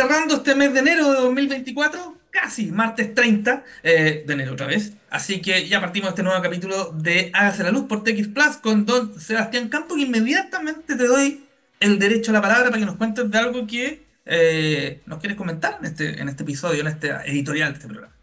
cerrando 0.00 0.36
este 0.36 0.54
mes 0.54 0.72
de 0.72 0.80
enero 0.80 1.12
de 1.12 1.20
2024, 1.20 2.16
casi 2.30 2.72
martes 2.72 3.14
30 3.14 3.64
eh, 3.82 4.24
de 4.26 4.32
enero 4.32 4.54
otra 4.54 4.66
vez. 4.66 4.94
Así 5.10 5.42
que 5.42 5.68
ya 5.68 5.78
partimos 5.78 6.08
este 6.08 6.22
nuevo 6.22 6.40
capítulo 6.40 6.90
de 6.92 7.30
Hágase 7.34 7.64
la 7.64 7.70
Luz 7.70 7.84
por 7.84 8.02
TX 8.02 8.28
Plus 8.28 8.56
con 8.62 8.86
don 8.86 9.20
Sebastián 9.20 9.68
Campo, 9.68 9.98
y 9.98 10.04
inmediatamente 10.04 10.96
te 10.96 11.06
doy 11.06 11.44
el 11.80 11.98
derecho 11.98 12.30
a 12.30 12.34
la 12.34 12.40
palabra 12.40 12.70
para 12.70 12.78
que 12.78 12.86
nos 12.86 12.96
cuentes 12.96 13.30
de 13.30 13.38
algo 13.38 13.66
que 13.66 14.06
eh, 14.24 15.02
nos 15.04 15.18
quieres 15.18 15.36
comentar 15.36 15.76
en 15.80 15.84
este, 15.84 16.18
en 16.18 16.30
este 16.30 16.44
episodio, 16.44 16.80
en 16.80 16.86
este 16.86 17.10
editorial 17.26 17.72
de 17.72 17.76
este 17.76 17.88
programa. 17.88 18.19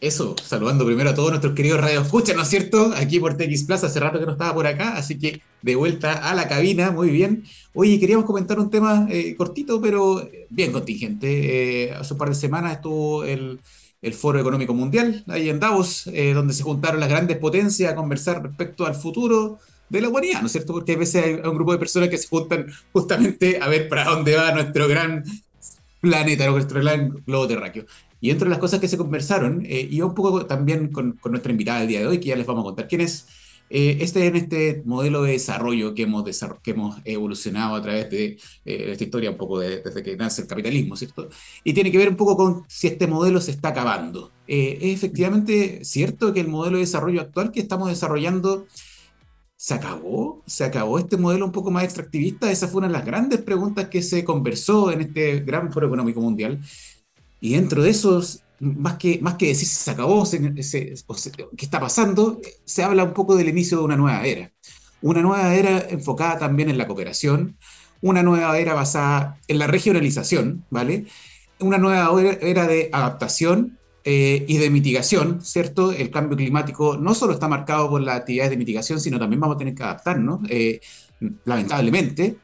Eso, 0.00 0.34
saludando 0.42 0.86
primero 0.86 1.10
a 1.10 1.14
todos 1.14 1.28
nuestros 1.28 1.54
queridos 1.54 1.78
radio 1.78 2.00
escucha, 2.00 2.32
¿no 2.32 2.40
es 2.40 2.48
cierto? 2.48 2.94
Aquí 2.96 3.20
por 3.20 3.36
TX 3.36 3.64
Plus, 3.64 3.84
hace 3.84 4.00
rato 4.00 4.18
que 4.18 4.24
no 4.24 4.32
estaba 4.32 4.54
por 4.54 4.66
acá, 4.66 4.96
así 4.96 5.18
que 5.18 5.42
de 5.60 5.76
vuelta 5.76 6.30
a 6.30 6.34
la 6.34 6.48
cabina, 6.48 6.90
muy 6.90 7.10
bien. 7.10 7.44
Oye, 7.74 8.00
queríamos 8.00 8.24
comentar 8.24 8.58
un 8.58 8.70
tema 8.70 9.06
eh, 9.10 9.34
cortito, 9.36 9.78
pero 9.78 10.26
bien 10.48 10.72
contingente. 10.72 11.84
Eh, 11.84 11.92
hace 11.92 12.14
un 12.14 12.18
par 12.18 12.30
de 12.30 12.34
semanas 12.34 12.76
estuvo 12.76 13.24
el, 13.24 13.60
el, 14.00 14.14
Foro 14.14 14.40
Económico 14.40 14.72
Mundial, 14.72 15.22
ahí 15.28 15.50
en 15.50 15.60
Davos, 15.60 16.06
eh, 16.06 16.32
donde 16.32 16.54
se 16.54 16.62
juntaron 16.62 16.98
las 16.98 17.10
grandes 17.10 17.36
potencias 17.36 17.92
a 17.92 17.94
conversar 17.94 18.42
respecto 18.42 18.86
al 18.86 18.94
futuro 18.94 19.58
de 19.90 20.00
la 20.00 20.08
humanidad, 20.08 20.40
¿no 20.40 20.46
es 20.46 20.52
cierto? 20.52 20.72
Porque 20.72 20.92
a 20.94 20.96
veces 20.96 21.22
hay 21.22 21.34
un 21.34 21.54
grupo 21.54 21.72
de 21.72 21.78
personas 21.78 22.08
que 22.08 22.16
se 22.16 22.26
juntan 22.26 22.68
justamente 22.94 23.58
a 23.60 23.68
ver 23.68 23.86
para 23.86 24.04
dónde 24.04 24.34
va 24.34 24.50
nuestro 24.52 24.88
gran 24.88 25.24
planeta, 26.00 26.46
nuestro 26.46 26.80
gran 26.80 27.22
globo 27.26 27.46
terráqueo. 27.46 27.84
Y 28.20 28.30
entre 28.30 28.48
las 28.48 28.58
cosas 28.58 28.80
que 28.80 28.88
se 28.88 28.98
conversaron, 28.98 29.64
eh, 29.66 29.88
y 29.90 30.00
un 30.02 30.14
poco 30.14 30.46
también 30.46 30.92
con, 30.92 31.18
nuestra 31.30 31.52
invitada 31.52 31.80
del 31.80 31.88
día 31.88 32.00
de 32.00 32.06
hoy, 32.06 32.20
que 32.20 32.28
ya 32.28 32.36
les 32.36 32.46
vamos 32.46 32.62
a 32.62 32.64
contar 32.64 32.88
quién 32.88 33.00
es, 33.00 33.26
eh, 33.70 33.98
este 34.00 34.26
en 34.26 34.36
este 34.36 34.82
modelo 34.84 35.22
de 35.22 35.32
desarrollo 35.32 35.94
que 35.94 36.02
hemos, 36.02 36.24
que 36.62 36.72
hemos 36.72 36.96
evolucionado 37.04 37.76
a 37.76 37.82
través 37.82 38.10
de 38.10 38.38
eh, 38.64 38.90
esta 38.92 39.04
historia, 39.04 39.30
un 39.30 39.36
poco 39.36 39.60
desde 39.60 40.02
que 40.02 40.16
nace 40.16 40.42
el 40.42 40.48
capitalismo, 40.48 40.96
¿cierto? 40.96 41.28
Y 41.64 41.72
tiene 41.72 41.92
que 41.92 41.98
ver 41.98 42.08
un 42.08 42.16
poco 42.16 42.36
con 42.36 42.64
si 42.68 42.88
este 42.88 43.06
modelo 43.06 43.40
se 43.40 43.52
está 43.52 43.68
acabando. 43.68 44.32
es 44.46 44.94
efectivamente 44.94 45.84
cierto 45.84 46.32
que 46.32 46.40
el 46.40 46.48
modelo 46.48 46.76
de 46.76 46.82
desarrollo 46.84 47.20
actual 47.20 47.52
que 47.52 47.60
estamos 47.60 47.88
desarrollando 47.88 48.66
se 49.60 49.74
acabó, 49.74 50.42
se 50.46 50.64
acabó 50.64 50.98
este 50.98 51.18
modelo 51.18 51.44
un 51.44 51.52
poco 51.52 51.70
más 51.70 51.84
extractivista. 51.84 52.50
Esa 52.50 52.66
fue 52.66 52.78
una 52.78 52.86
de 52.88 52.94
las 52.94 53.04
grandes 53.04 53.42
preguntas 53.42 53.88
que 53.88 54.00
se 54.00 54.24
conversó 54.24 54.90
en 54.90 55.02
este 55.02 55.40
gran 55.40 55.70
foro 55.70 55.86
económico 55.86 56.22
mundial. 56.22 56.60
Y 57.40 57.54
dentro 57.54 57.82
de 57.82 57.90
esos, 57.90 58.42
más 58.60 58.96
que, 58.96 59.18
más 59.20 59.34
que 59.34 59.48
decir 59.48 59.66
se 59.66 59.90
acabó, 59.90 60.24
qué 60.30 61.64
está 61.64 61.80
pasando, 61.80 62.40
se 62.64 62.82
habla 62.82 63.04
un 63.04 63.14
poco 63.14 63.36
del 63.36 63.48
inicio 63.48 63.78
de 63.78 63.84
una 63.84 63.96
nueva 63.96 64.24
era. 64.24 64.52
Una 65.02 65.22
nueva 65.22 65.54
era 65.54 65.86
enfocada 65.88 66.38
también 66.38 66.68
en 66.68 66.76
la 66.76 66.86
cooperación, 66.86 67.56
una 68.02 68.22
nueva 68.22 68.58
era 68.58 68.74
basada 68.74 69.38
en 69.48 69.58
la 69.58 69.66
regionalización, 69.66 70.64
¿vale? 70.70 71.06
Una 71.58 71.78
nueva 71.78 72.10
era 72.40 72.66
de 72.66 72.90
adaptación 72.92 73.78
eh, 74.04 74.44
y 74.48 74.56
de 74.56 74.70
mitigación, 74.70 75.42
¿cierto? 75.42 75.92
El 75.92 76.10
cambio 76.10 76.36
climático 76.36 76.96
no 76.96 77.14
solo 77.14 77.34
está 77.34 77.48
marcado 77.48 77.90
por 77.90 78.00
las 78.00 78.16
actividades 78.16 78.50
de 78.50 78.56
mitigación, 78.56 79.00
sino 79.00 79.18
también 79.18 79.40
vamos 79.40 79.56
a 79.56 79.58
tener 79.58 79.74
que 79.74 79.82
adaptarnos, 79.82 80.40
eh, 80.48 80.80
lamentablemente, 81.44 82.36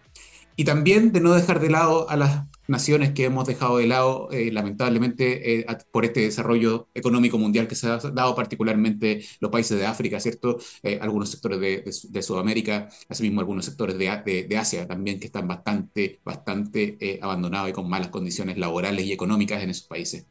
y 0.56 0.64
también 0.64 1.12
de 1.12 1.20
no 1.20 1.34
dejar 1.34 1.60
de 1.60 1.70
lado 1.70 2.08
a 2.08 2.16
las 2.16 2.44
naciones 2.68 3.12
que 3.12 3.24
hemos 3.24 3.46
dejado 3.46 3.78
de 3.78 3.86
lado, 3.86 4.28
eh, 4.32 4.50
lamentablemente, 4.50 5.60
eh, 5.60 5.66
por 5.90 6.04
este 6.04 6.20
desarrollo 6.20 6.88
económico 6.94 7.38
mundial 7.38 7.68
que 7.68 7.74
se 7.74 7.88
ha 7.88 7.98
dado 7.98 8.34
particularmente 8.34 9.24
los 9.40 9.50
países 9.50 9.78
de 9.78 9.86
África, 9.86 10.18
¿cierto? 10.18 10.58
Eh, 10.82 10.98
algunos 11.00 11.30
sectores 11.30 11.60
de, 11.60 11.84
de, 12.08 12.22
Sudamérica, 12.22 12.88
asimismo 13.08 13.40
algunos 13.40 13.66
sectores 13.66 13.96
de, 13.98 14.46
de, 14.48 14.58
Asia 14.58 14.86
también 14.86 15.20
que 15.20 15.26
están 15.26 15.46
bastante, 15.46 16.20
bastante 16.24 17.18
abandonados 17.22 17.70
y 17.70 17.72
con 17.72 17.88
malas 17.88 18.08
condiciones 18.08 18.56
laborales 18.58 19.04
y 19.04 19.12
económicas 19.12 19.62
en 19.62 19.70
esos 19.70 19.86
países. 19.86 20.26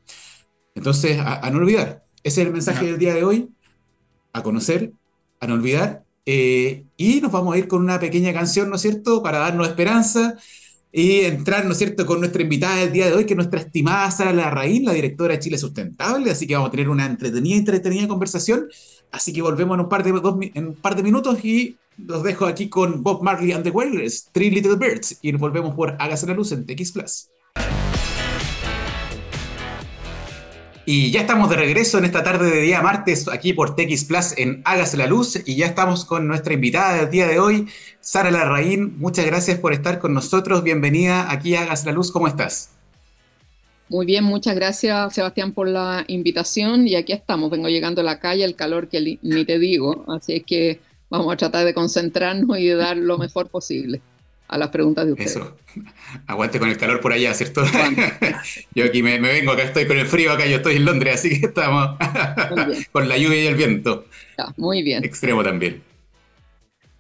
Entonces, 0.74 1.20
a, 1.20 1.50
no 1.52 1.60
olvidar, 1.60 2.04
ese 2.24 2.42
es 2.42 2.48
el 2.48 2.54
mensaje 2.54 2.86
del 2.86 2.98
día 2.98 3.14
de 3.14 3.24
hoy, 3.24 3.50
a 4.34 4.44
conocer, 4.44 4.92
a 5.40 5.48
no 5.48 5.54
olvidar, 5.54 6.05
y 6.26 7.20
nos 7.22 7.32
vamos 7.32 7.54
a 7.54 7.58
ir 7.58 7.68
con 7.68 7.82
una 7.82 8.00
pequeña 8.00 8.34
canción, 8.34 8.70
¿no 8.70 8.76
es 8.76 8.82
cierto?, 8.82 9.22
para 9.22 9.40
darnos 9.40 9.68
esperanza 9.68 10.36
y 10.92 11.22
entrar, 11.22 11.66
¿no 11.66 11.74
es 11.74 11.78
cierto?, 11.78 12.06
con 12.06 12.20
nuestra 12.20 12.42
invitada 12.42 12.78
del 12.78 12.92
día 12.92 13.08
de 13.08 13.14
hoy, 13.14 13.26
que 13.26 13.34
es 13.34 13.38
nuestra 13.38 13.60
estimada 13.60 14.10
Sara 14.12 14.34
Larraín, 14.34 14.86
la 14.86 14.94
directora 14.94 15.36
de 15.36 15.40
Chile 15.40 15.58
Sustentable, 15.58 16.32
así 16.32 16.48
que 16.48 16.56
vamos 16.56 16.70
a 16.70 16.72
tener 16.72 16.90
una 16.90 17.06
entretenida, 17.06 17.58
entretenida 17.58 18.08
conversación, 18.08 18.68
así 19.12 19.34
que 19.34 19.42
volvemos 19.42 19.76
en 19.76 19.82
un 19.82 19.90
par 19.90 20.04
de, 20.04 20.50
en 20.54 20.68
un 20.68 20.76
par 20.76 20.96
de 20.96 21.04
minutos 21.04 21.44
y 21.44 21.78
los 21.98 22.24
dejo 22.24 22.46
aquí 22.46 22.70
con 22.70 23.04
Bob 23.04 23.22
Marley 23.22 23.52
and 23.52 23.64
the 23.64 23.72
Wailers, 23.72 24.30
Three 24.32 24.50
Little 24.50 24.76
Birds, 24.76 25.20
y 25.22 25.32
nos 25.32 25.42
volvemos 25.42 25.76
por 25.76 25.96
Hágase 26.00 26.28
la 26.28 26.34
Luz 26.34 26.52
en 26.52 26.66
TX 26.66 26.92
Plus. 26.92 27.30
Y 30.88 31.10
ya 31.10 31.22
estamos 31.22 31.50
de 31.50 31.56
regreso 31.56 31.98
en 31.98 32.06
esta 32.06 32.24
tarde 32.24 32.52
de 32.52 32.62
día 32.62 32.80
martes 32.80 33.28
aquí 33.28 33.54
por 33.54 33.76
TX 33.76 34.04
Plus 34.04 34.38
en 34.38 34.62
Hágase 34.66 34.98
la 34.98 35.08
Luz 35.08 35.42
y 35.44 35.56
ya 35.56 35.66
estamos 35.66 36.06
con 36.06 36.28
nuestra 36.28 36.54
invitada 36.54 36.98
del 36.98 37.10
día 37.10 37.26
de 37.26 37.40
hoy, 37.40 37.68
Sara 38.02 38.30
Larraín. 38.30 38.96
Muchas 39.00 39.26
gracias 39.26 39.58
por 39.58 39.74
estar 39.74 39.98
con 39.98 40.14
nosotros. 40.14 40.62
Bienvenida 40.62 41.32
aquí 41.32 41.56
a 41.56 41.64
Hágase 41.64 41.88
la 41.88 41.92
Luz. 41.94 42.12
¿Cómo 42.12 42.28
estás? 42.28 42.70
Muy 43.90 44.06
bien, 44.06 44.24
muchas 44.26 44.54
gracias 44.54 45.16
Sebastián 45.16 45.54
por 45.54 45.68
la 45.68 46.06
invitación 46.08 46.88
y 46.88 46.96
aquí 46.96 47.14
estamos. 47.14 47.50
Vengo 47.50 47.68
llegando 47.68 48.02
a 48.02 48.04
la 48.04 48.20
calle, 48.20 48.44
el 48.44 48.56
calor 48.56 48.88
que 48.88 49.18
ni 49.24 49.44
te 49.44 49.58
digo, 49.58 50.06
así 50.08 50.34
es 50.34 50.44
que 50.44 50.82
vamos 51.10 51.34
a 51.34 51.38
tratar 51.38 51.66
de 51.66 51.74
concentrarnos 51.74 52.60
y 52.60 52.68
de 52.68 52.76
dar 52.76 52.96
lo 52.96 53.18
mejor 53.18 53.50
posible 53.50 54.02
a 54.56 54.58
las 54.58 54.70
preguntas 54.70 55.06
de 55.06 55.12
ustedes. 55.14 55.32
Eso. 55.32 55.56
Aguante 56.28 56.60
con 56.60 56.70
el 56.70 56.78
calor 56.78 57.00
por 57.02 57.14
allá, 57.14 57.34
¿cierto? 57.34 57.64
yo 58.76 58.86
aquí 58.86 59.04
me, 59.04 59.20
vengo, 59.20 59.52
acá 59.52 59.64
estoy 59.64 59.86
con 59.86 59.98
el 59.98 60.08
frío, 60.08 60.32
acá 60.32 60.46
yo 60.46 60.58
estoy 60.58 60.78
en 60.78 60.86
Londres, 60.86 61.16
así 61.16 61.40
que 61.40 61.48
estamos 61.48 61.98
con 62.92 63.08
la 63.08 63.18
lluvia 63.18 63.44
y 63.44 63.48
el 63.48 63.56
viento. 63.56 64.06
muy 64.58 64.82
bien. 64.84 65.04
Extremo 65.04 65.44
también. 65.44 65.84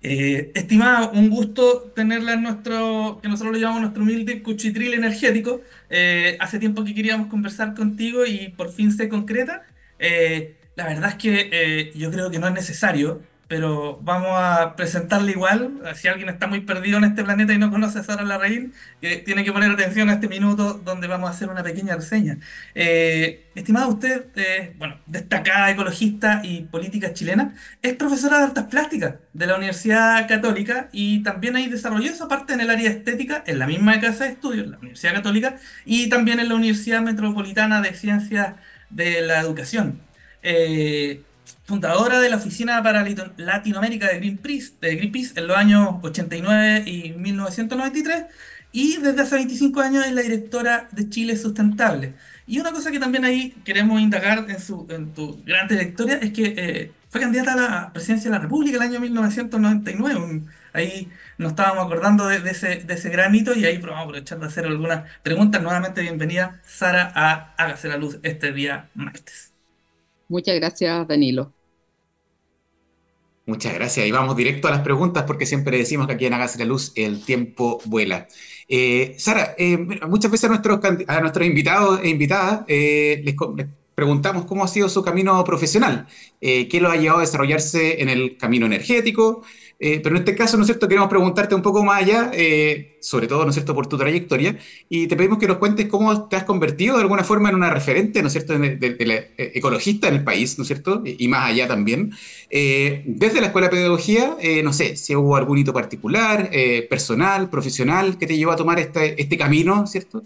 Eh, 0.07 0.51
estimado, 0.53 1.09
un 1.11 1.29
gusto 1.31 1.91
tenerla 1.95 2.33
en 2.33 2.43
nuestro, 2.43 3.19
que 3.23 3.27
nosotros 3.27 3.53
lo 3.55 3.59
llamamos 3.59 3.81
nuestro 3.81 4.03
humilde 4.03 4.43
cuchitril 4.43 4.93
energético. 4.93 5.61
Eh, 5.89 6.37
hace 6.39 6.59
tiempo 6.59 6.83
que 6.83 6.93
queríamos 6.93 7.27
conversar 7.27 7.73
contigo 7.73 8.25
y 8.25 8.49
por 8.49 8.71
fin 8.71 8.91
se 8.91 9.09
concreta. 9.09 9.63
Eh, 9.97 10.57
la 10.75 10.85
verdad 10.85 11.11
es 11.11 11.15
que 11.15 11.49
eh, 11.51 11.91
yo 11.95 12.11
creo 12.11 12.29
que 12.29 12.37
no 12.37 12.47
es 12.47 12.53
necesario 12.53 13.21
pero 13.47 13.99
vamos 14.01 14.31
a 14.33 14.75
presentarle 14.75 15.31
igual. 15.31 15.81
Si 15.95 16.07
alguien 16.07 16.29
está 16.29 16.47
muy 16.47 16.61
perdido 16.61 16.97
en 16.97 17.03
este 17.03 17.23
planeta 17.23 17.53
y 17.53 17.57
no 17.57 17.69
conoce 17.69 17.99
a 17.99 18.03
Sara 18.03 18.23
Larraín, 18.23 18.73
tiene 18.99 19.43
que 19.43 19.51
poner 19.51 19.71
atención 19.71 20.09
a 20.09 20.13
este 20.13 20.27
minuto 20.27 20.73
donde 20.73 21.07
vamos 21.07 21.29
a 21.29 21.33
hacer 21.33 21.49
una 21.49 21.61
pequeña 21.63 21.95
reseña. 21.95 22.39
Eh, 22.73 23.45
estimada 23.53 23.87
usted, 23.87 24.25
eh, 24.35 24.73
bueno, 24.77 24.99
destacada 25.05 25.69
ecologista 25.69 26.41
y 26.43 26.61
política 26.61 27.13
chilena, 27.13 27.53
es 27.81 27.93
profesora 27.93 28.39
de 28.39 28.43
artes 28.45 28.63
plásticas 28.63 29.15
de 29.33 29.47
la 29.47 29.55
Universidad 29.57 30.27
Católica 30.27 30.89
y 30.91 31.21
también 31.21 31.55
ahí 31.55 31.67
desarrolló 31.67 32.11
esa 32.11 32.27
parte 32.27 32.53
en 32.53 32.61
el 32.61 32.69
área 32.69 32.89
estética 32.89 33.43
en 33.45 33.59
la 33.59 33.67
misma 33.67 33.99
casa 33.99 34.25
de 34.25 34.31
estudios, 34.31 34.67
la 34.67 34.77
Universidad 34.77 35.13
Católica, 35.13 35.57
y 35.85 36.09
también 36.09 36.39
en 36.39 36.49
la 36.49 36.55
Universidad 36.55 37.01
Metropolitana 37.01 37.81
de 37.81 37.93
Ciencias 37.93 38.55
de 38.89 39.21
la 39.21 39.39
Educación. 39.39 40.01
Eh, 40.41 41.21
fundadora 41.65 42.19
de 42.19 42.29
la 42.29 42.37
Oficina 42.37 42.81
para 42.83 43.05
Latinoamérica 43.37 44.07
de 44.07 44.19
Greenpeace, 44.19 44.73
de 44.79 44.95
Greenpeace 44.95 45.39
en 45.39 45.47
los 45.47 45.57
años 45.57 45.95
89 46.03 46.83
y 46.85 47.13
1993 47.13 48.25
y 48.71 48.97
desde 48.97 49.21
hace 49.21 49.35
25 49.35 49.79
años 49.81 50.05
es 50.05 50.11
la 50.11 50.21
directora 50.21 50.89
de 50.91 51.09
Chile 51.09 51.37
Sustentable. 51.37 52.13
Y 52.45 52.59
una 52.59 52.71
cosa 52.71 52.91
que 52.91 52.99
también 52.99 53.25
ahí 53.25 53.51
queremos 53.63 54.01
indagar 54.01 54.45
en, 54.49 54.59
su, 54.59 54.85
en 54.89 55.13
tu 55.13 55.41
gran 55.43 55.67
trayectoria 55.67 56.17
es 56.17 56.31
que 56.33 56.53
eh, 56.57 56.91
fue 57.09 57.21
candidata 57.21 57.53
a 57.53 57.55
la 57.55 57.93
presidencia 57.93 58.29
de 58.29 58.35
la 58.35 58.41
República 58.41 58.75
el 58.75 58.83
año 58.83 58.99
1999. 58.99 60.41
ahí 60.73 61.09
nos 61.37 61.51
estábamos 61.51 61.85
acordando 61.85 62.27
de, 62.27 62.37
ese, 62.49 62.83
de 62.83 62.93
ese 62.93 63.09
gran 63.09 63.33
hito 63.33 63.55
y 63.55 63.65
ahí 63.65 63.77
vamos 63.77 63.97
a 63.97 64.01
aprovechar 64.01 64.39
de 64.39 64.45
hacer 64.45 64.65
algunas 64.65 65.09
preguntas. 65.23 65.61
Nuevamente 65.63 66.01
bienvenida 66.01 66.61
Sara 66.65 67.11
a 67.15 67.55
Hágase 67.57 67.87
la 67.87 67.97
Luz 67.97 68.19
este 68.23 68.51
día 68.51 68.89
martes. 68.93 69.53
Muchas 70.27 70.55
gracias, 70.55 71.07
Danilo. 71.07 71.54
Muchas 73.47 73.75
gracias. 73.75 74.07
Y 74.07 74.11
vamos 74.11 74.35
directo 74.35 74.67
a 74.67 74.71
las 74.71 74.81
preguntas 74.81 75.23
porque 75.27 75.45
siempre 75.45 75.77
decimos 75.77 76.07
que 76.07 76.13
aquí 76.13 76.25
en 76.25 76.33
Hágase 76.33 76.57
la 76.57 76.65
Luz 76.65 76.91
el 76.95 77.23
tiempo 77.23 77.79
vuela. 77.85 78.27
Eh, 78.67 79.15
Sara, 79.19 79.53
eh, 79.57 79.77
muchas 79.77 80.31
veces 80.31 80.45
a 80.45 81.19
nuestros, 81.21 81.45
invitados 81.45 81.99
e 82.03 82.09
invitadas 82.09 82.61
eh, 82.67 83.21
les, 83.23 83.35
preguntamos 83.93 84.45
cómo 84.45 84.63
ha 84.63 84.67
sido 84.67 84.89
su 84.89 85.03
camino 85.03 85.43
profesional, 85.43 86.07
qué 86.41 86.79
lo 86.81 86.89
ha 86.89 86.97
llevado 86.97 87.19
a 87.19 87.21
desarrollarse 87.21 88.01
en 88.01 88.09
el 88.09 88.35
camino 88.35 88.65
energético, 88.65 89.43
eh, 89.77 89.99
pero 90.01 90.15
en 90.15 90.21
este 90.21 90.35
caso, 90.35 90.55
¿no 90.57 90.63
es 90.63 90.67
cierto?, 90.67 90.87
queremos 90.87 91.09
preguntarte 91.09 91.53
un 91.53 91.61
poco 91.61 91.83
más 91.83 92.01
allá, 92.01 92.31
eh, 92.33 92.97
sobre 93.01 93.27
todo, 93.27 93.43
¿no 93.43 93.49
es 93.49 93.55
cierto?, 93.55 93.75
por 93.75 93.87
tu 93.87 93.97
trayectoria, 93.97 94.57
y 94.87 95.07
te 95.07 95.15
pedimos 95.15 95.37
que 95.37 95.47
nos 95.47 95.57
cuentes 95.57 95.87
cómo 95.87 96.27
te 96.27 96.37
has 96.37 96.45
convertido 96.45 96.95
de 96.95 97.01
alguna 97.01 97.23
forma 97.23 97.49
en 97.49 97.55
una 97.55 97.69
referente, 97.69 98.21
¿no 98.21 98.27
es 98.27 98.33
cierto?, 98.33 98.57
de, 98.57 98.77
eh, 98.81 99.51
ecologista 99.55 100.07
en 100.07 100.15
el 100.15 100.23
país, 100.23 100.57
¿no 100.57 100.61
es 100.61 100.67
cierto?, 100.67 101.03
y 101.05 101.27
más 101.27 101.49
allá 101.49 101.67
también. 101.67 102.11
desde 102.49 103.41
la 103.41 103.47
Escuela 103.47 103.67
de 103.67 103.75
Pedagogía, 103.75 104.37
no 104.63 104.71
sé, 104.71 104.95
si 104.95 105.15
hubo 105.15 105.35
algún 105.35 105.57
hito 105.57 105.73
particular, 105.73 106.49
personal, 106.89 107.49
profesional, 107.49 108.17
que 108.17 108.27
te 108.27 108.37
llevó 108.37 108.51
a 108.51 108.55
tomar 108.55 108.79
este, 108.79 109.21
este 109.21 109.37
camino, 109.37 109.85
¿cierto? 109.87 110.23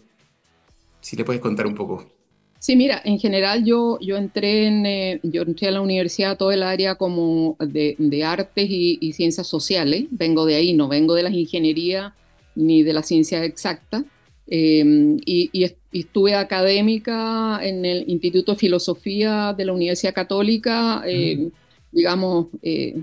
Si 1.02 1.16
le 1.16 1.24
puedes 1.24 1.42
contar 1.42 1.66
un 1.66 1.76
poco. 1.76 2.19
Sí, 2.60 2.76
mira, 2.76 3.02
en 3.06 3.20
general 3.20 3.64
yo, 3.64 3.98
yo, 4.02 4.18
entré, 4.18 4.68
en, 4.68 4.86
eh, 4.86 5.20
yo 5.24 5.44
entré 5.44 5.70
a 5.70 5.72
la 5.72 5.80
universidad 5.80 6.38
todo 6.38 6.52
el 6.52 6.62
área 6.62 6.96
como 6.96 7.56
de, 7.58 7.96
de 7.98 8.24
artes 8.26 8.68
y, 8.70 9.14
ciencias 9.14 9.48
sociales. 9.48 10.08
Vengo 10.12 10.46
de 10.46 10.56
ahí, 10.56 10.74
no 10.74 10.90
vengo 10.90 11.16
de 11.16 11.24
las 11.24 11.34
ingenierías 11.34 12.12
ni 12.56 12.84
de 12.84 12.92
la 12.92 13.02
ciencia 13.04 13.46
exacta. 13.46 14.04
Em, 14.48 15.18
y, 15.26 15.50
estuve 15.94 16.36
académica 16.36 17.60
en 17.64 17.86
el 17.86 18.10
Instituto 18.10 18.52
de 18.52 18.58
Filosofía 18.58 19.54
de 19.58 19.66
la 19.66 19.74
Universidad 19.74 20.14
Católica, 20.14 21.02
eh, 21.08 21.50
digamos, 21.92 22.48
eh, 22.62 23.02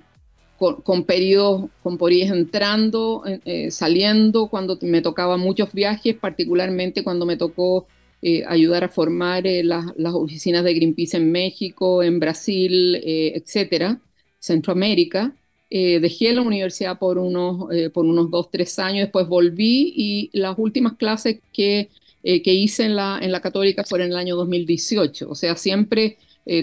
con, 0.58 1.04
periodos, 1.04 1.70
con 1.82 1.96
periodos 1.96 2.36
entrando, 2.36 3.24
saliendo, 3.70 4.48
cuando 4.48 4.78
me 4.82 5.00
tocaba 5.02 5.36
muchos 5.38 5.72
viajes, 5.72 6.14
particularmente 6.14 7.02
cuando 7.02 7.26
me 7.26 7.36
tocó 7.36 7.86
eh, 8.22 8.44
ayudar 8.46 8.82
a 8.84 8.88
formar 8.88 9.46
eh, 9.46 9.62
las, 9.62 9.84
oficinas 10.14 10.64
de 10.64 10.74
Greenpeace 10.74 11.18
en 11.18 11.30
México, 11.30 12.02
en 12.02 12.18
Brasil, 12.18 12.96
eh, 12.96 13.32
etcétera, 13.36 14.00
Centroamérica. 14.38 15.34
dejé 15.70 16.32
la 16.32 16.42
universidad 16.42 16.98
por 16.98 17.18
unos, 17.18 17.68
por 17.92 18.04
unos 18.06 18.30
dos, 18.30 18.50
tres 18.50 18.78
años, 18.78 19.02
después 19.06 19.28
volví 19.28 19.92
y 19.96 20.30
las 20.32 20.58
últimas 20.58 20.94
clases 20.94 21.40
que, 21.52 21.88
que 22.22 22.54
hice 22.54 22.84
en 22.84 22.96
la, 22.96 23.18
en 23.20 23.32
la 23.32 23.40
Católica 23.40 23.84
fueron 23.84 24.06
en 24.06 24.12
el 24.12 24.18
año 24.18 24.36
2018. 24.36 25.28
O 25.28 25.34
sea, 25.34 25.56
siempre 25.56 26.18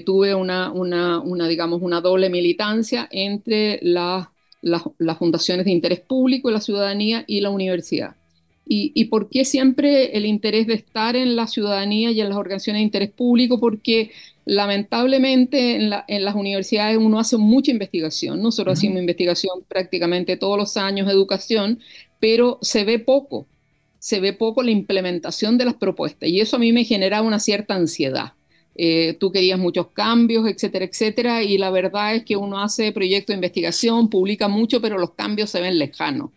tuve 0.06 0.34
una, 0.34 0.72
una, 0.72 1.20
una, 1.20 1.48
digamos, 1.48 1.82
una 1.82 2.02
doble 2.02 2.30
militancia 2.30 3.08
entre 3.12 3.80
las, 3.82 4.28
las 4.62 5.18
fundaciones 5.18 5.66
de 5.66 5.72
interés 5.72 6.00
público, 6.00 6.50
la 6.50 6.62
ciudadanía 6.62 7.26
y 7.28 7.42
la 7.42 7.50
universidad. 7.50 8.16
Y, 8.66 9.06
por 9.06 9.30
qué 9.30 9.44
siempre 9.44 10.18
el 10.18 10.26
interés 10.26 10.68
de 10.68 10.74
estar 10.74 11.16
en 11.16 11.36
la 11.36 11.48
ciudadanía 11.48 12.12
y 12.12 12.22
en 12.22 12.30
las 12.30 12.38
organizaciones 12.38 12.80
de 12.80 12.86
interés 12.86 13.12
público? 13.12 13.60
Porque 13.60 14.12
lamentablemente 14.46 15.76
en, 15.76 15.90
las 15.90 16.36
universidades 16.36 16.98
uno 16.98 17.20
hace 17.20 17.38
mucha 17.38 17.72
investigación. 17.72 18.42
Nosotros 18.42 18.80
hacemos 18.80 19.00
investigación 19.00 19.64
prácticamente 19.68 20.38
todos 20.38 20.58
los 20.58 20.78
años, 20.78 21.10
educación, 21.10 21.80
pero 22.20 22.58
se 22.62 22.86
ve 22.86 23.00
poco, 23.00 23.46
se 24.00 24.20
ve 24.20 24.34
poco 24.34 24.64
la 24.64 24.72
implementación 24.72 25.58
de 25.58 25.66
las 25.66 25.76
propuestas. 25.76 26.30
Y 26.30 26.40
eso 26.40 26.56
a 26.56 26.60
mí 26.60 26.72
me 26.72 26.86
genera 26.86 27.22
una 27.22 27.40
cierta 27.40 27.76
ansiedad. 27.76 28.34
Eh, 28.76 29.16
tú 29.20 29.32
querías 29.32 29.60
muchos 29.60 29.88
cambios, 29.94 30.48
etcétera, 30.48 30.86
etcétera, 30.86 31.44
y 31.44 31.58
la 31.58 31.70
verdad 31.70 32.16
es 32.16 32.26
que 32.26 32.38
uno 32.38 32.60
hace 32.60 32.92
proyectos 32.92 33.28
de 33.28 33.36
investigación, 33.36 34.10
publica 34.10 34.48
mucho, 34.48 34.82
pero 34.82 34.98
los 34.98 35.12
cambios 35.12 35.52
se 35.52 35.62
ven 35.62 35.78
lejanos. 35.78 36.32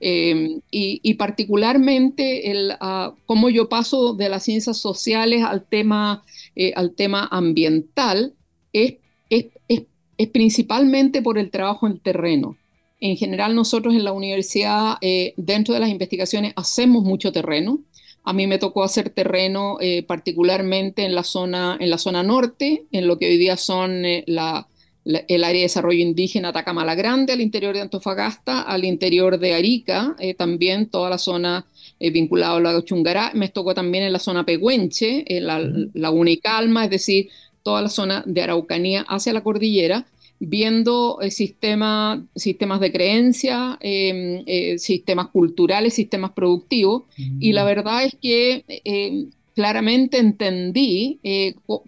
Em, 0.00 0.60
y, 0.70 1.14
particularmente 1.14 2.50
el, 2.50 2.72
uh, 2.80 3.14
cómo 3.26 3.50
yo 3.50 3.68
paso 3.68 4.14
de 4.14 4.28
las 4.28 4.44
ciencias 4.44 4.78
sociales 4.78 5.42
al 5.44 5.64
tema, 5.66 6.24
eh, 6.56 6.72
al 6.74 6.94
tema 6.94 7.28
ambiental 7.30 8.34
es, 8.72 8.94
es, 9.30 9.46
es, 9.68 10.28
principalmente 10.28 11.22
por 11.22 11.38
el 11.38 11.50
trabajo 11.50 11.86
en 11.86 11.98
terreno. 11.98 12.56
En 13.00 13.16
general 13.16 13.54
nosotros 13.54 13.94
en 13.94 14.04
la 14.04 14.12
universidad, 14.12 14.96
eh, 15.00 15.34
dentro 15.36 15.74
de 15.74 15.80
las 15.80 15.90
investigaciones, 15.90 16.52
hacemos 16.56 17.04
mucho 17.04 17.30
terreno. 17.30 17.80
A 18.24 18.32
mí 18.32 18.46
me 18.46 18.58
tocó 18.58 18.82
hacer 18.82 19.10
terreno 19.10 19.76
eh, 19.80 20.02
particularmente 20.02 21.04
en 21.04 21.14
la, 21.14 21.22
zona, 21.22 21.76
en 21.80 21.90
la 21.90 21.98
zona 21.98 22.22
norte, 22.22 22.84
en 22.90 23.06
lo 23.06 23.18
que 23.18 23.28
hoy 23.28 23.38
día 23.38 23.56
son 23.56 24.02
la, 24.26 24.66
el 25.08 25.44
área 25.44 25.60
de 25.60 25.62
desarrollo 25.62 26.00
indígena 26.00 26.48
Atacama 26.48 26.84
la 26.84 26.94
Grande, 26.94 27.32
al 27.32 27.40
interior 27.40 27.74
de 27.74 27.80
Antofagasta, 27.80 28.60
al 28.62 28.84
interior 28.84 29.38
de 29.38 29.54
Arica, 29.54 30.14
eh, 30.18 30.34
también 30.34 30.90
toda 30.90 31.08
la 31.08 31.18
zona 31.18 31.66
eh, 31.98 32.10
vinculada 32.10 32.56
al 32.56 32.62
lago 32.62 32.80
Chungará. 32.82 33.32
Me 33.34 33.48
tocó 33.48 33.74
también 33.74 34.04
en 34.04 34.12
la 34.12 34.18
zona 34.18 34.44
Pehuenche, 34.44 35.24
en 35.26 35.46
la 35.46 35.60
Laguna 35.94 36.30
y 36.30 36.36
Calma, 36.36 36.84
es 36.84 36.90
decir, 36.90 37.28
toda 37.62 37.80
la 37.80 37.88
zona 37.88 38.22
de 38.26 38.42
Araucanía 38.42 39.04
hacia 39.08 39.32
la 39.32 39.42
cordillera, 39.42 40.06
viendo 40.40 41.18
eh, 41.22 41.30
sistemas 41.30 42.20
de 42.34 42.92
creencia, 42.92 43.78
em, 43.80 44.44
sistemas 44.78 45.28
culturales, 45.28 45.94
sistemas 45.94 46.32
productivos. 46.32 47.04
Y 47.40 47.52
la 47.52 47.64
verdad 47.64 48.04
es 48.04 48.14
que 48.20 48.64
em, 48.84 49.30
claramente 49.54 50.18
entendí 50.18 51.18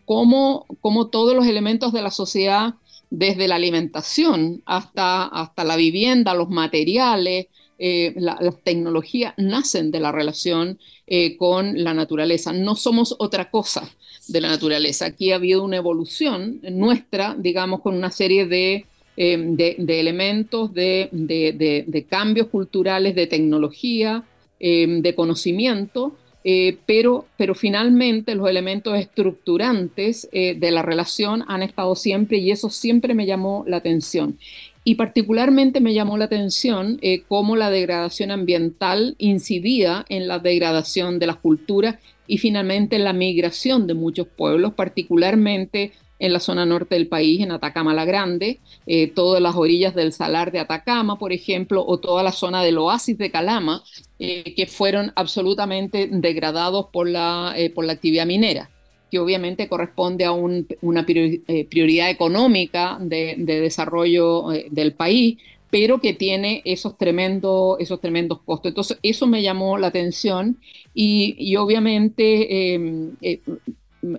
cómo, 0.06 0.64
cómo, 0.80 1.06
todos 1.08 1.36
los 1.36 1.46
elementos 1.46 1.92
de 1.92 2.02
la 2.02 2.10
sociedad 2.10 2.74
desde 3.10 3.48
la 3.48 3.56
alimentación 3.56 4.62
hasta, 4.64 5.24
hasta 5.24 5.64
la 5.64 5.76
vivienda, 5.76 6.34
los 6.34 6.48
materiales, 6.48 7.48
eh, 7.82 8.12
las 8.16 8.62
tecnologías 8.62 9.32
nacen 9.38 9.90
de 9.90 10.00
la 10.00 10.12
relación 10.12 10.78
eh, 11.06 11.38
con 11.38 11.82
la 11.82 11.94
naturaleza. 11.94 12.52
No 12.52 12.76
somos 12.76 13.16
otra 13.18 13.50
cosa 13.50 13.88
de 14.28 14.40
la 14.40 14.48
naturaleza. 14.48 15.06
Aquí 15.06 15.32
ha 15.32 15.36
habido 15.36 15.64
una 15.64 15.78
evolución 15.78 16.60
nuestra, 16.70 17.34
digamos, 17.38 17.80
con 17.80 17.96
una 17.96 18.10
serie 18.10 18.46
de, 18.46 18.84
eh, 19.16 19.38
de, 19.78 20.00
elementos, 20.00 20.74
de, 20.74 21.08
de, 21.10 22.06
cambios 22.06 22.48
culturales, 22.48 23.14
de 23.14 23.26
tecnología, 23.26 24.24
de 24.60 25.14
conocimiento, 25.16 26.18
eh, 26.42 26.78
pero, 26.86 27.26
pero 27.36 27.54
finalmente 27.54 28.34
los 28.34 28.48
elementos 28.48 28.98
estructurantes 28.98 30.28
eh, 30.32 30.54
de 30.54 30.70
la 30.70 30.82
relación 30.82 31.44
han 31.48 31.62
estado 31.62 31.94
siempre 31.96 32.38
y 32.38 32.50
eso 32.50 32.70
siempre 32.70 33.14
me 33.14 33.26
llamó 33.26 33.64
la 33.66 33.78
atención. 33.78 34.38
Y 34.82 34.94
particularmente 34.94 35.80
me 35.80 35.92
llamó 35.92 36.16
la 36.16 36.24
atención 36.24 36.98
eh, 37.02 37.22
cómo 37.28 37.56
la 37.56 37.70
degradación 37.70 38.30
ambiental 38.30 39.14
incidía 39.18 40.06
en 40.08 40.26
la 40.26 40.38
degradación 40.38 41.18
de 41.18 41.26
las 41.26 41.36
culturas 41.36 41.96
y 42.26 42.38
finalmente 42.38 42.96
en 42.96 43.04
la 43.04 43.12
migración 43.12 43.86
de 43.86 43.94
muchos 43.94 44.26
pueblos, 44.26 44.72
particularmente 44.72 45.92
en 46.20 46.32
la 46.34 46.38
zona 46.38 46.66
norte 46.66 46.94
del 46.94 47.08
país, 47.08 47.40
en 47.40 47.50
Atacama 47.50 47.94
la 47.94 48.04
Grande, 48.04 48.60
eh, 48.86 49.08
todas 49.08 49.42
las 49.42 49.56
orillas 49.56 49.94
del 49.94 50.12
Salar 50.12 50.52
de 50.52 50.60
Atacama, 50.60 51.18
por 51.18 51.32
ejemplo, 51.32 51.84
o 51.84 51.98
toda 51.98 52.22
la 52.22 52.30
zona 52.30 52.62
del 52.62 52.78
oasis 52.78 53.16
de 53.18 53.30
Calama, 53.30 53.82
eh, 54.18 54.54
que 54.54 54.66
fueron 54.66 55.12
absolutamente 55.16 56.08
degradados 56.12 56.86
por 56.92 57.08
la, 57.08 57.54
eh, 57.56 57.70
por 57.70 57.86
la 57.86 57.94
actividad 57.94 58.26
minera 58.26 58.70
que 59.10 59.18
obviamente 59.18 59.68
corresponde 59.68 60.24
a 60.24 60.30
una 60.30 61.04
prioridad 61.04 62.10
económica 62.10 62.96
de, 63.00 63.34
desarrollo 63.36 64.44
del 64.70 64.92
país, 64.92 65.36
pero 65.68 66.00
que 66.00 66.14
tiene 66.14 66.62
esos 66.64 66.96
tremendos, 66.96 67.80
esos 67.80 68.00
tremendos 68.00 68.40
costos. 68.42 68.70
Entonces, 68.70 68.98
eso 69.02 69.26
me 69.26 69.42
llamó 69.42 69.78
la 69.78 69.88
atención 69.88 70.58
y, 70.94 71.56
obviamente 71.56 72.70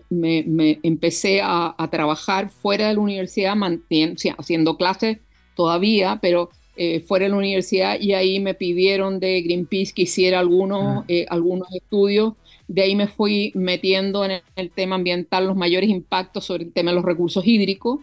me, 0.09 0.79
empecé 0.83 1.41
a, 1.43 1.75
trabajar 1.91 2.49
fuera 2.49 2.87
de 2.87 2.93
la 2.93 2.99
universidad, 2.99 3.55
haciendo 4.37 4.77
clases 4.77 5.17
todavía, 5.55 6.19
pero 6.21 6.49
eh, 6.77 7.01
fuera 7.01 7.25
de 7.25 7.31
la 7.31 7.37
universidad 7.37 7.99
y 7.99 8.13
ahí 8.13 8.39
me 8.39 8.53
pidieron 8.53 9.19
de 9.19 9.41
Greenpeace 9.41 9.93
que 9.93 10.03
hiciera 10.03 10.39
algunos, 10.39 11.03
eh, 11.07 11.25
algunos 11.29 11.67
estudios. 11.73 12.33
De 12.67 12.83
ahí 12.83 12.95
me 12.95 13.07
fui 13.07 13.51
metiendo 13.55 14.23
en 14.23 14.41
el, 14.55 14.71
tema 14.71 14.95
ambiental 14.95 15.47
los 15.47 15.57
mayores 15.57 15.89
impactos 15.89 16.45
sobre 16.45 16.63
el 16.63 16.71
tema 16.71 16.91
de 16.91 16.95
los 16.95 17.05
recursos 17.05 17.45
hídricos, 17.45 17.99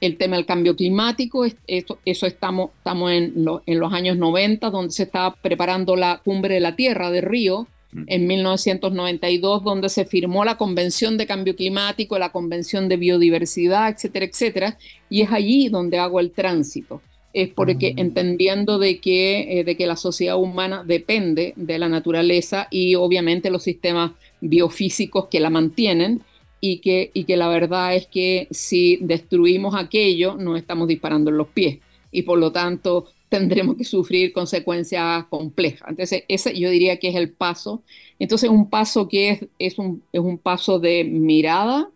el 0.00 0.16
tema 0.16 0.36
del 0.36 0.46
cambio 0.46 0.74
climático. 0.74 1.44
Eso, 1.66 1.98
eso 2.04 2.26
estamos, 2.26 2.70
estamos 2.78 3.12
en, 3.12 3.34
en 3.66 3.78
los 3.78 3.92
años 3.92 4.16
90, 4.16 4.70
donde 4.70 4.92
se 4.92 5.04
estaba 5.04 5.36
preparando 5.36 5.94
la 5.94 6.20
cumbre 6.24 6.54
de 6.54 6.60
la 6.60 6.74
Tierra 6.74 7.12
de 7.12 7.20
Río, 7.20 7.68
en 8.06 8.26
1992, 8.26 9.64
donde 9.64 9.88
se 9.88 10.04
firmó 10.04 10.44
la 10.44 10.58
Convención 10.58 11.16
de 11.16 11.26
Cambio 11.26 11.56
Climático, 11.56 12.18
la 12.18 12.32
Convención 12.32 12.88
de 12.88 12.96
Biodiversidad, 12.96 13.88
etcétera, 13.88 14.26
etcétera, 14.26 14.78
y 15.08 15.22
es 15.22 15.32
allí 15.32 15.68
donde 15.68 15.98
hago 15.98 16.20
el 16.20 16.30
tránsito. 16.30 17.00
Es 17.32 17.48
porque 17.48 17.94
entendiendo 17.96 18.78
de 18.78 18.98
que, 18.98 19.60
eh, 19.60 19.64
de 19.64 19.76
que 19.76 19.86
la 19.86 19.96
sociedad 19.96 20.38
humana 20.38 20.84
depende 20.86 21.52
de 21.56 21.78
la 21.78 21.88
naturaleza 21.88 22.68
y 22.70 22.94
obviamente 22.94 23.50
los 23.50 23.62
sistemas 23.62 24.12
biofísicos 24.40 25.26
que 25.26 25.40
la 25.40 25.50
mantienen, 25.50 26.22
y 26.60 26.78
que, 26.78 27.10
y 27.14 27.24
que 27.24 27.36
la 27.36 27.48
verdad 27.48 27.94
es 27.94 28.06
que 28.06 28.48
si 28.50 28.98
destruimos 29.00 29.74
aquello, 29.74 30.34
nos 30.34 30.58
estamos 30.58 30.88
disparando 30.88 31.30
en 31.30 31.38
los 31.38 31.48
pies. 31.48 31.78
Y 32.10 32.22
por 32.22 32.38
lo 32.38 32.52
tanto, 32.52 33.06
tendremos 33.28 33.76
que 33.76 33.84
sufrir 33.84 34.32
consecuencias 34.32 35.24
complejas. 35.26 35.88
Entonces, 35.90 36.24
ese 36.28 36.58
yo 36.58 36.70
diría 36.70 36.98
que 36.98 37.08
es 37.08 37.16
el 37.16 37.30
paso. 37.32 37.82
Entonces, 38.18 38.50
un 38.50 38.70
paso 38.70 39.08
que 39.08 39.30
es, 39.30 39.46
es, 39.58 39.78
un, 39.78 40.02
es 40.12 40.20
un 40.20 40.38
paso 40.38 40.78
de 40.78 41.04
mirada, 41.04 41.90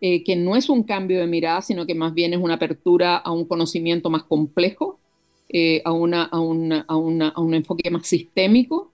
eh, 0.00 0.24
que 0.24 0.36
no 0.36 0.56
es 0.56 0.68
un 0.68 0.82
cambio 0.82 1.20
de 1.20 1.26
mirada, 1.26 1.62
sino 1.62 1.86
que 1.86 1.94
más 1.94 2.14
bien 2.14 2.34
es 2.34 2.40
una 2.40 2.54
apertura 2.54 3.16
a 3.16 3.30
un 3.32 3.44
conocimiento 3.46 4.10
más 4.10 4.24
complejo, 4.24 4.98
eh, 5.48 5.82
a, 5.84 5.92
una, 5.92 6.24
a, 6.24 6.40
una, 6.40 6.84
a, 6.88 6.96
una, 6.96 7.28
a, 7.28 7.40
un 7.40 7.54
enfoque 7.54 7.90
más 7.90 8.06
sistémico. 8.06 8.90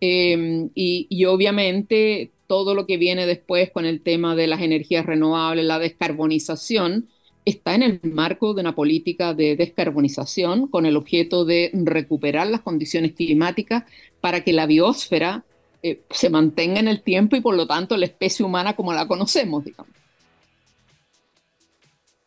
Em, 0.00 0.70
y, 0.74 1.06
y 1.10 1.24
obviamente 1.24 2.30
todo 2.46 2.74
lo 2.74 2.86
que 2.86 2.96
viene 2.96 3.26
después 3.26 3.70
con 3.70 3.86
el 3.86 4.02
tema 4.02 4.36
de 4.36 4.46
las 4.46 4.60
energías 4.62 5.06
renovables, 5.06 5.64
la 5.64 5.78
descarbonización, 5.78 7.08
está 7.46 7.76
en 7.76 7.82
el 7.84 8.00
marco 8.02 8.52
de 8.52 8.60
una 8.60 8.74
política 8.74 9.32
de 9.32 9.56
descarbonización 9.56 10.66
con 10.66 10.84
el 10.84 10.96
objeto 10.96 11.44
de 11.44 11.70
recuperar 11.72 12.48
las 12.48 12.60
condiciones 12.60 13.12
climáticas 13.12 13.84
para 14.20 14.42
que 14.42 14.52
la 14.52 14.66
biosfera 14.66 15.44
eh, 15.82 16.02
se 16.10 16.28
mantenga 16.28 16.80
en 16.80 16.88
el 16.88 17.02
tiempo 17.02 17.36
y 17.36 17.40
por 17.40 17.56
lo 17.56 17.66
tanto 17.66 17.96
la 17.96 18.06
especie 18.06 18.44
humana 18.44 18.74
como 18.74 18.92
la 18.92 19.06
conocemos, 19.06 19.64
digamos. 19.64 19.92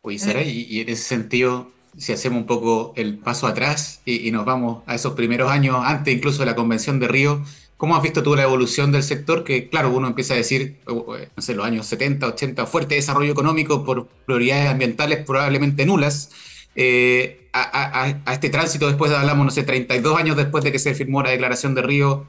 Oye, 0.00 0.18
Sara, 0.18 0.42
y, 0.42 0.80
en 0.80 0.88
ese 0.88 1.02
sentido, 1.02 1.70
si 1.98 2.12
hacemos 2.12 2.38
un 2.38 2.46
poco 2.46 2.94
el 2.96 3.18
paso 3.18 3.46
atrás 3.46 4.00
y, 4.06 4.26
y 4.26 4.30
nos 4.30 4.46
vamos 4.46 4.82
a 4.86 4.94
esos 4.94 5.12
primeros 5.12 5.50
años, 5.50 5.76
antes 5.84 6.16
incluso 6.16 6.38
de 6.38 6.46
la 6.46 6.56
Convención 6.56 6.98
de 6.98 7.08
Río, 7.08 7.44
¿Cómo 7.80 7.96
has 7.96 8.02
visto 8.02 8.22
tú 8.22 8.36
la 8.36 8.42
evolución 8.42 8.92
del 8.92 9.02
sector? 9.02 9.42
Que 9.42 9.70
claro, 9.70 9.90
uno 9.90 10.06
empieza 10.06 10.34
a 10.34 10.36
decir, 10.36 10.80
no 10.86 11.42
sé, 11.42 11.54
los 11.54 11.64
años 11.64 11.86
70, 11.86 12.26
80, 12.26 12.66
fuerte 12.66 12.96
desarrollo 12.96 13.32
económico 13.32 13.86
por 13.86 14.06
prioridades 14.26 14.68
ambientales 14.68 15.24
probablemente 15.24 15.86
nulas, 15.86 16.28
eh, 16.76 17.48
a, 17.54 17.62
a, 17.62 18.22
a, 18.26 18.34
este 18.34 18.50
tránsito 18.50 18.86
después 18.86 19.10
de, 19.10 19.16
hablamos, 19.16 19.46
no 19.46 19.50
sé, 19.50 19.62
32 19.62 20.18
años 20.18 20.36
después 20.36 20.62
de 20.62 20.72
que 20.72 20.78
se 20.78 20.94
firmó 20.94 21.22
la 21.22 21.30
Declaración 21.30 21.74
de 21.74 21.80
Río, 21.80 22.26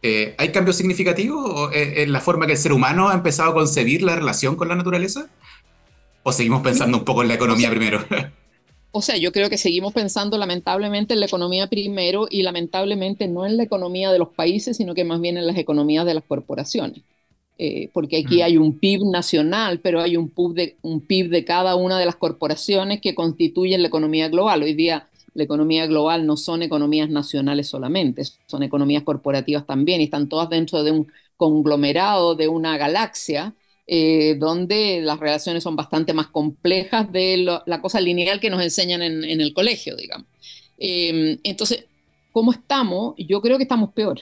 eh, 0.00 0.34
¿hay 0.38 0.52
cambios 0.52 0.76
significativos 0.76 1.70
en 1.74 2.10
la 2.10 2.22
forma 2.22 2.46
que 2.46 2.52
el 2.52 2.58
ser 2.58 2.72
humano 2.72 3.10
ha 3.10 3.12
empezado 3.14 3.50
a 3.50 3.54
concebir 3.54 4.00
la 4.00 4.16
relación 4.16 4.56
con 4.56 4.68
la 4.68 4.74
naturaleza? 4.74 5.28
¿O 6.22 6.32
seguimos 6.32 6.62
pensando 6.62 6.96
un 6.96 7.04
poco 7.04 7.20
en 7.20 7.28
la 7.28 7.34
economía 7.34 7.68
primero? 7.68 8.02
O 8.96 9.02
sea, 9.02 9.16
yo 9.16 9.32
creo 9.32 9.50
que 9.50 9.58
seguimos 9.58 9.92
pensando 9.92 10.38
lamentablemente 10.38 11.14
en 11.14 11.20
la 11.20 11.26
economía 11.26 11.66
primero 11.66 12.28
y 12.30 12.42
lamentablemente 12.42 13.26
no 13.26 13.44
en 13.44 13.56
la 13.56 13.64
economía 13.64 14.12
de 14.12 14.20
los 14.20 14.28
países, 14.28 14.76
sino 14.76 14.94
que 14.94 15.02
más 15.02 15.20
bien 15.20 15.36
en 15.36 15.48
las 15.48 15.58
economías 15.58 16.06
de 16.06 16.14
las 16.14 16.22
corporaciones. 16.22 17.02
Eh, 17.58 17.90
porque 17.92 18.18
aquí 18.18 18.38
mm. 18.38 18.42
hay 18.44 18.56
un 18.56 18.78
PIB 18.78 19.10
nacional, 19.10 19.80
pero 19.80 20.00
hay 20.00 20.16
un 20.16 20.28
PIB, 20.28 20.54
de, 20.54 20.76
un 20.82 21.00
PIB 21.00 21.28
de 21.28 21.44
cada 21.44 21.74
una 21.74 21.98
de 21.98 22.06
las 22.06 22.14
corporaciones 22.14 23.00
que 23.00 23.16
constituyen 23.16 23.82
la 23.82 23.88
economía 23.88 24.28
global. 24.28 24.62
Hoy 24.62 24.74
día 24.74 25.08
la 25.34 25.42
economía 25.42 25.86
global 25.86 26.24
no 26.24 26.36
son 26.36 26.62
economías 26.62 27.10
nacionales 27.10 27.66
solamente, 27.66 28.22
son 28.46 28.62
economías 28.62 29.02
corporativas 29.02 29.66
también 29.66 30.02
y 30.02 30.04
están 30.04 30.28
todas 30.28 30.48
dentro 30.50 30.84
de 30.84 30.92
un 30.92 31.08
conglomerado, 31.36 32.36
de 32.36 32.46
una 32.46 32.78
galaxia 32.78 33.54
eh, 33.86 34.36
donde 34.38 35.02
las 35.02 35.20
relaciones 35.20 35.62
son 35.62 35.76
bastante 35.76 36.14
más 36.14 36.28
complejas 36.28 37.12
de 37.12 37.36
lo, 37.36 37.62
la 37.66 37.82
cosa 37.82 38.00
lineal 38.00 38.40
que 38.40 38.48
nos 38.48 38.62
enseñan 38.62 39.02
en, 39.02 39.24
en 39.24 39.42
el 39.42 39.52
colegio, 39.52 39.94
digamos. 39.94 40.26
Eh, 40.78 41.38
entonces, 41.42 41.84
¿cómo 42.32 42.52
estamos? 42.52 43.14
Yo 43.18 43.42
creo 43.42 43.58
que 43.58 43.64
estamos 43.64 43.92
peor. 43.92 44.20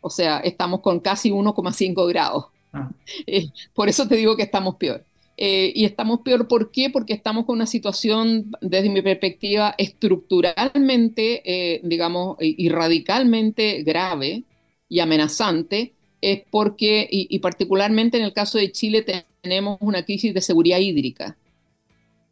O 0.00 0.08
sea, 0.08 0.40
estamos 0.40 0.80
con 0.80 1.00
casi 1.00 1.30
1,5 1.30 2.08
grados. 2.08 2.46
Ah. 2.72 2.90
Eh, 3.26 3.48
por 3.74 3.88
eso 3.88 4.06
te 4.06 4.16
digo 4.16 4.36
que 4.36 4.44
estamos 4.44 4.76
peor. 4.76 5.04
Y 5.40 5.84
estamos 5.84 6.20
peor, 6.20 6.48
¿por 6.48 6.72
qué? 6.72 6.90
Porque 6.90 7.12
estamos 7.12 7.44
con 7.44 7.56
una 7.56 7.66
situación, 7.66 8.50
desde 8.60 8.90
mi 8.90 9.02
perspectiva, 9.02 9.72
estructuralmente, 9.78 11.80
digamos, 11.84 12.36
y 12.40 12.68
radicalmente 12.68 13.84
grave 13.84 14.42
y 14.88 14.98
amenazante, 14.98 15.92
es 16.20 16.42
porque, 16.50 17.08
y, 17.10 17.38
particularmente 17.38 18.18
en 18.18 18.24
el 18.24 18.32
caso 18.32 18.58
de 18.58 18.72
Chile, 18.72 19.04
tenemos 19.42 19.78
una 19.80 20.04
crisis 20.04 20.34
de 20.34 20.40
seguridad 20.40 20.78
hídrica 20.78 21.36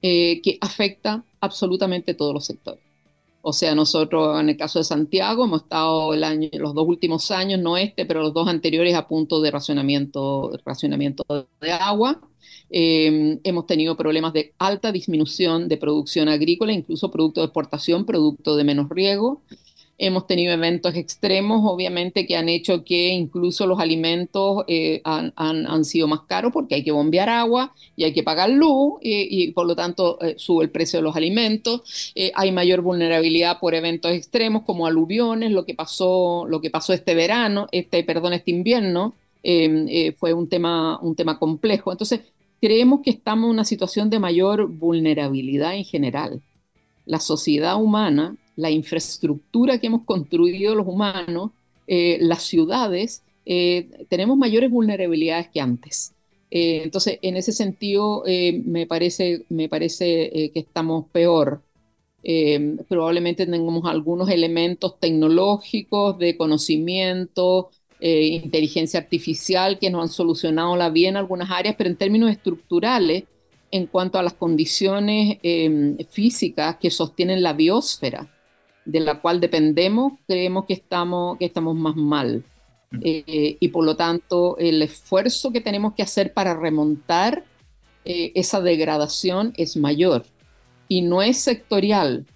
eh, 0.02 0.40
que 0.42 0.58
afecta 0.60 1.24
absolutamente 1.40 2.14
todos 2.14 2.34
los 2.34 2.46
sectores. 2.46 2.86
O 3.48 3.52
sea, 3.52 3.76
nosotros 3.76 4.40
en 4.40 4.48
el 4.48 4.56
caso 4.56 4.80
de 4.80 4.84
Santiago 4.84 5.44
hemos 5.44 5.62
estado 5.62 6.12
el 6.14 6.24
año, 6.24 6.48
los 6.54 6.74
dos 6.74 6.88
últimos 6.88 7.30
años, 7.30 7.60
no 7.60 7.76
este, 7.76 8.04
pero 8.04 8.20
los 8.20 8.34
dos 8.34 8.48
anteriores 8.48 8.94
a 8.96 9.06
punto 9.06 9.40
de 9.40 9.52
racionamiento, 9.52 10.58
racionamiento 10.64 11.24
de 11.60 11.70
agua. 11.70 12.20
Eh, 12.70 13.38
hemos 13.44 13.66
tenido 13.66 13.96
problemas 13.96 14.32
de 14.32 14.52
alta 14.58 14.90
disminución 14.90 15.68
de 15.68 15.76
producción 15.76 16.28
agrícola, 16.28 16.72
incluso 16.72 17.12
producto 17.12 17.40
de 17.40 17.46
exportación, 17.46 18.04
producto 18.04 18.56
de 18.56 18.64
menos 18.64 18.88
riego. 18.88 19.42
Hemos 19.98 20.26
tenido 20.26 20.52
eventos 20.52 20.94
extremos, 20.94 21.62
obviamente, 21.64 22.26
que 22.26 22.36
han 22.36 22.50
hecho 22.50 22.84
que 22.84 23.08
incluso 23.08 23.66
los 23.66 23.80
alimentos 23.80 24.62
eh, 24.68 25.00
han, 25.04 25.32
han, 25.36 25.84
sido 25.86 26.06
más 26.06 26.20
caros 26.28 26.52
porque 26.52 26.74
hay 26.74 26.84
que 26.84 26.92
bombear 26.92 27.30
agua 27.30 27.72
y 27.96 28.04
hay 28.04 28.12
que 28.12 28.22
pagar 28.22 28.50
luz 28.50 28.98
y, 29.00 29.52
por 29.52 29.66
lo 29.66 29.74
tanto 29.74 30.18
eh, 30.20 30.34
sube 30.36 30.64
el 30.64 30.70
precio 30.70 30.98
de 30.98 31.02
los 31.02 31.16
alimentos. 31.16 32.12
Eh, 32.14 32.30
hay 32.34 32.52
mayor 32.52 32.82
vulnerabilidad 32.82 33.58
por 33.58 33.74
eventos 33.74 34.12
extremos 34.12 34.64
como 34.64 34.86
aluviones, 34.86 35.50
lo 35.50 35.64
que 35.64 35.74
pasó, 35.74 36.44
lo 36.46 36.60
que 36.60 36.70
pasó 36.70 36.92
este 36.92 37.14
verano, 37.14 37.66
este, 37.72 38.04
perdón, 38.04 38.34
este 38.34 38.50
invierno, 38.50 39.14
em, 39.42 40.12
fue 40.16 40.34
un 40.34 40.46
tema, 40.46 40.98
un 41.00 41.16
tema 41.16 41.38
complejo. 41.38 41.90
Entonces, 41.90 42.20
creemos 42.60 43.00
que 43.02 43.10
estamos 43.10 43.46
en 43.46 43.52
una 43.52 43.64
situación 43.64 44.10
de 44.10 44.18
mayor 44.18 44.66
vulnerabilidad 44.68 45.74
en 45.74 45.84
general. 45.84 46.42
La 47.06 47.20
sociedad 47.20 47.80
humana 47.80 48.36
la 48.56 48.70
infraestructura 48.70 49.78
que 49.78 49.86
hemos 49.86 50.04
construido 50.04 50.74
los 50.74 50.88
humanos, 50.88 51.50
eh, 51.86 52.18
las 52.20 52.42
ciudades, 52.42 53.22
eh, 53.44 54.06
tenemos 54.08 54.36
mayores 54.36 54.70
vulnerabilidades 54.70 55.48
que 55.48 55.60
antes. 55.60 56.14
Eh, 56.50 56.80
entonces, 56.82 57.18
en 57.22 57.36
ese 57.36 57.52
sentido, 57.52 58.24
me 58.64 58.86
parece, 58.86 59.44
me 59.50 59.68
parece 59.68 60.50
que 60.52 60.60
estamos 60.60 61.06
peor. 61.12 61.62
Probablemente 62.88 63.46
tengamos 63.46 63.84
algunos 63.84 64.30
elementos 64.30 64.98
tecnológicos 64.98 66.18
de 66.18 66.36
conocimiento, 66.36 67.70
inteligencia 68.00 69.00
artificial 69.00 69.78
que 69.78 69.90
nos 69.90 70.02
han 70.02 70.08
solucionado 70.08 70.76
la 70.76 70.90
vida 70.90 71.10
en 71.10 71.16
algunas 71.16 71.50
áreas, 71.50 71.76
pero 71.76 71.90
en 71.90 71.96
términos 71.96 72.30
estructurales, 72.30 73.24
en 73.70 73.86
cuanto 73.86 74.18
a 74.18 74.22
las 74.22 74.34
condiciones 74.34 75.38
físicas 76.10 76.76
que 76.76 76.90
sostienen 76.90 77.42
la 77.42 77.52
biosfera, 77.52 78.28
de 78.86 79.00
la 79.00 79.20
cual 79.20 79.40
dependemos, 79.40 80.14
creemos 80.26 80.64
que 80.64 80.74
estamos, 80.74 81.36
que 81.38 81.44
estamos 81.44 81.76
más 81.76 81.96
mal. 81.96 82.44
Mm. 82.92 83.00
Eh, 83.02 83.56
y 83.60 83.68
por 83.68 83.84
lo 83.84 83.96
tanto, 83.96 84.56
el 84.58 84.80
esfuerzo 84.80 85.52
que 85.52 85.60
tenemos 85.60 85.94
que 85.94 86.02
hacer 86.02 86.32
para 86.32 86.54
remontar 86.54 87.44
eh, 88.04 88.32
esa 88.34 88.60
degradación 88.60 89.52
es 89.56 89.76
mayor. 89.76 90.24
Y 90.88 91.02
no 91.02 91.20
es 91.20 91.38
sectorial, 91.38 92.26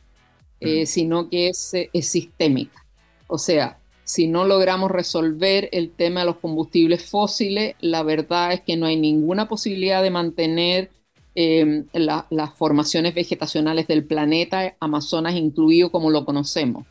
eh, 0.58 0.82
mm. 0.82 0.86
sino 0.86 1.30
que 1.30 1.48
es, 1.48 1.72
es 1.72 2.08
sistémica. 2.08 2.84
O 3.28 3.38
sea, 3.38 3.78
si 4.02 4.26
no 4.26 4.44
logramos 4.44 4.90
resolver 4.90 5.68
el 5.70 5.92
tema 5.92 6.20
de 6.20 6.26
los 6.26 6.38
combustibles 6.38 7.08
fósiles, 7.08 7.76
la 7.80 8.02
verdad 8.02 8.52
es 8.52 8.60
que 8.60 8.76
no 8.76 8.86
hay 8.86 8.96
ninguna 8.96 9.48
posibilidad 9.48 10.02
de 10.02 10.10
mantener 10.10 10.90
eh, 11.34 11.84
la, 11.92 12.26
las 12.30 12.54
formaciones 12.54 13.14
vegetacionales 13.14 13.86
del 13.86 14.04
planeta, 14.04 14.76
Amazonas 14.80 15.34
incluido 15.34 15.90
como 15.90 16.10
lo 16.10 16.24
conocemos, 16.24 16.86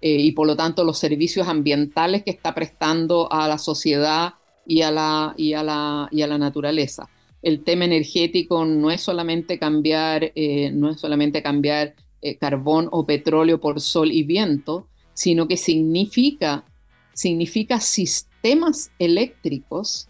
eh, 0.00 0.16
y 0.18 0.32
por 0.32 0.46
lo 0.46 0.56
tanto 0.56 0.84
los 0.84 0.98
servicios 0.98 1.46
ambientales 1.46 2.24
que 2.24 2.30
está 2.32 2.54
prestando 2.54 3.32
a 3.32 3.46
la 3.46 3.58
sociedad 3.58 4.34
y 4.66 4.82
a 4.82 4.90
la, 4.90 5.34
y 5.36 5.52
a 5.52 5.62
la, 5.62 6.08
y 6.10 6.22
a 6.22 6.26
la 6.26 6.38
naturaleza. 6.38 7.08
El 7.42 7.64
tema 7.64 7.84
energético 7.84 8.64
no 8.64 8.90
es 8.90 9.00
solamente 9.00 9.58
cambiar, 9.58 10.32
eh, 10.34 10.70
no 10.72 10.90
es 10.90 11.00
solamente 11.00 11.42
cambiar 11.42 11.94
eh, 12.20 12.36
carbón 12.36 12.88
o 12.92 13.04
petróleo 13.04 13.60
por 13.60 13.80
sol 13.80 14.12
y 14.12 14.22
viento, 14.22 14.86
sino 15.12 15.48
que 15.48 15.56
significa, 15.56 16.64
significa 17.12 17.80
sistemas 17.80 18.92
eléctricos 18.98 20.08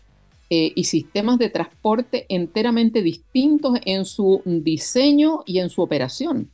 eh, 0.54 0.70
y 0.74 0.84
sistemas 0.84 1.38
de 1.38 1.48
transporte 1.48 2.26
enteramente 2.28 3.00
distintos 3.00 3.78
en 3.86 4.04
su 4.04 4.42
diseño 4.44 5.44
y 5.46 5.60
en 5.60 5.70
su 5.70 5.80
operación. 5.80 6.50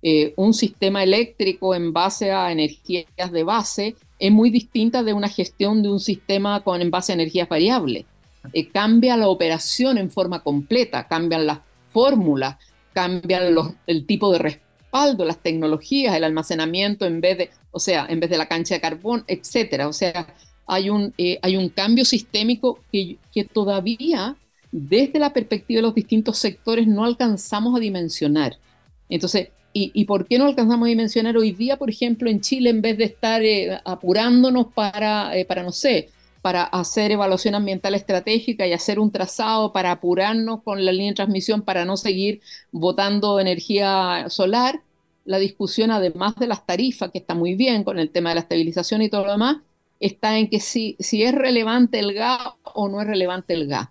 Eh, 0.00 0.32
un 0.36 0.54
sistema 0.54 1.02
eléctrico 1.02 1.74
en 1.74 1.92
base 1.92 2.32
a 2.32 2.50
energías 2.50 3.04
de 3.30 3.42
base 3.42 3.96
es 4.18 4.32
muy 4.32 4.48
distinta 4.48 5.02
de 5.02 5.12
una 5.12 5.28
gestión 5.28 5.82
de 5.82 5.90
un 5.90 6.00
sistema 6.00 6.64
con, 6.64 6.80
en 6.80 6.90
base 6.90 7.12
a 7.12 7.16
energías 7.16 7.46
variables. 7.46 8.06
Eh, 8.54 8.70
cambia 8.70 9.14
la 9.18 9.28
operación 9.28 9.98
en 9.98 10.10
forma 10.10 10.42
completa, 10.42 11.06
cambian 11.06 11.46
las 11.46 11.58
fórmulas, 11.90 12.56
cambian 12.94 13.54
los, 13.54 13.72
el 13.86 14.06
tipo 14.06 14.32
de 14.32 14.38
respaldo, 14.38 15.26
las 15.26 15.42
tecnologías, 15.42 16.16
el 16.16 16.24
almacenamiento 16.24 17.04
en 17.04 17.20
vez 17.20 17.36
de, 17.36 17.50
o 17.72 17.78
sea, 17.78 18.06
en 18.08 18.20
vez 18.20 18.30
de 18.30 18.38
la 18.38 18.48
cancha 18.48 18.76
de 18.76 18.80
carbón, 18.80 19.22
etcétera. 19.26 19.86
O 19.86 19.92
sea, 19.92 20.34
hay 20.66 20.90
un, 20.90 21.12
eh, 21.18 21.38
hay 21.42 21.56
un 21.56 21.68
cambio 21.68 22.04
sistémico 22.04 22.80
que, 22.90 23.18
que 23.32 23.44
todavía 23.44 24.36
desde 24.72 25.18
la 25.18 25.32
perspectiva 25.32 25.78
de 25.78 25.82
los 25.82 25.94
distintos 25.94 26.38
sectores 26.38 26.86
no 26.86 27.04
alcanzamos 27.04 27.76
a 27.76 27.80
dimensionar. 27.80 28.58
Entonces, 29.08 29.50
¿y, 29.72 29.92
¿y, 29.94 30.04
por 30.04 30.26
qué 30.26 30.38
no 30.38 30.46
alcanzamos 30.46 30.86
a 30.86 30.88
dimensionar 30.88 31.36
hoy 31.36 31.52
día, 31.52 31.76
por 31.76 31.90
ejemplo, 31.90 32.28
en 32.28 32.40
Chile, 32.40 32.70
en 32.70 32.82
vez 32.82 32.98
de 32.98 33.04
estar 33.04 33.42
eh, 33.44 33.78
apurándonos 33.84 34.72
para, 34.72 35.36
eh, 35.36 35.44
para, 35.44 35.62
no 35.62 35.70
sé, 35.70 36.10
para 36.42 36.64
hacer 36.64 37.12
evaluación 37.12 37.54
ambiental 37.54 37.94
estratégica 37.94 38.66
y 38.66 38.72
hacer 38.72 38.98
un 38.98 39.12
trazado 39.12 39.72
para 39.72 39.92
apurarnos 39.92 40.62
con 40.62 40.84
la 40.84 40.92
línea 40.92 41.12
de 41.12 41.16
transmisión 41.16 41.62
para 41.62 41.84
no 41.84 41.96
seguir 41.96 42.40
votando 42.72 43.38
energía 43.40 44.26
solar? 44.28 44.82
La 45.24 45.38
discusión, 45.38 45.90
además 45.90 46.34
de 46.36 46.48
las 46.48 46.66
tarifas, 46.66 47.10
que 47.12 47.18
está 47.18 47.34
muy 47.34 47.54
bien 47.54 47.84
con 47.84 47.98
el 47.98 48.10
tema 48.10 48.30
de 48.30 48.34
la 48.34 48.40
estabilización 48.42 49.02
y 49.02 49.08
todo 49.08 49.24
lo 49.24 49.32
demás, 49.32 49.58
está 50.00 50.38
en 50.38 50.48
que 50.48 50.60
si, 50.60 50.96
si 50.98 51.22
es 51.22 51.34
relevante 51.34 51.98
el 51.98 52.14
gas 52.14 52.40
o 52.62 52.88
no 52.88 53.00
es 53.00 53.06
relevante 53.06 53.54
el 53.54 53.68
gas. 53.68 53.88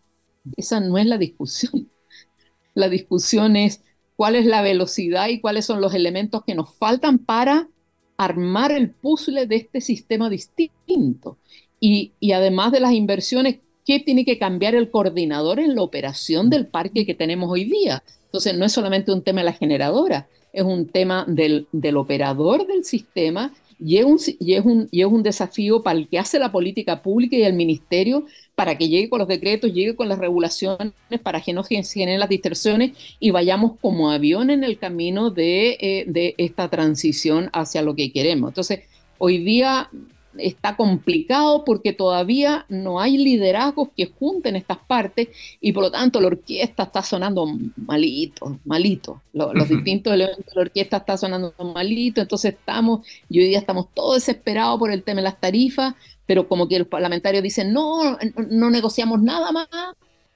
Esa 0.58 0.80
no 0.80 0.98
es 0.98 1.06
la 1.06 1.18
discusión. 1.18 1.90
La 2.76 2.90
discusión 2.90 3.56
es 3.56 3.84
cuál 4.16 4.36
es 4.36 4.48
la 4.48 4.64
velocidad 4.64 5.28
y 5.28 5.40
cuáles 5.40 5.64
son 5.66 5.80
los 5.80 5.94
elementos 5.94 6.44
que 6.44 6.56
nos 6.56 6.74
faltan 6.74 7.20
para 7.20 7.70
armar 8.18 8.72
el 8.72 8.90
puzzle 8.90 9.46
de 9.46 9.58
este 9.58 9.80
sistema 9.80 10.28
distinto. 10.28 11.38
y, 11.80 12.14
y 12.20 12.32
además 12.32 12.72
de 12.72 12.80
las 12.80 12.94
inversiones, 12.94 13.60
¿qué 13.86 14.00
tiene 14.00 14.26
que 14.26 14.40
cambiar 14.40 14.74
el 14.74 14.90
coordinador 14.90 15.60
en 15.60 15.76
la 15.76 15.84
operación 15.84 16.50
del 16.50 16.66
parque 16.66 17.06
que 17.06 17.14
tenemos 17.14 17.50
hoy 17.52 17.66
día? 17.66 18.04
Entonces, 18.26 18.58
no 18.58 18.66
es 18.66 18.72
solamente 18.72 19.12
un 19.12 19.22
tema 19.22 19.42
de 19.42 19.46
la 19.46 19.54
generadora, 19.54 20.28
es 20.54 20.64
un 20.64 20.88
tema 20.88 21.26
del, 21.28 21.68
del 21.72 21.98
operador 21.98 22.66
del 22.66 22.84
sistema 22.84 23.54
y 23.86 23.98
es, 23.98 24.06
un, 24.06 24.18
y, 24.40 24.54
es 24.54 24.64
un, 24.64 24.88
y 24.92 25.02
es 25.02 25.08
un 25.08 25.24
desafío 25.24 25.84
para 25.84 26.00
el 26.00 26.08
que 26.08 26.18
hace 26.18 26.40
la 26.40 26.54
política 26.54 27.02
pública 27.02 27.36
y 27.36 27.44
el 27.44 27.54
ministerio 27.54 28.26
para 28.56 28.78
que 28.78 28.88
llegue 28.88 29.10
con 29.10 29.20
los 29.20 29.28
decretos, 29.28 29.74
llegue 29.74 29.96
con 29.96 30.08
las 30.08 30.20
regulaciones, 30.20 30.94
para 31.22 31.42
que 31.42 31.52
no 31.52 31.64
se 31.64 31.84
generen 31.84 32.20
las 32.20 32.30
distorsiones 32.30 32.92
y 33.20 33.32
vayamos 33.32 33.74
como 33.82 34.12
avión 34.12 34.50
en 34.52 34.64
el 34.64 34.78
camino 34.78 35.32
de, 35.32 35.78
eh, 35.82 36.06
de 36.08 36.34
esta 36.38 36.70
transición 36.70 37.50
hacia 37.52 37.82
lo 37.82 37.94
que 37.96 38.12
queremos. 38.14 38.52
Entonces, 38.52 38.82
hoy 39.18 39.40
día 39.40 39.90
está 40.38 40.76
complicado 40.76 41.64
porque 41.66 41.94
todavía 41.94 42.66
no 42.70 43.00
hay 43.00 43.18
liderazgos 43.18 43.90
que 43.96 44.08
junten 44.08 44.56
estas 44.56 44.78
partes 44.78 45.30
y 45.62 45.72
por 45.72 45.84
lo 45.84 45.92
tanto 45.92 46.20
la 46.22 46.28
orquesta 46.28 46.84
está 46.84 47.02
sonando 47.04 47.48
malito, 47.76 48.60
malito. 48.66 49.22
Los, 49.34 49.54
los 49.54 49.70
distintos 49.70 50.14
elementos 50.14 50.46
de 50.46 50.56
la 50.56 50.62
orquesta 50.62 50.98
está 50.98 51.18
sonando 51.18 51.54
malito, 51.74 52.22
entonces 52.22 52.54
estamos, 52.54 53.06
y 53.30 53.40
hoy 53.40 53.48
día 53.48 53.60
estamos 53.60 53.88
todos 53.94 54.16
desesperados 54.16 54.80
por 54.80 54.92
el 54.92 55.04
tema 55.04 55.18
de 55.18 55.24
las 55.24 55.40
tarifas, 55.40 55.96
pero 56.26 56.48
como 56.48 56.68
que 56.68 56.80
los 56.80 56.88
parlamentarios 56.88 57.44
dicen, 57.44 57.74
no, 57.74 58.18
no 58.50 58.70
negociamos 58.70 59.22
nada 59.22 59.52
más, 59.52 59.68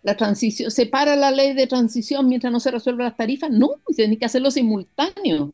la 0.04 0.16
transición, 0.16 0.72
se 0.72 0.86
para 0.86 1.16
la 1.16 1.32
ley 1.32 1.54
de 1.54 1.68
transición 1.68 2.28
mientras 2.30 2.52
no 2.54 2.60
se 2.60 2.72
resuelvan 2.72 3.08
las 3.08 3.18
tarifas, 3.18 3.50
no, 3.50 3.72
se 3.88 3.96
tiene 3.96 4.18
que 4.18 4.26
hacerlo 4.26 4.52
simultáneo 4.52 5.54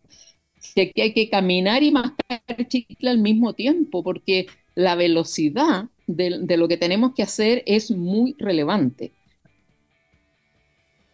que 0.73 1.01
hay 1.01 1.13
que 1.13 1.29
caminar 1.29 1.83
y 1.83 1.91
mascar 1.91 2.41
chicle 2.67 3.09
al 3.09 3.19
mismo 3.19 3.53
tiempo, 3.53 4.03
porque 4.03 4.47
la 4.75 4.95
velocidad 4.95 5.85
de, 6.07 6.57
lo 6.57 6.67
que 6.67 6.77
tenemos 6.77 7.13
que 7.13 7.23
hacer 7.23 7.63
es 7.65 7.91
muy 7.91 8.35
relevante. 8.39 9.11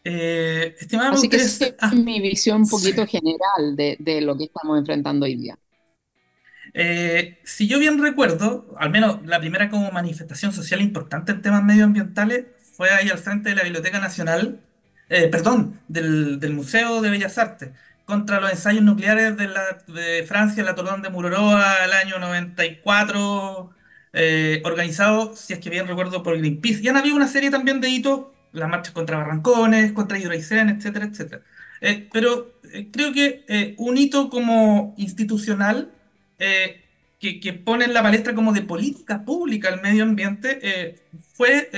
Eh, 0.03 0.75
estimado, 0.79 1.13
Así 1.13 1.29
que 1.29 1.37
esa 1.37 1.67
es 1.67 1.75
ah. 1.79 1.91
mi 1.93 2.21
visión 2.21 2.61
un 2.61 2.69
poquito 2.69 3.05
general 3.05 3.75
de, 3.75 4.21
lo 4.21 4.37
que 4.37 4.45
estamos 4.45 4.79
enfrentando 4.79 5.25
hoy 5.25 5.35
día. 5.35 5.57
Eh, 6.73 7.39
si 7.43 7.67
yo 7.67 7.79
bien 7.79 8.01
recuerdo, 8.01 8.75
al 8.77 8.91
menos 8.91 9.25
la 9.25 9.39
primera 9.39 9.69
como 9.69 9.91
manifestación 9.91 10.53
social 10.53 10.81
importante 10.81 11.31
en 11.31 11.41
temas 11.41 11.63
medioambientales 11.63 12.45
fue 12.61 12.91
ahí 12.91 13.09
al 13.09 13.17
frente 13.17 13.49
de 13.49 13.55
la 13.55 13.63
Biblioteca 13.63 13.99
Nacional, 13.99 14.61
eh, 15.09 15.27
perdón, 15.27 15.81
del, 15.87 16.39
del 16.39 16.53
Museo 16.53 17.01
de 17.01 17.09
Bellas 17.09 17.37
Artes, 17.39 17.71
contra 18.09 18.41
los 18.41 18.49
ensayos 18.49 18.83
nucleares 18.83 19.37
de, 19.37 19.47
la, 19.47 19.77
de 19.87 20.23
Francia, 20.27 20.63
la 20.63 20.73
Torre 20.73 20.99
de 20.99 21.09
Muroroa, 21.09 21.85
el 21.85 21.93
año 21.93 22.17
94, 22.19 23.69
eh, 24.13 24.61
organizado, 24.65 25.35
si 25.35 25.53
es 25.53 25.59
que 25.59 25.69
bien 25.69 25.87
recuerdo, 25.87 26.23
por 26.23 26.35
Greenpeace. 26.37 26.81
Y 26.81 26.87
han 26.87 26.97
habido 26.97 27.15
una 27.15 27.27
serie 27.27 27.51
también 27.51 27.79
de 27.79 27.89
hitos, 27.89 28.25
las 28.51 28.67
marchas 28.67 28.93
contra 28.93 29.17
Barrancones, 29.17 29.91
contra 29.91 30.17
Hidroicén, 30.17 30.69
etcétera, 30.69 31.05
etcétera. 31.05 31.43
Eh, 31.81 32.09
pero 32.11 32.59
eh, 32.73 32.89
creo 32.91 33.13
que 33.13 33.75
un 33.77 33.97
hito 33.97 34.29
como 34.29 34.95
institucional 34.97 35.91
que, 36.37 37.39
que, 37.39 37.53
pone 37.53 37.85
en 37.85 37.93
la 37.93 38.01
palestra 38.01 38.33
como 38.33 38.53
de 38.53 38.63
política 38.63 39.23
pública 39.23 39.69
al 39.69 39.81
medio 39.81 40.03
ambiente 40.03 40.97
fue 41.35 41.69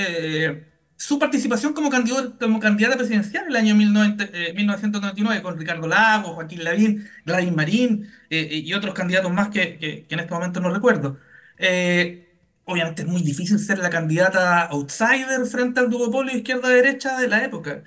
su 1.01 1.17
participación 1.17 1.73
como, 1.73 1.89
candidato, 1.89 2.37
como 2.39 2.59
candidata 2.59 2.95
presidencial 2.95 3.45
en 3.45 3.49
el 3.49 3.55
año 3.55 3.75
1999 3.75 5.37
eh, 5.39 5.41
con 5.41 5.57
Ricardo 5.57 5.87
Lagos, 5.87 6.35
Joaquín 6.35 6.63
Lavín, 6.63 7.09
Gladys 7.25 7.51
Marín 7.51 8.07
eh, 8.29 8.47
eh, 8.51 8.57
y 8.57 8.71
otros 8.75 8.93
candidatos 8.93 9.33
más 9.33 9.49
que, 9.49 10.05
en 10.07 10.19
este 10.19 10.31
momento 10.31 10.59
no 10.59 10.69
recuerdo. 10.69 11.17
obviamente 12.65 13.01
es 13.01 13.07
muy 13.07 13.23
difícil 13.23 13.57
ser 13.57 13.79
la 13.79 13.89
candidata 13.89 14.67
outsider 14.67 15.43
frente 15.47 15.79
al 15.79 15.89
duopolio 15.89 16.37
izquierda-derecha 16.37 17.19
de 17.19 17.27
la 17.27 17.45
época. 17.45 17.83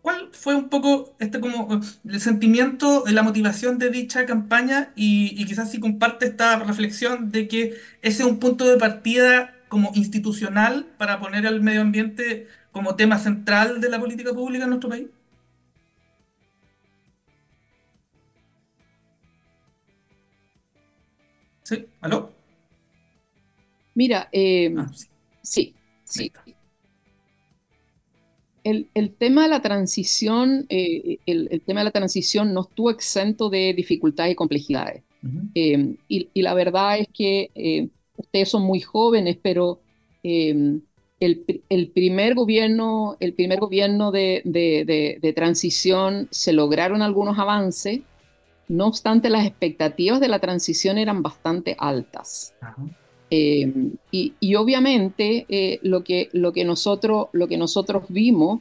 ¿Cuál 0.00 0.28
fue 0.32 0.54
un 0.54 0.68
poco 0.68 1.16
este 1.18 1.40
como 1.40 1.80
el 2.08 2.20
sentimiento, 2.20 3.02
la 3.08 3.22
motivación 3.24 3.78
de 3.78 3.90
dicha 3.90 4.26
campaña 4.26 4.92
y, 4.94 5.34
y 5.36 5.44
quizás 5.46 5.72
si 5.72 5.80
comparte 5.80 6.26
esta 6.26 6.56
reflexión 6.60 7.32
de 7.32 7.48
que 7.48 7.74
ese 8.02 8.22
es 8.22 8.28
un 8.28 8.38
punto 8.38 8.64
de 8.68 8.76
partida 8.76 9.54
como 9.68 9.90
institucional 9.94 10.86
para 10.98 11.20
poner 11.20 11.46
al 11.46 11.60
medio 11.60 11.80
ambiente 11.80 12.46
como 12.72 12.96
tema 12.96 13.18
central 13.18 13.80
de 13.80 13.88
la 13.88 14.00
política 14.00 14.32
pública 14.32 14.64
en 14.64 14.70
nuestro 14.70 14.90
país? 14.90 15.06
¿Sí? 21.62 21.86
¿Aló? 22.00 22.30
Mira, 23.94 24.28
eh, 24.32 24.74
ah, 24.76 24.90
sí, 25.42 25.74
sí. 26.04 26.32
El, 28.64 29.14
tema 29.18 29.44
de 29.44 29.48
la 29.48 29.60
transición, 29.60 30.66
eh, 30.68 31.18
el, 31.26 31.62
tema 31.66 31.80
de 31.80 31.84
la 31.84 31.90
transición 31.90 32.54
no 32.54 32.62
estuvo 32.62 32.90
exento 32.90 33.50
de 33.50 33.74
dificultades 33.74 34.32
y 34.32 34.36
complejidades. 34.36 35.02
Eh, 35.54 35.96
y, 36.08 36.28
y, 36.34 36.42
la 36.42 36.52
verdad 36.54 36.98
es 36.98 37.08
que 37.08 37.90
ustedes 38.16 38.48
son 38.48 38.62
muy 38.62 38.80
jóvenes, 38.80 39.38
pero 39.42 39.80
em, 40.22 40.80
el, 41.20 41.90
primer 41.94 42.34
gobierno, 42.34 43.16
el 43.20 43.32
primer 43.32 43.60
gobierno 43.60 44.10
de, 44.12 45.32
transición 45.34 46.28
se 46.30 46.52
lograron 46.52 47.02
algunos 47.02 47.38
avances, 47.38 48.00
no 48.68 48.86
obstante 48.86 49.30
las 49.30 49.46
expectativas 49.46 50.20
de 50.20 50.28
la 50.28 50.38
transición 50.38 50.98
eran 50.98 51.22
bastante 51.22 51.76
altas. 51.78 52.54
Em, 53.30 53.92
y, 54.10 54.54
obviamente 54.54 55.46
eh, 55.48 55.80
lo, 55.82 56.04
que, 56.04 56.28
lo, 56.32 56.52
que 56.52 56.64
nosotros, 56.64 57.28
lo 57.32 57.48
que 57.48 57.56
nosotros 57.56 58.04
vimos 58.08 58.60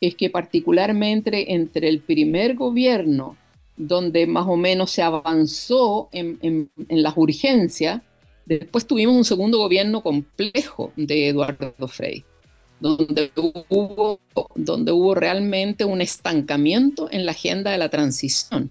es 0.00 0.14
que 0.14 0.28
particularmente 0.28 1.54
entre 1.54 1.88
el 1.88 2.00
primer 2.00 2.54
gobierno, 2.54 3.36
donde 3.76 4.26
más 4.26 4.46
o 4.46 4.56
menos 4.56 4.90
se 4.90 5.02
avanzó 5.02 6.08
en, 6.12 6.38
en 6.42 7.02
las 7.02 7.16
urgencias, 7.16 8.02
Después 8.46 8.86
tuvimos 8.86 9.16
un 9.16 9.24
segundo 9.24 9.58
gobierno 9.58 10.02
complejo 10.02 10.92
de 10.96 11.28
Eduardo 11.28 11.88
Frei, 11.88 12.24
donde 12.78 13.30
hubo, 13.34 14.20
donde 14.54 14.92
hubo 14.92 15.14
realmente 15.14 15.84
un 15.84 16.02
estancamiento 16.02 17.08
en 17.10 17.24
la 17.24 17.32
agenda 17.32 17.70
de 17.70 17.78
la 17.78 17.88
transición, 17.88 18.70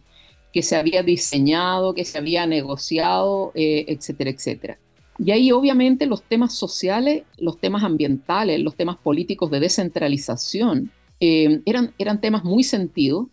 que 0.52 0.62
se 0.62 0.76
había 0.76 1.02
diseñado, 1.02 1.96
que 1.96 2.06
se 2.06 2.20
había 2.20 2.46
negociado, 2.46 3.52
eh, 3.56 3.86
etcétera, 3.88 4.30
etcétera. 4.30 4.78
Y 5.18 5.32
ahí 5.32 5.52
obviamente 5.52 6.06
los 6.06 6.22
temas 6.22 6.54
sociales, 6.54 7.24
los 7.38 7.60
temas 7.60 7.84
ambientales, 7.84 8.60
los 8.60 8.76
temas 8.76 8.98
políticos 8.98 9.50
de 9.50 9.60
descentralización 9.60 10.92
eh, 11.20 11.62
eran, 11.66 11.94
eran 11.98 12.22
temas 12.22 12.44
muy 12.44 12.64
sentidos. 12.64 13.28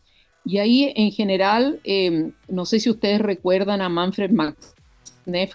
Y 0.44 0.58
ahí 0.58 0.92
en 0.96 1.10
general, 1.10 1.80
eh, 1.84 2.30
no 2.48 2.64
sé 2.64 2.80
si 2.80 2.88
ustedes 2.88 3.20
recuerdan 3.20 3.82
a 3.82 3.90
Manfred 3.90 4.30
Max 4.30 4.74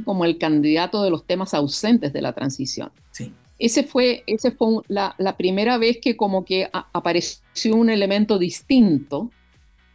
como 0.04 0.26
el 0.26 0.38
candidato 0.38 1.04
de 1.04 1.10
los 1.10 1.26
temas 1.26 1.54
ausentes 1.54 2.14
de 2.14 2.22
la 2.22 2.34
transición. 2.34 2.92
Sí. 3.12 3.34
Ese 3.58 3.84
fue, 3.84 4.24
ese 4.28 4.52
fue 4.52 4.82
la, 4.88 5.36
primera 5.38 5.78
vez 5.78 6.00
que 6.02 6.18
como 6.18 6.44
que 6.44 6.70
apareció 6.72 7.76
un 7.76 7.90
elemento 7.90 8.38
distinto 8.38 9.32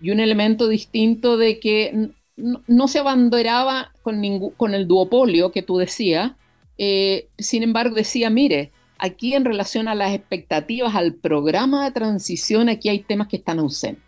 y 0.00 0.10
un 0.10 0.20
elemento 0.20 0.66
distinto 0.66 1.36
de 1.36 1.60
que 1.60 2.10
no, 2.36 2.88
se 2.88 3.00
abanderaba 3.00 3.92
con, 4.02 4.22
con 4.56 4.74
el 4.74 4.88
duopolio 4.88 5.52
que 5.52 5.62
tú 5.62 5.76
decías, 5.76 6.32
eh, 6.78 7.28
sin 7.36 7.62
embargo 7.62 7.94
decía, 7.94 8.30
mire, 8.30 8.72
aquí 8.96 9.34
en 9.34 9.44
relación 9.44 9.88
a 9.88 9.94
las 9.94 10.14
expectativas, 10.14 10.94
al 10.94 11.14
programa 11.14 11.84
de 11.84 11.90
transición, 11.90 12.70
aquí 12.70 12.88
hay 12.88 13.00
temas 13.00 13.28
que 13.28 13.36
están 13.36 13.58
ausentes. 13.58 14.02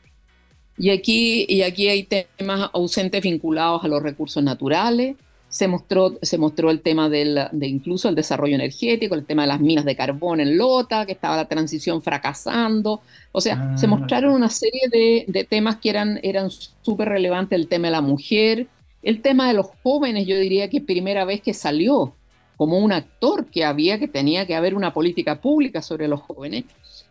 Y 0.79 0.89
aquí, 0.89 1.45
y 1.49 1.63
aquí 1.63 1.89
hay 1.89 2.05
temas 2.05 2.71
ausentes 2.73 3.21
vinculados 3.23 3.85
a 3.85 3.89
los 3.89 4.03
recursos 4.03 4.43
naturales, 4.43 5.17
se 5.53 5.69
mostró, 5.69 6.19
se 6.23 6.39
mostró 6.39 6.71
el 6.71 6.81
tema 6.81 7.11
del, 7.11 7.39
de 7.53 7.67
incluso 7.67 8.09
el 8.09 8.15
desarrollo 8.15 8.55
energético, 8.55 9.15
el 9.15 9.27
tema 9.27 9.43
de 9.43 9.49
las 9.49 9.61
minas 9.61 9.85
de 9.85 9.95
carbón 9.95 10.41
en 10.41 10.57
Lota, 10.57 11.05
que 11.05 11.13
estaba 11.13 11.37
la 11.37 11.47
transición 11.47 12.01
fracasando. 12.01 13.03
O 13.33 13.41
sea, 13.43 13.77
se 13.77 13.85
ah, 13.85 13.89
mostraron 13.91 14.33
una 14.33 14.49
serie 14.49 14.89
de, 14.91 15.27
de, 15.29 15.45
temas 15.45 15.77
que 15.77 15.91
eran 15.91 16.51
súper 16.81 17.11
relevantes, 17.11 17.59
el 17.59 17.69
tema 17.69 17.89
de 17.89 17.93
la 17.93 18.01
mujer, 18.01 18.67
el 19.03 19.21
tema 19.21 19.47
de 19.47 19.53
los 19.53 19.67
jóvenes, 19.83 20.27
yo 20.27 20.39
diría 20.39 20.71
que 20.71 20.81
primera 20.81 21.27
vez 21.27 21.43
que 21.43 21.53
salió 21.53 22.15
como 22.57 22.79
un 22.79 22.91
actor 22.91 23.45
que 23.45 23.67
había, 23.67 23.99
que 23.99 24.09
tenía 24.09 24.47
que 24.47 24.55
haber 24.55 24.75
una 24.75 24.95
política 24.95 25.39
pública 25.43 25.83
sobre 25.83 26.09
los 26.09 26.23
jóvenes. 26.23 26.65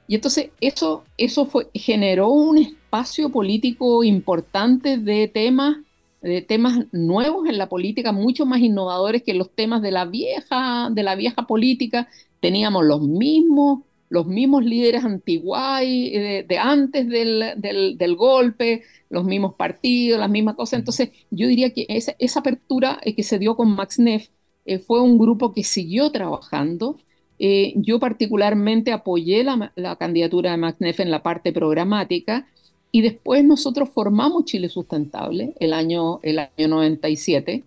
Y 0.07 0.15
entonces 0.15 0.49
eso, 0.61 1.03
eso 1.15 1.45
fue, 1.45 1.67
generó 1.75 2.29
un 2.29 2.57
espacio 2.57 3.29
político 3.29 4.03
importante 4.03 4.97
de 4.97 5.27
temas 5.27 5.77
de 6.21 6.41
temas 6.41 6.85
nuevos 6.91 7.47
en 7.49 7.57
la 7.57 7.67
política, 7.69 8.11
mucho 8.11 8.45
más 8.45 8.59
innovadores 8.61 9.23
que 9.23 9.33
los 9.33 9.51
temas 9.51 9.81
de 9.81 9.91
la 9.91 10.05
vieja, 10.05 10.89
de 10.91 11.03
la 11.03 11.15
vieja 11.15 11.47
política. 11.47 12.07
Teníamos 12.39 12.85
los 12.85 13.01
mismos, 13.01 13.83
los 14.09 14.27
mismos 14.27 14.63
líderes 14.63 15.03
antiguay 15.03 16.11
de, 16.11 16.45
de, 16.47 16.57
antes 16.59 17.07
del, 17.07 17.53
del, 17.57 18.15
golpe, 18.15 18.83
los 19.09 19.25
mismos 19.25 19.55
partidos, 19.55 20.19
las 20.19 20.29
mismas 20.29 20.55
cosas. 20.55 20.79
Entonces, 20.79 21.09
yo 21.31 21.47
diría 21.47 21.71
que 21.73 21.85
esa, 21.89 22.15
esa 22.19 22.39
apertura 22.41 22.99
que 23.15 23.23
se 23.23 23.39
dio 23.39 23.55
con 23.55 23.75
Max 23.75 23.99
Neff 23.99 24.29
eh, 24.65 24.79
fue 24.79 25.01
un 25.01 25.17
grupo 25.17 25.53
que 25.53 25.63
siguió 25.63 26.11
trabajando. 26.11 26.97
Eh, 27.39 27.73
yo 27.77 27.99
particularmente 27.99 28.91
apoyé 28.91 29.43
la, 29.43 29.71
la 29.75 29.95
candidatura 29.95 30.51
de 30.51 30.57
MacNeff 30.57 30.99
en 30.99 31.09
la 31.09 31.23
parte 31.23 31.51
programática 31.51 32.47
y 32.91 33.01
después 33.01 33.43
nosotros 33.43 33.89
formamos 33.89 34.45
Chile 34.45 34.69
Sustentable 34.69 35.53
el 35.59 35.73
año, 35.73 36.19
el 36.23 36.39
año 36.39 36.67
97 36.67 37.63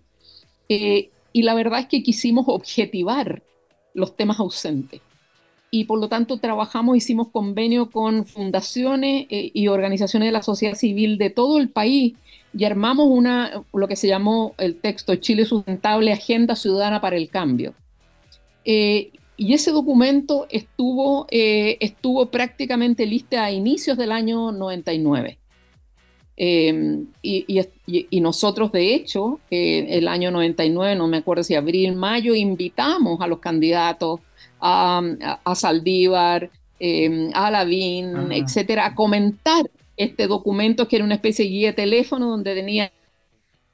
eh, 0.69 1.09
y 1.33 1.41
la 1.43 1.53
verdad 1.53 1.79
es 1.79 1.87
que 1.87 2.03
quisimos 2.03 2.45
objetivar 2.47 3.41
los 3.93 4.15
temas 4.15 4.39
ausentes 4.39 5.01
y 5.71 5.85
por 5.85 5.99
lo 5.99 6.07
tanto 6.07 6.37
trabajamos, 6.37 6.95
hicimos 6.95 7.27
convenio 7.29 7.89
con 7.89 8.25
fundaciones 8.25 9.27
eh, 9.29 9.51
y 9.53 9.67
organizaciones 9.67 10.27
de 10.27 10.31
la 10.31 10.41
sociedad 10.43 10.75
civil 10.75 11.17
de 11.17 11.29
todo 11.29 11.59
el 11.59 11.69
país 11.69 12.13
y 12.57 12.63
armamos 12.63 13.07
una, 13.09 13.63
lo 13.73 13.87
que 13.87 13.97
se 13.97 14.07
llamó 14.07 14.55
el 14.57 14.77
texto 14.77 15.15
Chile 15.15 15.43
Sustentable, 15.43 16.13
Agenda 16.13 16.55
Ciudadana 16.55 17.01
para 17.01 17.17
el 17.17 17.27
Cambio. 17.29 17.73
Eh, 18.63 19.11
y 19.37 19.53
ese 19.53 19.71
documento 19.71 20.47
estuvo, 20.49 21.27
eh, 21.29 21.77
estuvo 21.79 22.27
prácticamente 22.27 23.05
listo 23.05 23.37
a 23.37 23.51
inicios 23.51 23.97
del 23.97 24.11
año 24.11 24.51
99. 24.51 25.37
Em, 26.37 27.07
y, 27.21 27.45
y, 27.87 28.19
nosotros, 28.19 28.71
de 28.71 28.93
hecho, 28.93 29.39
eh, 29.49 29.87
el 29.89 30.07
año 30.09 30.31
99, 30.31 30.95
no 30.95 31.07
me 31.07 31.17
acuerdo 31.17 31.43
si 31.43 31.55
abril, 31.55 31.95
mayo, 31.95 32.35
invitamos 32.35 33.21
a 33.21 33.27
los 33.27 33.39
candidatos, 33.39 34.19
a, 34.59 35.01
a, 35.43 35.55
Saldívar, 35.55 36.49
em, 36.79 37.29
a 37.33 37.51
Lavín, 37.51 38.15
ah. 38.15 38.27
etcétera, 38.31 38.87
a 38.87 38.95
comentar 38.95 39.69
este 39.95 40.27
documento 40.27 40.87
que 40.87 40.97
era 40.97 41.05
una 41.05 41.15
especie 41.15 41.45
de 41.45 41.51
guía 41.51 41.67
de 41.69 41.73
teléfono 41.73 42.29
donde 42.29 42.53
tenía 42.53 42.91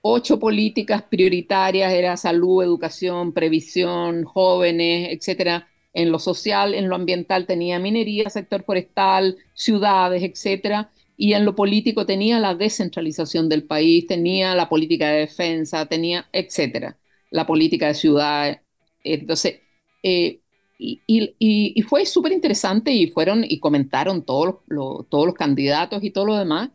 ocho 0.02 0.40
políticas 0.40 1.04
prioritarias, 1.04 1.94
era 1.94 2.18
salud, 2.18 2.64
educación, 2.64 3.34
previsión, 3.34 4.24
jóvenes, 4.24 5.10
etcétera. 5.12 5.68
En 5.94 6.12
lo 6.12 6.20
social, 6.20 6.74
en 6.74 6.88
lo 6.88 6.96
ambiental 6.96 7.46
tenía 7.46 7.80
minería, 7.80 8.30
sector 8.30 8.64
forestal, 8.64 9.38
ciudades, 9.54 10.24
etcétera. 10.24 10.92
Y 11.18 11.34
en 11.34 11.46
lo 11.46 11.56
político 11.56 12.06
tenía 12.06 12.40
la 12.40 12.56
descentralización 12.56 13.50
del 13.50 13.64
país, 13.64 14.08
tenía 14.08 14.56
la 14.56 14.70
política 14.70 15.10
de 15.10 15.20
defensa, 15.22 15.86
tenía, 15.86 16.28
etcétera, 16.32 16.98
la 17.30 17.46
política 17.46 17.88
de 17.88 17.94
ciudades. 17.94 18.60
Entonces, 19.04 19.60
eh, 20.04 20.42
y, 20.82 21.82
fue 21.88 22.06
súper 22.06 22.32
interesante 22.32 22.92
y 22.92 23.08
fueron 23.08 23.44
y 23.48 23.60
comentaron 23.60 24.24
todos 24.26 24.56
los, 24.68 25.08
todos 25.10 25.26
los 25.28 25.36
candidatos 25.36 26.04
y 26.04 26.12
todo 26.12 26.26
lo 26.26 26.38
demás. 26.38 26.70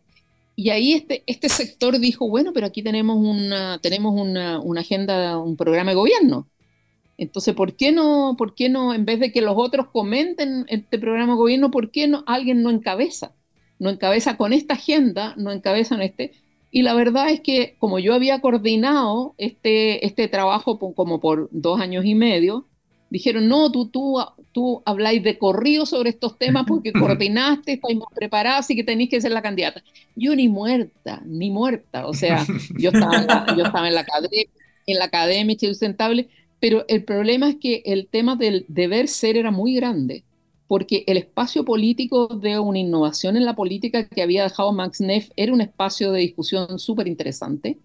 Y 0.56 0.70
ahí 0.70 0.94
este, 0.94 1.22
este 1.26 1.50
sector 1.50 1.98
dijo, 1.98 2.28
bueno, 2.28 2.52
pero 2.54 2.66
aquí 2.66 2.82
tenemos 2.82 3.18
una, 3.18 3.78
tenemos 3.82 4.18
una, 4.18 4.58
agenda, 4.80 5.38
un 5.38 5.56
programa 5.56 5.90
de 5.90 5.96
gobierno. 5.96 6.48
Entonces, 7.18 7.54
¿por 7.54 7.76
qué 7.76 7.92
no, 7.92 8.36
por 8.38 8.54
qué 8.54 8.70
no, 8.70 8.94
en 8.94 9.04
vez 9.04 9.20
de 9.20 9.32
que 9.32 9.42
los 9.42 9.54
otros 9.56 9.88
comenten 9.92 10.64
este 10.68 10.98
programa 10.98 11.34
de 11.34 11.38
gobierno, 11.38 11.70
por 11.70 11.90
qué 11.90 12.08
no 12.08 12.24
alguien 12.26 12.62
no 12.62 12.70
encabeza? 12.70 13.34
No 13.78 13.90
encabeza 13.90 14.38
con 14.38 14.54
esta 14.54 14.74
agenda, 14.74 15.34
no 15.36 15.52
encabeza 15.52 15.94
en 15.94 16.02
este. 16.02 16.32
Y 16.70 16.82
la 16.82 16.94
verdad 16.94 17.28
es 17.30 17.40
que 17.40 17.76
como 17.78 17.98
yo 17.98 18.14
había 18.14 18.40
coordinado 18.40 19.34
este, 19.38 20.06
este 20.06 20.28
trabajo 20.28 20.78
como 20.78 21.20
por 21.20 21.48
dos 21.52 21.80
años 21.80 22.06
y 22.06 22.14
medio, 22.14 22.66
dijeron, 23.16 23.48
no, 23.48 23.72
tú, 23.72 23.88
tú, 23.88 24.18
tú 24.52 24.82
habláis 24.84 25.22
de 25.22 25.38
corrido 25.38 25.86
sobre 25.86 26.10
estos 26.10 26.38
temas 26.38 26.64
porque 26.68 26.92
coordinaste, 26.92 27.74
estáis 27.74 27.96
más 27.96 28.08
preparados, 28.14 28.60
así 28.60 28.76
que 28.76 28.84
tenéis 28.84 29.10
que 29.10 29.20
ser 29.20 29.32
la 29.32 29.42
candidata. 29.42 29.82
Yo 30.14 30.36
ni 30.36 30.48
muerta, 30.48 31.22
ni 31.24 31.50
muerta. 31.50 32.06
O 32.06 32.12
sea, 32.12 32.44
yo 32.78 32.90
estaba 32.90 33.16
en 33.16 33.26
la, 33.26 33.46
yo 33.56 33.64
estaba 33.64 33.88
en 33.88 33.94
la 33.94 34.02
academia, 34.02 34.44
en 34.86 34.98
la 34.98 35.06
academia 35.06 35.56
sustentable, 35.58 36.28
pero 36.60 36.84
el 36.88 37.04
problema 37.04 37.48
es 37.48 37.56
que 37.56 37.82
el 37.86 38.06
tema 38.06 38.36
del 38.36 38.66
deber 38.68 39.08
ser 39.08 39.36
era 39.36 39.50
muy 39.50 39.74
grande, 39.74 40.24
porque 40.66 41.04
el 41.06 41.16
espacio 41.16 41.64
político 41.64 42.26
de 42.26 42.58
una 42.58 42.78
innovación 42.78 43.36
en 43.36 43.46
la 43.46 43.56
política 43.56 44.06
que 44.06 44.22
había 44.22 44.42
dejado 44.42 44.72
Max 44.72 45.00
Neff 45.00 45.30
era 45.36 45.54
un 45.54 45.60
espacio 45.62 46.12
de 46.12 46.20
discusión 46.20 46.78
súper 46.78 47.08
interesante. 47.08 47.78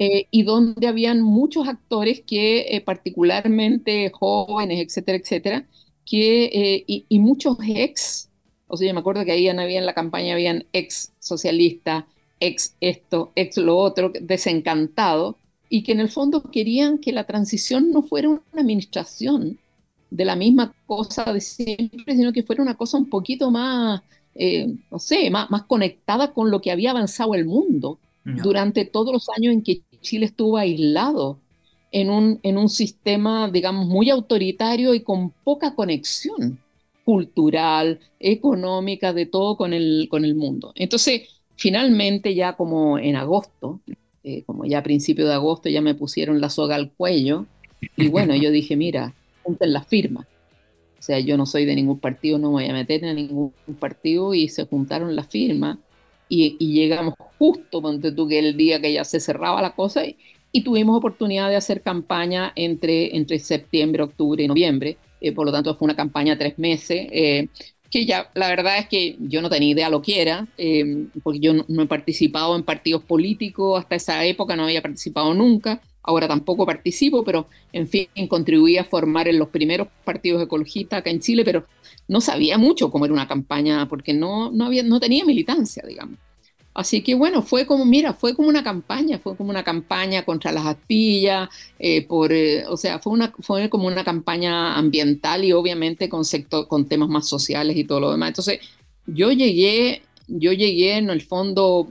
Eh, 0.00 0.28
y 0.30 0.44
donde 0.44 0.86
habían 0.86 1.22
muchos 1.22 1.66
actores 1.66 2.20
que 2.20 2.76
eh, 2.76 2.80
particularmente 2.80 4.12
jóvenes, 4.14 4.80
etcétera, 4.80 5.18
etcétera, 5.18 5.66
que, 6.06 6.44
eh, 6.44 6.84
y, 6.86 7.18
muchos 7.18 7.58
ex, 7.66 8.30
o 8.68 8.76
sea, 8.76 8.86
yo 8.86 8.94
me 8.94 9.00
acuerdo 9.00 9.24
que 9.24 9.32
ahí 9.32 9.48
había 9.48 9.80
en 9.80 9.86
la 9.86 9.94
campaña, 9.94 10.34
habían 10.34 10.66
ex 10.72 11.12
socialistas, 11.18 12.04
ex 12.38 12.76
esto, 12.80 13.32
ex 13.34 13.56
lo 13.56 13.76
otro, 13.76 14.12
desencantados, 14.20 15.34
y 15.68 15.82
que 15.82 15.92
en 15.92 16.00
el 16.00 16.08
fondo 16.10 16.44
querían 16.44 16.98
que 16.98 17.12
la 17.12 17.24
transición 17.24 17.90
no 17.90 18.02
fuera 18.02 18.28
una 18.28 18.42
administración 18.52 19.58
de 20.10 20.24
la 20.24 20.36
misma 20.36 20.74
cosa 20.86 21.32
de 21.32 21.40
siempre, 21.40 22.14
sino 22.14 22.32
que 22.32 22.44
fuera 22.44 22.62
una 22.62 22.76
cosa 22.76 22.98
un 22.98 23.10
poquito 23.10 23.50
más, 23.50 24.02
no 24.90 24.98
sé, 25.00 25.28
más, 25.30 25.50
más 25.50 25.64
conectada 25.64 26.32
con 26.32 26.50
lo 26.52 26.60
que 26.60 26.70
había 26.70 26.92
avanzado 26.92 27.34
el 27.34 27.46
mundo 27.46 27.98
durante 28.24 28.84
todos 28.84 29.12
los 29.12 29.28
años 29.30 29.52
en 29.54 29.62
que 29.62 29.82
Chile 30.00 30.26
estuvo 30.26 30.56
aislado 30.56 31.38
en 31.90 32.10
un, 32.10 32.40
en 32.42 32.58
un 32.58 32.68
sistema, 32.68 33.48
digamos, 33.50 33.86
muy 33.86 34.10
autoritario 34.10 34.94
y 34.94 35.00
con 35.00 35.30
poca 35.30 35.74
conexión 35.74 36.60
cultural, 37.04 38.00
económica, 38.20 39.12
de 39.12 39.26
todo 39.26 39.56
con 39.56 39.72
el, 39.72 40.08
con 40.10 40.24
el 40.24 40.34
mundo. 40.34 40.72
Entonces, 40.74 41.22
finalmente, 41.56 42.34
ya 42.34 42.54
como 42.54 42.98
en 42.98 43.16
agosto, 43.16 43.80
eh, 44.22 44.42
como 44.44 44.66
ya 44.66 44.78
a 44.78 44.82
principios 44.82 45.28
de 45.28 45.34
agosto, 45.34 45.70
ya 45.70 45.80
me 45.80 45.94
pusieron 45.94 46.40
la 46.40 46.50
soga 46.50 46.74
al 46.74 46.92
cuello, 46.92 47.46
y 47.96 48.08
bueno, 48.08 48.34
yo 48.34 48.50
dije, 48.50 48.76
mira, 48.76 49.14
junten 49.42 49.72
las 49.72 49.86
firmas. 49.86 50.26
O 50.98 51.02
sea, 51.02 51.18
yo 51.20 51.38
no 51.38 51.46
soy 51.46 51.64
de 51.64 51.76
ningún 51.76 52.00
partido, 52.00 52.38
no 52.38 52.48
me 52.48 52.54
voy 52.54 52.66
a 52.66 52.72
meter 52.74 53.02
en 53.04 53.16
ningún 53.16 53.52
partido, 53.78 54.34
y 54.34 54.48
se 54.48 54.66
juntaron 54.66 55.16
las 55.16 55.28
firmas 55.28 55.78
y, 56.28 56.56
llegamos 56.58 57.14
justo, 57.38 57.80
donde 57.80 58.12
tú, 58.12 58.28
que 58.28 58.38
el 58.38 58.56
día 58.56 58.80
que 58.80 58.92
ya 58.92 59.04
se 59.04 59.20
cerraba 59.20 59.62
la 59.62 59.74
cosa 59.74 60.04
y, 60.06 60.16
tuvimos 60.64 60.96
oportunidad 60.96 61.48
de 61.48 61.56
hacer 61.56 61.82
campaña 61.82 62.52
entre, 62.56 63.16
entre 63.16 63.38
septiembre, 63.38 64.02
octubre 64.02 64.42
y 64.42 64.48
noviembre. 64.48 64.96
Eh, 65.20 65.30
por 65.30 65.46
lo 65.46 65.52
tanto, 65.52 65.76
fue 65.76 65.86
una 65.86 65.94
campaña 65.94 66.32
de 66.34 66.38
tres 66.38 66.58
meses, 66.58 67.06
eh, 67.12 67.46
que 67.90 68.04
ya 68.04 68.30
la 68.34 68.48
verdad 68.48 68.78
es 68.78 68.88
que 68.88 69.16
yo 69.20 69.40
no 69.40 69.48
tenía 69.48 69.70
idea 69.70 69.90
lo 69.90 70.02
que 70.02 70.20
era, 70.20 70.48
eh, 70.58 71.06
porque 71.22 71.40
yo 71.40 71.54
no, 71.54 71.82
he 71.82 71.86
participado 71.86 72.56
en 72.56 72.62
partidos 72.62 73.02
políticos 73.02 73.80
hasta 73.80 73.94
esa 73.94 74.24
época, 74.24 74.56
no 74.56 74.64
había 74.64 74.82
participado 74.82 75.32
nunca, 75.32 75.80
ahora 76.02 76.28
tampoco 76.28 76.66
participo, 76.66 77.24
pero 77.24 77.48
en 77.72 77.88
fin, 77.88 78.08
contribuí 78.28 78.78
a 78.78 78.84
formar 78.84 79.28
en 79.28 79.38
los 79.38 79.48
primeros 79.48 79.88
partidos 80.04 80.42
ecologistas 80.42 81.00
acá 81.00 81.10
en 81.10 81.20
Chile, 81.20 81.44
pero 81.44 81.64
no 82.08 82.20
sabía 82.20 82.58
mucho 82.58 82.90
cómo 82.90 83.04
era 83.04 83.14
una 83.14 83.28
campaña, 83.28 83.86
porque 83.88 84.14
no, 84.14 84.50
no, 84.50 84.64
había, 84.66 84.82
no 84.82 84.98
tenía 84.98 85.24
militancia, 85.24 85.84
digamos. 85.86 86.18
Así 86.74 87.02
que 87.02 87.14
bueno, 87.14 87.42
fue 87.42 87.66
como, 87.66 87.84
mira, 87.84 88.14
fue 88.14 88.34
como 88.34 88.48
una 88.48 88.62
campaña, 88.62 89.18
fue 89.18 89.36
como 89.36 89.50
una 89.50 89.64
campaña 89.64 90.24
contra 90.24 90.52
las 90.52 90.64
astillas, 90.64 91.48
eh, 91.78 92.06
por, 92.06 92.32
eh, 92.32 92.64
o 92.66 92.76
sea, 92.76 92.98
fue, 93.00 93.12
una, 93.12 93.32
fue 93.40 93.68
como 93.68 93.88
una 93.88 94.04
campaña 94.04 94.76
ambiental 94.76 95.44
y 95.44 95.52
obviamente 95.52 96.08
con, 96.08 96.24
sector, 96.24 96.68
con 96.68 96.86
temas 96.86 97.08
más 97.08 97.28
sociales 97.28 97.76
y 97.76 97.84
todo 97.84 98.00
lo 98.00 98.10
demás. 98.12 98.28
Entonces, 98.28 98.60
yo 99.06 99.32
llegué, 99.32 100.02
yo 100.28 100.52
llegué 100.52 100.98
en 100.98 101.10
el 101.10 101.20
fondo 101.22 101.88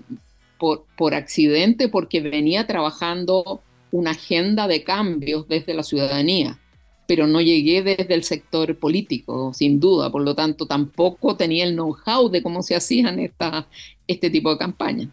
por, 0.57 0.85
por 0.97 1.13
accidente 1.15 1.89
porque 1.89 2.21
venía 2.21 2.65
trabajando 2.65 3.61
una 3.91 4.11
agenda 4.11 4.67
de 4.67 4.83
cambios 4.83 5.47
desde 5.49 5.73
la 5.73 5.83
ciudadanía 5.83 6.59
pero 7.07 7.25
no 7.25 7.41
llegué 7.41 7.81
desde 7.81 8.13
el 8.13 8.23
sector 8.23 8.77
político, 8.77 9.53
sin 9.53 9.79
duda, 9.79 10.11
por 10.11 10.21
lo 10.21 10.35
tanto 10.35 10.67
tampoco 10.67 11.37
tenía 11.37 11.63
el 11.63 11.73
know-how 11.73 12.29
de 12.29 12.43
cómo 12.43 12.61
se 12.61 12.75
hacían 12.75 13.17
esta, 13.19 13.67
este 14.05 14.29
tipo 14.29 14.51
de 14.51 14.57
campañas. 14.57 15.09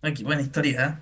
Aquí, 0.00 0.22
buena 0.22 0.42
historia. 0.42 1.00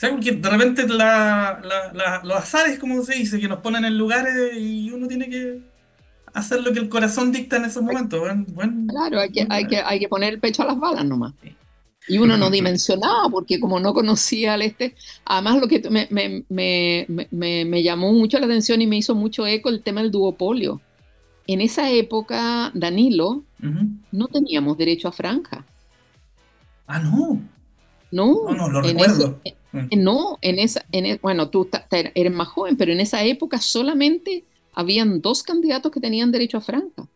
¿eh? 0.00 0.08
de 0.32 0.50
repente 0.50 0.86
los 0.86 2.36
azares, 2.36 2.78
como 2.78 3.02
se 3.02 3.16
dice, 3.16 3.40
que 3.40 3.48
nos 3.48 3.58
ponen 3.58 3.84
en 3.84 3.98
lugares 3.98 4.56
y 4.56 4.90
uno 4.90 5.08
tiene 5.08 5.28
que 5.28 5.60
hacer 6.34 6.62
lo 6.62 6.72
que 6.72 6.78
el 6.78 6.88
corazón 6.88 7.32
dicta 7.32 7.56
en 7.56 7.64
esos 7.64 7.82
momentos. 7.82 8.20
claro, 8.88 9.20
hay 9.20 9.30
que, 9.30 9.46
hay, 9.48 9.66
que, 9.66 9.78
hay 9.78 9.98
que 9.98 10.08
poner 10.08 10.34
el 10.34 10.40
pecho 10.40 10.62
a 10.62 10.66
las 10.66 10.78
balas 10.78 11.04
nomás. 11.04 11.34
Y 12.08 12.18
uno 12.18 12.36
no 12.36 12.50
dimensionaba, 12.50 13.28
porque 13.30 13.60
como 13.60 13.80
no 13.80 13.94
conocía 13.94 14.54
al 14.54 14.62
este, 14.62 14.94
además 15.24 15.60
lo 15.60 15.68
que 15.68 15.88
me, 15.90 16.08
me, 16.10 16.44
me, 16.48 17.64
me, 17.64 17.82
llamó 17.82 18.12
mucho 18.12 18.38
la 18.38 18.46
atención 18.46 18.80
y 18.82 18.86
me 18.86 18.96
hizo 18.96 19.14
mucho 19.14 19.46
eco 19.46 19.68
el 19.68 19.82
tema 19.82 20.02
del 20.02 20.10
duopolio. 20.10 20.80
En 21.46 21.60
esa 21.60 21.90
época, 21.90 22.70
Danilo, 22.74 23.42
no 24.12 24.28
teníamos 24.28 24.76
derecho 24.76 25.08
a 25.08 25.12
franja. 25.12 25.64
Ah, 26.86 27.00
no. 27.00 27.40
No, 28.10 28.54
no, 28.54 28.68
lo 28.68 28.80
recuerdo. 28.80 29.40
No, 29.72 30.38
en 30.40 30.58
esa, 30.58 30.84
en, 30.92 31.06
e, 31.06 31.18
bueno, 31.22 31.50
tú 31.50 31.68
eres 31.90 32.32
más 32.32 32.48
joven, 32.48 32.76
pero 32.76 32.92
en 32.92 33.00
esa 33.00 33.22
época 33.24 33.60
solamente 33.60 34.44
habían 34.72 35.20
dos 35.20 35.42
candidatos 35.42 35.92
que 35.92 36.00
tenían 36.00 36.32
derecho 36.32 36.58
a 36.58 36.62
franja. 36.62 37.06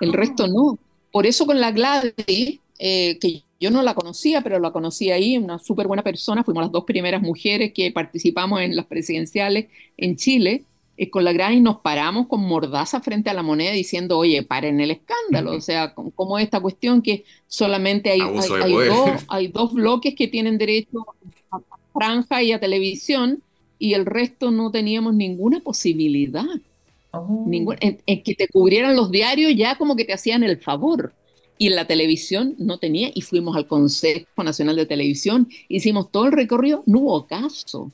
El 0.00 0.12
resto 0.12 0.46
no. 0.46 0.78
Por 1.10 1.26
eso 1.26 1.46
con 1.46 1.60
la 1.60 1.72
Gladys, 1.72 2.60
eh, 2.78 3.18
que 3.18 3.42
yo 3.60 3.70
no 3.70 3.82
la 3.82 3.94
conocía, 3.94 4.42
pero 4.42 4.58
la 4.58 4.70
conocí 4.70 5.10
ahí, 5.10 5.36
una 5.36 5.58
súper 5.58 5.86
buena 5.86 6.02
persona. 6.02 6.44
Fuimos 6.44 6.62
las 6.62 6.72
dos 6.72 6.84
primeras 6.84 7.22
mujeres 7.22 7.72
que 7.72 7.90
participamos 7.90 8.60
en 8.60 8.76
las 8.76 8.86
presidenciales 8.86 9.66
en 9.96 10.16
Chile. 10.16 10.64
Eh, 11.00 11.10
con 11.10 11.22
la 11.22 11.32
gran 11.32 11.54
y 11.54 11.60
nos 11.60 11.76
paramos 11.78 12.26
con 12.26 12.40
mordaza 12.40 13.00
frente 13.00 13.30
a 13.30 13.34
la 13.34 13.44
moneda 13.44 13.70
diciendo, 13.70 14.18
oye, 14.18 14.42
paren 14.42 14.80
el 14.80 14.90
escándalo. 14.90 15.52
O 15.52 15.60
sea, 15.60 15.94
como 15.94 16.40
esta 16.40 16.58
cuestión 16.58 17.02
que 17.02 17.24
solamente 17.46 18.10
hay, 18.10 18.20
hay, 19.28 19.46
dos, 19.48 19.72
bloques 19.72 20.16
que 20.16 20.26
tienen 20.26 20.58
derecho 20.58 21.06
a 21.52 21.60
franja 21.92 22.42
y 22.42 22.50
a 22.50 22.58
televisión 22.58 23.42
y 23.78 23.94
el 23.94 24.06
resto 24.06 24.50
no 24.50 24.72
teníamos 24.72 25.14
ninguna 25.14 25.60
posibilidad. 25.60 26.44
Oh. 27.12 27.46
en, 27.80 28.22
que 28.22 28.34
te 28.34 28.48
cubrieran 28.48 28.94
los 28.94 29.10
diarios 29.10 29.54
ya 29.56 29.78
como 29.78 29.96
que 29.96 30.04
te 30.04 30.12
hacían 30.12 30.42
el 30.42 30.58
favor. 30.58 31.12
Y 31.58 31.66
en 31.66 31.76
la 31.76 31.86
televisión 31.86 32.54
no 32.58 32.78
tenía, 32.78 33.10
y 33.12 33.22
fuimos 33.22 33.56
al 33.56 33.66
Consejo 33.66 34.44
Nacional 34.44 34.76
de 34.76 34.86
Televisión, 34.86 35.48
hicimos 35.68 36.10
todo 36.12 36.26
el 36.26 36.32
recorrido, 36.32 36.84
no 36.86 37.00
hubo 37.00 37.26
caso, 37.26 37.90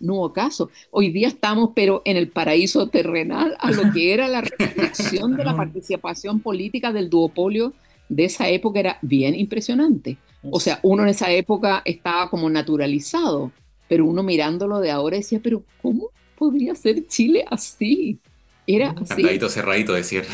no 0.00 0.14
hubo 0.14 0.32
caso. 0.32 0.70
Hoy 0.90 1.10
día 1.10 1.28
estamos, 1.28 1.70
pero 1.74 2.00
en 2.06 2.16
el 2.16 2.28
paraíso 2.28 2.88
terrenal, 2.88 3.54
a 3.60 3.70
lo 3.70 3.92
que 3.92 4.14
era 4.14 4.28
la 4.28 4.40
reflexión 4.40 5.36
de 5.36 5.44
la 5.44 5.54
participación 5.54 6.40
política 6.40 6.90
del 6.92 7.10
duopolio 7.10 7.74
de 8.08 8.24
esa 8.24 8.48
época 8.48 8.80
era 8.80 8.98
bien 9.02 9.34
impresionante. 9.34 10.16
O 10.50 10.60
sea, 10.60 10.80
uno 10.82 11.02
en 11.02 11.10
esa 11.10 11.30
época 11.30 11.82
estaba 11.84 12.30
como 12.30 12.48
naturalizado, 12.48 13.52
pero 13.88 14.06
uno 14.06 14.22
mirándolo 14.22 14.80
de 14.80 14.90
ahora 14.90 15.16
decía, 15.16 15.40
pero 15.42 15.64
¿cómo 15.82 16.10
podría 16.38 16.74
ser 16.74 17.06
Chile 17.08 17.44
así? 17.50 18.20
Era 18.66 18.90
así. 18.90 19.22
Cerradito, 19.22 19.48
cerradito, 19.48 19.92
decir. 19.92 20.24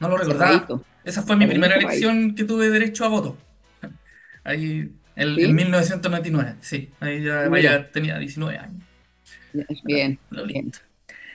no 0.00 0.08
lo 0.08 0.16
recordaba. 0.16 0.82
Esa 1.04 1.22
fue 1.22 1.36
mi 1.36 1.46
primera 1.46 1.76
elección 1.76 2.34
que 2.34 2.44
tuve 2.44 2.70
derecho 2.70 3.04
a 3.04 3.08
voto. 3.08 3.36
Ahí, 4.42 4.90
en 5.16 5.54
1999, 5.54 6.56
sí. 6.60 6.90
Ahí 7.00 7.22
ya 7.22 7.90
tenía 7.90 8.18
19 8.18 8.58
años. 8.58 8.82
Bien. 9.84 10.18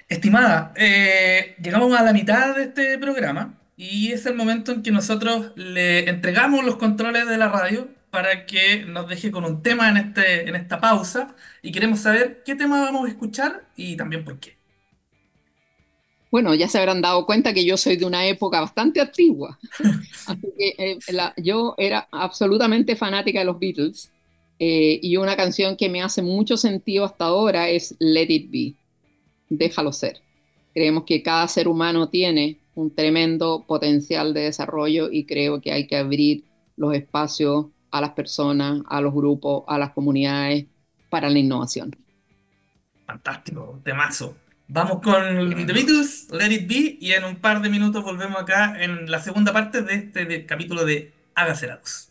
Estimada, 0.07 0.73
eh, 0.75 1.55
llegamos 1.61 1.97
a 1.97 2.03
la 2.03 2.13
mitad 2.13 2.55
de 2.55 2.63
este 2.63 2.97
programa 2.97 3.53
y 3.77 4.11
es 4.11 4.25
el 4.25 4.35
momento 4.35 4.71
en 4.71 4.83
que 4.83 4.91
nosotros 4.91 5.53
le 5.55 6.09
entregamos 6.09 6.65
los 6.65 6.77
controles 6.77 7.27
de 7.27 7.37
la 7.37 7.47
radio 7.47 7.89
para 8.09 8.45
que 8.45 8.85
nos 8.85 9.07
deje 9.07 9.31
con 9.31 9.45
un 9.45 9.61
tema 9.61 9.89
en, 9.89 9.97
este, 9.97 10.49
en 10.49 10.55
esta 10.55 10.81
pausa 10.81 11.35
y 11.61 11.71
queremos 11.71 12.01
saber 12.01 12.43
qué 12.43 12.55
tema 12.55 12.81
vamos 12.81 13.05
a 13.07 13.09
escuchar 13.09 13.67
y 13.75 13.95
también 13.97 14.25
por 14.25 14.39
qué. 14.39 14.58
Bueno, 16.31 16.53
ya 16.53 16.67
se 16.67 16.77
habrán 16.77 17.01
dado 17.01 17.25
cuenta 17.25 17.53
que 17.53 17.65
yo 17.65 17.75
soy 17.75 17.97
de 17.97 18.05
una 18.05 18.25
época 18.27 18.61
bastante 18.61 19.01
antigua. 19.01 19.57
Así 20.27 20.53
que 20.57 20.75
eh, 20.77 20.99
yo 21.37 21.73
era 21.77 22.07
absolutamente 22.11 22.95
fanática 22.95 23.39
de 23.39 23.45
los 23.45 23.59
Beatles. 23.59 24.11
Eh, 24.59 24.99
y 25.01 25.15
una 25.15 25.35
canción 25.37 25.77
que 25.77 25.89
me 25.89 26.01
hace 26.01 26.21
mucho 26.21 26.57
sentido 26.57 27.05
hasta 27.05 27.25
ahora 27.25 27.69
es 27.69 27.95
Let 27.99 28.27
It 28.29 28.51
Be. 28.51 28.73
Déjalo 29.49 29.91
ser. 29.91 30.21
Creemos 30.73 31.03
que 31.05 31.23
cada 31.23 31.47
ser 31.47 31.67
humano 31.67 32.09
tiene 32.09 32.59
un 32.75 32.93
tremendo 32.93 33.65
potencial 33.65 34.33
de 34.33 34.41
desarrollo 34.41 35.09
y 35.11 35.25
creo 35.25 35.61
que 35.61 35.71
hay 35.71 35.87
que 35.87 35.97
abrir 35.97 36.43
los 36.75 36.93
espacios 36.93 37.67
a 37.89 38.01
las 38.01 38.11
personas, 38.11 38.81
a 38.87 39.01
los 39.01 39.13
grupos, 39.13 39.63
a 39.67 39.77
las 39.79 39.91
comunidades 39.91 40.65
para 41.09 41.29
la 41.29 41.39
innovación. 41.39 41.95
Fantástico, 43.05 43.79
temazo. 43.83 44.35
Vamos 44.71 45.01
con 45.01 45.65
The 45.65 45.73
Beatles, 45.73 46.27
Let 46.29 46.51
It 46.51 46.67
Be, 46.67 46.97
y 47.01 47.13
en 47.13 47.23
un 47.23 47.37
par 47.37 47.59
de 47.63 47.69
minutos 47.69 48.03
volvemos 48.03 48.39
acá 48.39 48.75
en 48.79 49.09
la 49.09 49.17
segunda 49.17 49.51
parte 49.51 49.81
de 49.81 49.95
este 49.95 50.45
capítulo 50.45 50.85
de 50.85 51.11
Hágase 51.33 51.65
la 51.65 51.77
luz. 51.77 52.09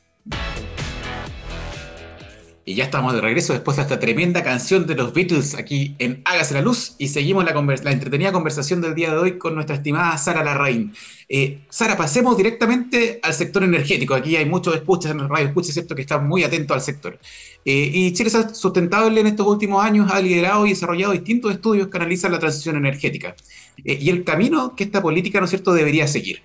Y 2.68 2.74
ya 2.74 2.84
estamos 2.84 3.14
de 3.14 3.22
regreso 3.22 3.54
después 3.54 3.78
de 3.78 3.84
esta 3.84 3.98
tremenda 3.98 4.42
canción 4.42 4.86
de 4.86 4.94
los 4.94 5.14
Beatles 5.14 5.54
aquí 5.54 5.96
en 5.98 6.20
Hágase 6.26 6.52
la 6.52 6.60
Luz 6.60 6.96
y 6.98 7.08
seguimos 7.08 7.42
la, 7.42 7.90
entretenida 7.90 8.30
conversación 8.30 8.82
del 8.82 8.94
día 8.94 9.10
de 9.10 9.16
hoy 9.16 9.38
con 9.38 9.54
nuestra 9.54 9.76
estimada 9.76 10.18
Sara 10.18 10.44
Larraín. 10.44 10.92
Eh, 11.30 11.60
Sara, 11.70 11.96
pasemos 11.96 12.36
directamente 12.36 13.20
al 13.22 13.32
sector 13.32 13.64
energético. 13.64 14.12
Aquí 14.12 14.36
hay 14.36 14.44
muchos 14.44 14.74
escuchas 14.74 15.12
en 15.12 15.20
el 15.20 15.30
radio, 15.30 15.46
escuchas, 15.46 15.72
¿cierto? 15.72 15.94
Que 15.94 16.02
están 16.02 16.28
muy 16.28 16.44
atentos 16.44 16.74
al 16.74 16.82
sector. 16.82 17.18
Eh, 17.64 17.90
y 17.90 18.12
Chile 18.12 18.28
Sustentable 18.52 19.18
en 19.18 19.28
estos 19.28 19.46
últimos 19.46 19.82
años 19.82 20.12
ha 20.12 20.20
liderado 20.20 20.66
y 20.66 20.70
desarrollado 20.70 21.14
distintos 21.14 21.50
estudios 21.50 21.88
que 21.88 21.96
analizan 21.96 22.32
la 22.32 22.38
transición 22.38 22.76
energética 22.76 23.34
eh, 23.82 23.96
y 23.98 24.10
el 24.10 24.24
camino 24.24 24.76
que 24.76 24.84
esta 24.84 25.00
política, 25.00 25.38
¿no 25.38 25.46
es 25.46 25.50
cierto?, 25.52 25.72
debería 25.72 26.06
seguir. 26.06 26.42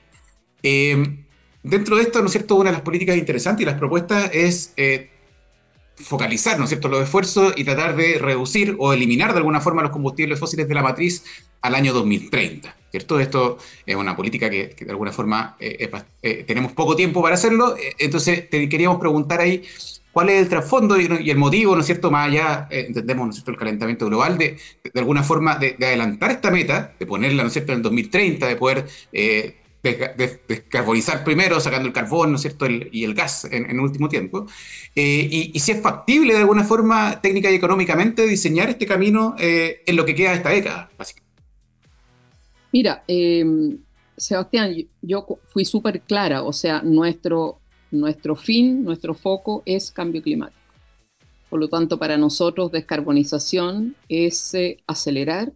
dentro 0.62 1.98
de 1.98 2.02
esto, 2.02 2.22
¿no 2.22 2.28
es 2.28 2.32
cierto?, 2.32 2.56
una 2.56 2.70
de 2.70 2.78
las 2.78 2.82
políticas 2.82 3.18
interesantes 3.18 3.64
y 3.64 3.66
las 3.66 3.78
propuestas 3.78 4.32
es 4.34 4.74
focalizar, 5.96 6.58
¿no 6.58 6.64
es 6.64 6.70
cierto?, 6.70 6.88
los 6.90 7.04
esfuerzos 7.04 7.54
y 7.56 7.64
tratar 7.64 7.96
de 7.96 8.18
reducir 8.18 8.76
o 8.80 8.94
eliminar 8.94 9.32
de 9.34 9.38
alguna 9.38 9.62
forma 9.62 9.82
los 9.82 9.92
combustibles 9.92 10.40
fósiles 10.40 10.68
de 10.68 10.74
la 10.74 10.82
matriz 10.82 11.24
al 11.62 11.76
año 11.76 11.94
2030, 11.94 12.76
¿cierto? 12.92 13.20
Esto 13.20 13.58
es 13.86 13.96
una 13.96 14.16
política 14.16 14.50
que, 14.50 14.76
de 14.78 14.92
alguna 14.92 15.12
forma 15.12 15.56
eh, 15.60 15.90
eh, 16.22 16.44
tenemos 16.46 16.74
poco 16.74 16.96
tiempo 16.96 17.22
para 17.22 17.36
hacerlo, 17.36 17.78
eh, 17.78 17.94
entonces 18.00 18.50
te 18.50 18.68
queríamos 18.68 19.00
preguntar 19.00 19.40
ahí 19.40 19.64
cuál 20.12 20.30
es 20.30 20.42
el 20.42 20.50
trasfondo 20.50 21.00
y, 21.00 21.30
el 21.30 21.38
motivo, 21.38 21.76
¿no 21.76 21.82
es 21.82 21.86
cierto?, 21.86 22.12
más 22.12 22.28
allá, 22.28 22.68
entendemos, 22.70 23.26
¿no 23.26 23.30
es 23.30 23.36
cierto?, 23.38 23.52
el 23.52 23.58
calentamiento 23.58 24.08
global, 24.08 24.38
de, 24.38 24.58
de 24.84 25.00
alguna 25.00 25.24
forma 25.24 25.56
de, 25.56 25.76
adelantar 25.80 26.32
esta 26.32 26.52
meta, 26.52 26.94
de 27.00 27.06
ponerla, 27.06 27.44
¿no 27.44 27.48
es 27.48 27.54
cierto?, 27.54 27.72
en 27.72 27.78
el 27.78 27.84
2030, 27.84 28.48
de 28.48 28.56
poder 28.56 28.86
descarbonizar 29.84 31.26
primero, 31.26 31.60
sacando 31.60 31.88
el 31.88 31.94
carbón, 31.94 32.32
¿no 32.32 32.36
es 32.38 32.42
cierto?, 32.42 32.66
y 32.70 33.04
el 33.04 33.14
gas 33.14 33.46
en, 33.52 33.80
último 33.80 34.08
tiempo. 34.08 34.48
Eh, 34.96 35.52
y, 35.54 35.60
si 35.60 35.74
es 35.74 35.82
factible 35.82 36.34
de 36.34 36.40
alguna 36.40 36.64
forma, 36.64 37.20
técnica 37.22 37.52
y 37.52 37.56
económicamente, 37.56 38.26
diseñar 38.26 38.70
este 38.70 38.86
camino 38.86 39.36
eh, 39.38 39.82
en 39.86 39.96
lo 39.98 40.06
que 40.06 40.16
queda 40.16 40.32
de 40.32 40.38
esta 40.38 40.50
década, 40.50 40.90
básicamente. 40.98 41.34
Mira, 42.72 43.04
em, 43.08 43.78
Sebastián, 44.16 44.74
yo 45.02 45.28
fui 45.50 45.66
súper 45.66 46.02
clara, 46.02 46.44
o 46.44 46.54
sea, 46.54 46.82
nuestro, 46.82 47.60
nuestro 47.92 48.36
fin, 48.38 48.86
nuestro 48.86 49.14
foco 49.14 49.64
es 49.66 49.92
cambio 49.92 50.22
climático. 50.22 50.60
Por 51.50 51.60
lo 51.60 51.68
tanto, 51.68 52.00
para 52.00 52.18
nosotros 52.18 52.72
descarbonización 52.72 53.96
es 54.08 54.54
eh, 54.54 54.78
acelerar 54.88 55.52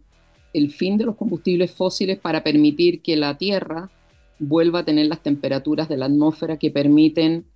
el 0.52 0.70
fin 0.70 0.98
de 0.98 1.06
los 1.06 1.16
combustibles 1.16 1.72
fósiles 1.72 2.18
para 2.18 2.44
permitir 2.44 3.00
que 3.00 3.16
la 3.16 3.36
Tierra 3.36 3.90
vuelva 4.38 4.80
a 4.80 4.84
tener 4.84 5.06
las 5.06 5.22
temperaturas 5.22 5.88
de 5.88 5.96
la 5.96 6.06
atmósfera 6.06 6.58
que 6.58 6.70
permiten 6.70 7.46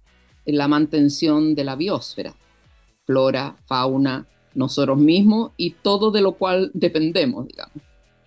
la 0.45 0.69
mantención 0.69 1.55
de 1.55 1.65
la 1.65 1.77
biosfera, 1.77 2.35
flora, 3.05 3.57
fauna, 3.67 4.27
nosotros 4.55 4.99
mismos 4.99 5.53
y 5.57 5.71
todo 5.71 6.11
de 6.11 6.21
lo 6.21 6.33
cual 6.33 6.71
dependemos, 6.75 7.47
digamos. 7.47 7.77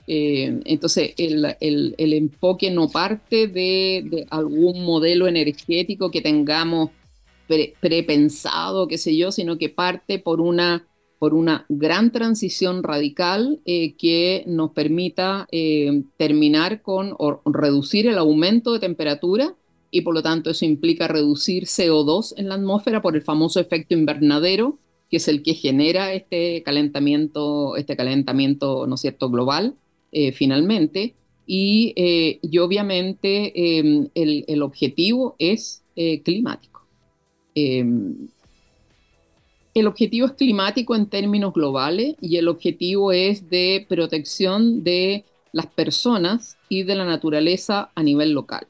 Eh, 0.08 0.62
entonces, 0.66 1.14
el, 1.18 1.56
el, 1.60 2.14
enfoque 2.14 2.70
no 2.70 2.90
parte 2.90 3.48
de, 3.48 4.28
algún 4.30 4.84
modelo 4.84 5.28
energético 5.28 6.12
que 6.12 6.22
tengamos 6.22 6.92
prepensado, 7.80 8.88
qué 8.88 8.98
sé 8.98 9.16
yo, 9.16 9.32
sino 9.32 9.58
que 9.58 9.70
parte 9.70 10.20
por 10.20 10.42
una 10.42 10.86
por 11.20 11.34
una 11.34 11.66
gran 11.70 12.12
transición 12.12 12.84
radical 12.84 13.60
eh, 13.66 13.94
que 13.94 14.44
nos 14.48 14.72
permita 14.72 15.48
eh, 15.52 16.04
terminar 16.18 16.82
con 16.82 17.16
o 17.18 17.42
reducir 17.46 18.08
el 18.08 18.18
aumento 18.18 18.74
de 18.74 18.80
temperatura 18.80 19.56
y 19.92 20.02
por 20.02 20.14
lo 20.14 20.22
tanto 20.22 20.50
eso 20.50 20.66
implica 20.66 21.08
reducir 21.08 21.66
CO2 21.66 22.34
en 22.38 22.50
la 22.50 22.56
atmósfera 22.56 23.02
por 23.02 23.16
el 23.16 23.22
famoso 23.22 23.60
efecto 23.60 23.94
invernadero, 23.94 24.78
que 25.10 25.18
es 25.18 25.28
el 25.28 25.42
que 25.42 25.54
genera 25.54 26.14
este 26.14 26.64
calentamiento, 26.64 27.78
este 27.78 27.96
calentamiento 27.96 28.88
¿no 28.88 28.96
es 28.96 29.02
cierto?, 29.02 29.30
global 29.30 29.76
eh, 30.12 30.32
finalmente. 30.32 31.16
Y, 31.48 31.94
y 32.42 32.58
obviamente 32.58 33.78
em, 33.78 34.10
el, 34.16 34.46
el, 34.48 34.64
objetivo 34.64 35.36
es 35.38 35.84
climático. 36.24 36.88
El 39.76 39.88
objetivo 39.88 40.26
es 40.26 40.32
climático 40.32 40.96
en 40.96 41.08
términos 41.08 41.54
globales 41.54 42.16
y 42.22 42.38
el 42.38 42.48
objetivo 42.48 43.12
es 43.12 43.50
de 43.50 43.86
protección 43.90 44.86
de 44.86 45.26
las 45.52 45.68
personas 45.68 46.58
y 46.70 46.84
de 46.84 46.96
la 46.96 47.04
naturaleza 47.04 47.92
a 47.94 48.02
nivel 48.02 48.32
local. 48.32 48.68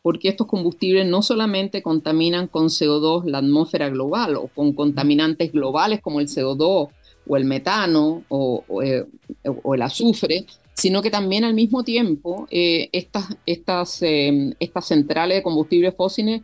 Porque 0.00 0.30
estos 0.30 0.46
combustibles 0.46 1.06
no 1.06 1.20
solamente 1.20 1.82
contaminan 1.82 2.46
con 2.46 2.68
CO2 2.68 3.26
la 3.26 3.36
atmósfera 3.38 3.90
global 3.90 4.36
o 4.36 4.48
con 4.48 4.72
contaminantes 4.72 5.52
globales 5.52 6.00
como 6.00 6.20
el 6.20 6.28
CO2 6.28 6.88
o 7.28 7.36
el 7.36 7.44
metano 7.44 8.24
o, 8.30 8.64
eh, 8.82 9.04
el 9.44 9.82
azufre, 9.82 10.46
sino 10.72 11.02
que 11.02 11.10
también 11.10 11.44
al 11.44 11.52
mismo 11.52 11.84
tiempo 11.84 12.46
eh, 12.50 12.88
estas, 12.92 13.26
estas, 13.44 14.00
eh, 14.00 14.54
estas 14.58 14.86
centrales 14.86 15.36
de 15.36 15.42
combustibles 15.42 15.94
fósiles 15.94 16.40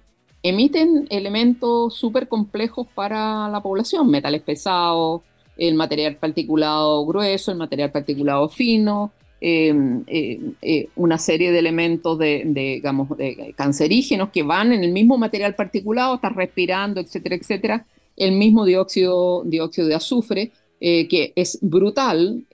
emiten 0.49 1.07
elementos 1.11 1.95
súper 1.95 2.29
complejos 2.29 2.87
para 2.95 3.49
la 3.49 3.61
población, 3.61 4.09
metales 4.09 4.43
pesados, 4.43 5.23
el 5.57 5.75
material 5.75 6.17
particulado 6.17 7.05
grueso, 7.05 7.51
el 7.51 7.59
material 7.59 7.91
particulado 7.91 8.49
fino, 8.49 9.13
em, 9.41 10.05
eh, 10.07 10.41
eh, 10.63 10.89
una 10.97 11.19
serie 11.19 11.51
de 11.51 11.59
elementos 11.59 12.19
de, 12.19 12.43
digamos, 12.47 13.09
cancerígenos 13.57 14.31
que 14.31 14.43
van 14.43 14.73
en 14.73 14.85
el 14.85 14.93
mismo 14.93 15.19
material 15.19 15.55
particulado, 15.55 16.15
estás 16.15 16.35
respirando, 16.35 17.01
etcétera, 17.01 17.37
etcétera, 17.37 17.87
el 18.17 18.33
mismo 18.33 18.65
dióxido, 18.65 19.43
dióxido 19.45 19.89
de 19.89 19.95
azufre, 19.95 20.53
que 20.81 21.33
es 21.35 21.59
brutal. 21.61 22.45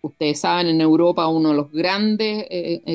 ustedes 0.00 0.40
saben, 0.40 0.68
en 0.68 0.80
Europa 0.80 1.26
uno 1.28 1.50
de 1.50 1.56
los 1.56 1.72
grandes 1.72 2.46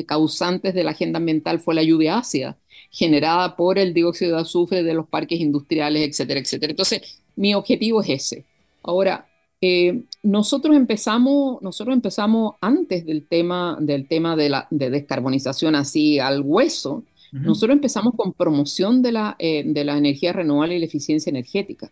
causantes 0.06 0.74
de 0.74 0.84
la 0.84 0.92
agenda 0.92 1.18
ambiental 1.18 1.60
fue 1.60 1.74
la 1.74 1.82
lluvia 1.82 2.18
ácida, 2.18 2.56
generada 2.94 3.56
por 3.56 3.78
el 3.78 3.92
dióxido 3.92 4.36
de 4.36 4.42
azufre 4.42 4.84
de 4.84 4.94
los 4.94 5.08
parques 5.08 5.40
industriales, 5.40 6.08
etcétera, 6.08 6.38
etcétera. 6.38 6.70
Entonces, 6.70 7.20
mi 7.34 7.52
objetivo 7.52 8.00
es 8.00 8.10
ese. 8.10 8.44
Ahora, 8.84 9.26
eh, 9.60 10.02
nosotros, 10.22 10.76
empezamos, 10.76 11.60
nosotros 11.60 11.92
empezamos 11.92 12.54
antes 12.60 13.04
del 13.04 13.26
tema, 13.26 13.76
del 13.80 14.06
tema 14.06 14.36
de, 14.36 14.48
la, 14.48 14.68
de 14.70 14.90
descarbonización 14.90 15.74
así 15.74 16.20
al 16.20 16.40
hueso, 16.42 17.02
nosotros 17.32 17.74
empezamos 17.74 18.14
con 18.16 18.32
promoción 18.32 19.02
de 19.02 19.10
la, 19.10 19.34
eh, 19.40 19.64
de 19.66 19.84
la 19.84 19.98
energía 19.98 20.32
renovable 20.32 20.76
y 20.76 20.78
la 20.78 20.86
eficiencia 20.86 21.30
energética. 21.30 21.90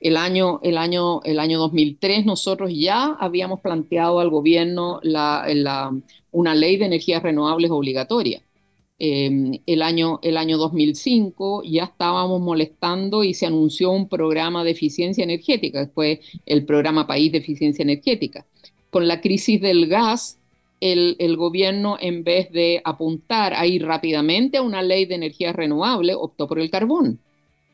El 0.00 0.18
año, 0.18 0.60
el, 0.62 0.76
año, 0.76 1.22
el 1.22 1.40
año 1.40 1.58
2003 1.60 2.26
nosotros 2.26 2.70
ya 2.74 3.16
habíamos 3.18 3.60
planteado 3.60 4.20
al 4.20 4.28
gobierno 4.28 5.00
la, 5.02 5.46
la, 5.54 5.96
una 6.30 6.54
ley 6.54 6.76
de 6.76 6.84
energías 6.84 7.22
renovables 7.22 7.70
obligatoria. 7.70 8.42
Em, 9.04 9.58
el, 9.66 9.82
año, 9.82 10.20
el 10.22 10.36
año 10.36 10.56
2005 10.58 11.64
ya 11.64 11.82
estábamos 11.82 12.40
molestando 12.40 13.24
y 13.24 13.34
se 13.34 13.46
anunció 13.46 13.90
un 13.90 14.08
programa 14.08 14.62
de 14.62 14.70
eficiencia 14.70 15.24
energética, 15.24 15.80
después 15.80 16.20
el 16.46 16.64
programa 16.64 17.04
País 17.04 17.32
de 17.32 17.38
Eficiencia 17.38 17.82
Energética. 17.82 18.46
Con 18.90 19.08
la 19.08 19.20
crisis 19.20 19.60
del 19.60 19.88
gas, 19.88 20.38
el, 20.80 21.16
el, 21.18 21.36
gobierno, 21.36 21.96
en 22.00 22.22
vez 22.22 22.52
de 22.52 22.80
apuntar 22.84 23.54
a 23.54 23.66
ir 23.66 23.84
rápidamente 23.84 24.58
a 24.58 24.62
una 24.62 24.82
ley 24.82 25.04
de 25.04 25.16
energía 25.16 25.52
renovable, 25.52 26.14
optó 26.14 26.46
por 26.46 26.60
el 26.60 26.70
carbón. 26.70 27.18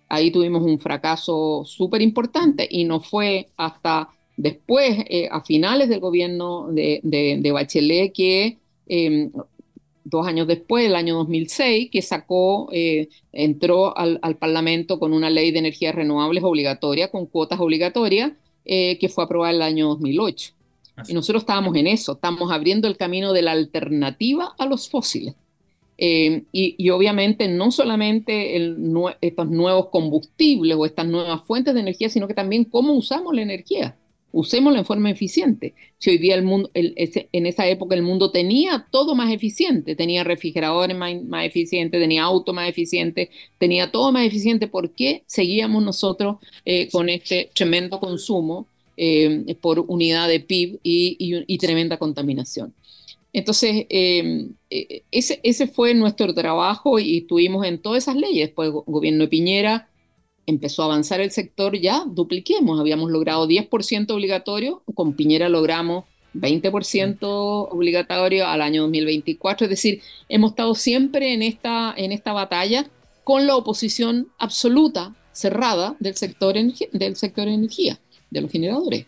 Ahí 0.08 0.30
tuvimos 0.30 0.62
un 0.62 0.78
fracaso 0.78 1.62
súper 1.66 2.00
importante 2.00 2.66
y 2.70 2.84
no 2.84 3.00
fue 3.00 3.48
hasta 3.58 4.08
después, 4.38 5.04
eh, 5.10 5.28
a 5.30 5.42
finales 5.42 5.90
del 5.90 6.00
gobierno 6.00 6.68
de, 6.72 7.00
de, 7.02 7.52
Bachelet, 7.52 8.14
que 8.14 8.56
eh, 8.86 9.28
dos 10.08 10.26
años 10.26 10.46
después, 10.46 10.86
el 10.86 10.94
año 10.94 11.14
2006, 11.16 11.90
que 11.90 12.02
sacó, 12.02 12.68
eh, 12.72 13.08
entró 13.32 13.96
al, 13.96 14.18
Parlamento 14.38 14.98
con 14.98 15.12
una 15.12 15.30
ley 15.30 15.50
de 15.50 15.58
energías 15.58 15.94
renovables 15.94 16.44
obligatoria, 16.44 17.08
con 17.08 17.26
cuotas 17.26 17.60
obligatorias, 17.60 18.32
eh, 18.64 18.98
que 18.98 19.08
fue 19.08 19.24
aprobada 19.24 19.52
el 19.52 19.62
año 19.62 19.88
2008. 19.88 20.52
Y 21.08 21.14
nosotros 21.14 21.42
estábamos 21.42 21.76
en 21.76 21.86
eso, 21.86 22.12
estamos 22.12 22.50
abriendo 22.50 22.88
el 22.88 22.96
camino 22.96 23.32
de 23.32 23.42
la 23.42 23.52
alternativa 23.52 24.54
a 24.58 24.66
los 24.66 24.88
fósiles. 24.88 25.34
Eh, 26.00 26.44
y, 26.52 26.90
obviamente 26.90 27.48
no 27.48 27.72
solamente 27.72 28.56
estos 29.20 29.50
nuevos 29.50 29.88
combustibles 29.88 30.76
o 30.76 30.86
estas 30.86 31.06
nuevas 31.06 31.42
fuentes 31.42 31.74
de 31.74 31.80
energía, 31.80 32.08
sino 32.08 32.28
que 32.28 32.34
también 32.34 32.64
cómo 32.64 32.92
usamos 32.92 33.34
la 33.34 33.42
energía 33.42 33.96
usémoslo 34.32 34.78
en 34.78 34.84
forma 34.84 35.10
eficiente. 35.10 35.74
Si 35.98 36.10
hoy 36.10 36.18
día 36.18 36.34
el 36.34 36.42
mundo, 36.42 36.70
en 36.74 37.46
esa 37.46 37.66
época 37.66 37.94
el 37.94 38.02
mundo 38.02 38.30
tenía 38.30 38.86
todo 38.90 39.14
más 39.14 39.32
eficiente, 39.32 39.96
tenía 39.96 40.24
refrigeradores 40.24 40.96
más, 40.96 41.14
eficientes, 41.44 42.00
tenía 42.00 42.24
auto 42.24 42.52
más 42.52 42.68
eficiente, 42.68 43.30
tenía 43.58 43.90
todo 43.90 44.12
más 44.12 44.26
eficiente, 44.26 44.68
¿por 44.68 44.90
qué 44.90 45.22
seguíamos 45.26 45.82
nosotros 45.82 46.36
eh, 46.64 46.88
con 46.90 47.08
este 47.08 47.50
tremendo 47.54 48.00
consumo 48.00 48.66
eh, 48.96 49.56
por 49.60 49.80
unidad 49.88 50.28
de 50.28 50.40
PIB 50.40 50.78
y, 50.82 51.58
tremenda 51.58 51.96
contaminación? 51.96 52.74
Entonces, 53.32 53.86
eh, 53.88 54.48
ese, 55.10 55.40
ese 55.42 55.66
fue 55.66 55.94
nuestro 55.94 56.34
trabajo 56.34 56.98
y 56.98 57.18
estuvimos 57.18 57.66
en 57.66 57.78
todas 57.78 58.04
esas 58.04 58.16
leyes. 58.16 58.48
Después, 58.48 58.68
el 58.68 58.82
gobierno 58.86 59.24
de 59.24 59.28
Piñera 59.28 59.88
empezó 60.48 60.82
a 60.82 60.86
avanzar 60.86 61.20
el 61.20 61.30
sector, 61.30 61.78
ya 61.78 62.04
dupliquemos, 62.06 62.80
habíamos 62.80 63.10
logrado 63.10 63.46
10% 63.46 64.10
obligatorio, 64.10 64.82
con 64.94 65.12
Piñera 65.12 65.50
logramos 65.50 66.04
20% 66.34 67.18
obligatorio 67.22 68.46
al 68.46 68.62
año 68.62 68.82
2024, 68.82 69.66
es 69.66 69.70
decir, 69.70 70.00
hemos 70.28 70.52
estado 70.52 70.74
siempre 70.74 71.34
en 71.34 71.42
esta, 71.42 71.92
en 71.96 72.12
esta 72.12 72.32
batalla 72.32 72.86
con 73.24 73.46
la 73.46 73.56
oposición 73.56 74.28
absoluta, 74.38 75.14
cerrada 75.32 75.96
del 76.00 76.16
sector, 76.16 76.54
del 76.92 77.16
sector 77.16 77.46
energía, 77.46 78.00
de 78.30 78.40
los 78.40 78.50
generadores, 78.50 79.04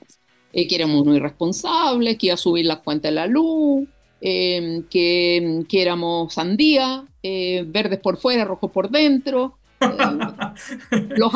eh, 0.53 0.69
que 0.69 0.75
éramos 0.75 1.07
muy 1.07 1.19
responsables, 1.19 2.19
que 2.19 2.27
iba 2.27 2.35
a 2.35 2.39
subir 2.39 2.67
las 2.67 2.81
cuentas 2.81 3.11
de 3.11 3.15
la 3.15 3.27
luz, 3.27 3.89
eh, 4.21 4.83
que, 4.91 5.65
que, 5.67 5.83
éramos 5.83 6.35
sandía, 6.35 7.07
eh, 7.23 7.65
verdes 7.67 7.99
por 7.99 8.19
fuera, 8.19 8.45
rojos 8.45 8.71
por 8.71 8.91
dentro, 8.91 9.57
los, 9.81 9.93
los, 11.17 11.33